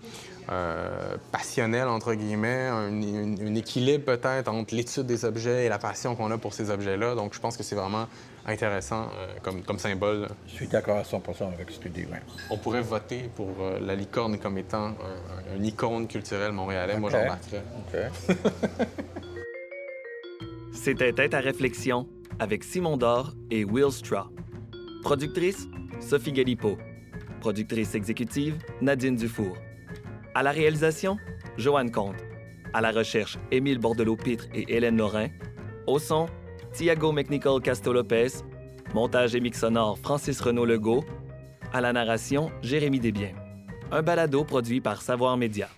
euh, 0.52 1.16
passionnel, 1.32 1.88
entre 1.88 2.14
guillemets, 2.14 2.68
un, 2.68 3.56
équilibre 3.56 4.06
peut-être 4.06 4.48
entre 4.48 4.76
l'étude 4.76 5.08
des 5.08 5.26
objets 5.26 5.66
et 5.66 5.70
la 5.70 5.80
passion 5.80 6.16
qu'on 6.16 6.30
a 6.30 6.38
pour 6.38 6.54
ces 6.54 6.70
objets-là. 6.70 7.16
Donc, 7.16 7.34
je 7.34 7.40
pense 7.40 7.58
que 7.58 7.64
c'est 7.64 7.74
vraiment 7.76 8.06
intéressant 8.46 9.06
euh, 9.18 9.26
comme, 9.42 9.64
comme 9.64 9.80
symbole. 9.80 10.28
Je 10.48 10.54
suis 10.54 10.68
d'accord 10.68 10.98
à 10.98 11.02
100% 11.02 11.52
avec 11.52 11.72
ce 11.72 11.78
que 11.80 11.84
tu 11.86 11.90
dis. 11.90 12.02
ouais. 12.02 12.22
On 12.52 12.58
pourrait 12.58 12.82
voter 12.84 13.28
pour 13.36 13.50
euh, 13.60 13.80
la 13.82 13.96
licorne 13.96 14.38
comme 14.38 14.60
étant 14.60 14.84
un- 14.86 14.90
un- 14.90 15.56
une 15.58 15.66
icône 15.66 16.08
culturelle 16.08 16.52
montréalais. 16.52 16.98
Moi, 16.98 17.10
Ok. 17.10 17.18
j'embarquerais. 17.18 18.12
C'était 20.76 21.14
Tête 21.14 21.34
à 21.34 21.40
réflexion 21.40 22.08
avec 22.38 22.64
Simon 22.64 22.98
Dor 22.98 23.34
et 23.50 23.64
Will 23.64 23.92
Straw. 23.92 24.30
Productrice, 25.02 25.68
Sophie 26.00 26.34
Galipo. 26.34 26.78
Productrice 27.40 27.96
exécutive, 27.96 28.58
Nadine 28.82 29.16
Dufour. 29.16 29.58
À 30.36 30.44
la 30.44 30.52
réalisation, 30.52 31.18
Joanne 31.58 31.92
Comte. 31.92 32.18
À 32.74 32.82
la 32.82 32.92
recherche, 32.92 33.40
Émile 33.52 33.80
Bordelot-Pitre 33.80 34.46
et 34.54 34.76
Hélène 34.76 34.98
Lorrain. 34.98 35.30
Au 35.88 35.98
son, 35.98 36.28
Thiago 36.74 37.14
McNichol 37.14 37.62
Casto-Lopez. 37.62 38.44
Montage 38.94 39.34
et 39.34 39.40
mix 39.40 39.62
sonore, 39.62 39.98
Francis 39.98 40.40
Renaud 40.42 40.66
Legault. 40.66 41.06
À 41.74 41.82
la 41.82 41.94
narration, 41.94 42.52
Jérémy 42.62 43.00
Desbiens. 43.00 43.34
Un 43.92 44.04
balado 44.04 44.44
produit 44.44 44.82
par 44.82 45.02
Savoir 45.02 45.38
Média. 45.38 45.70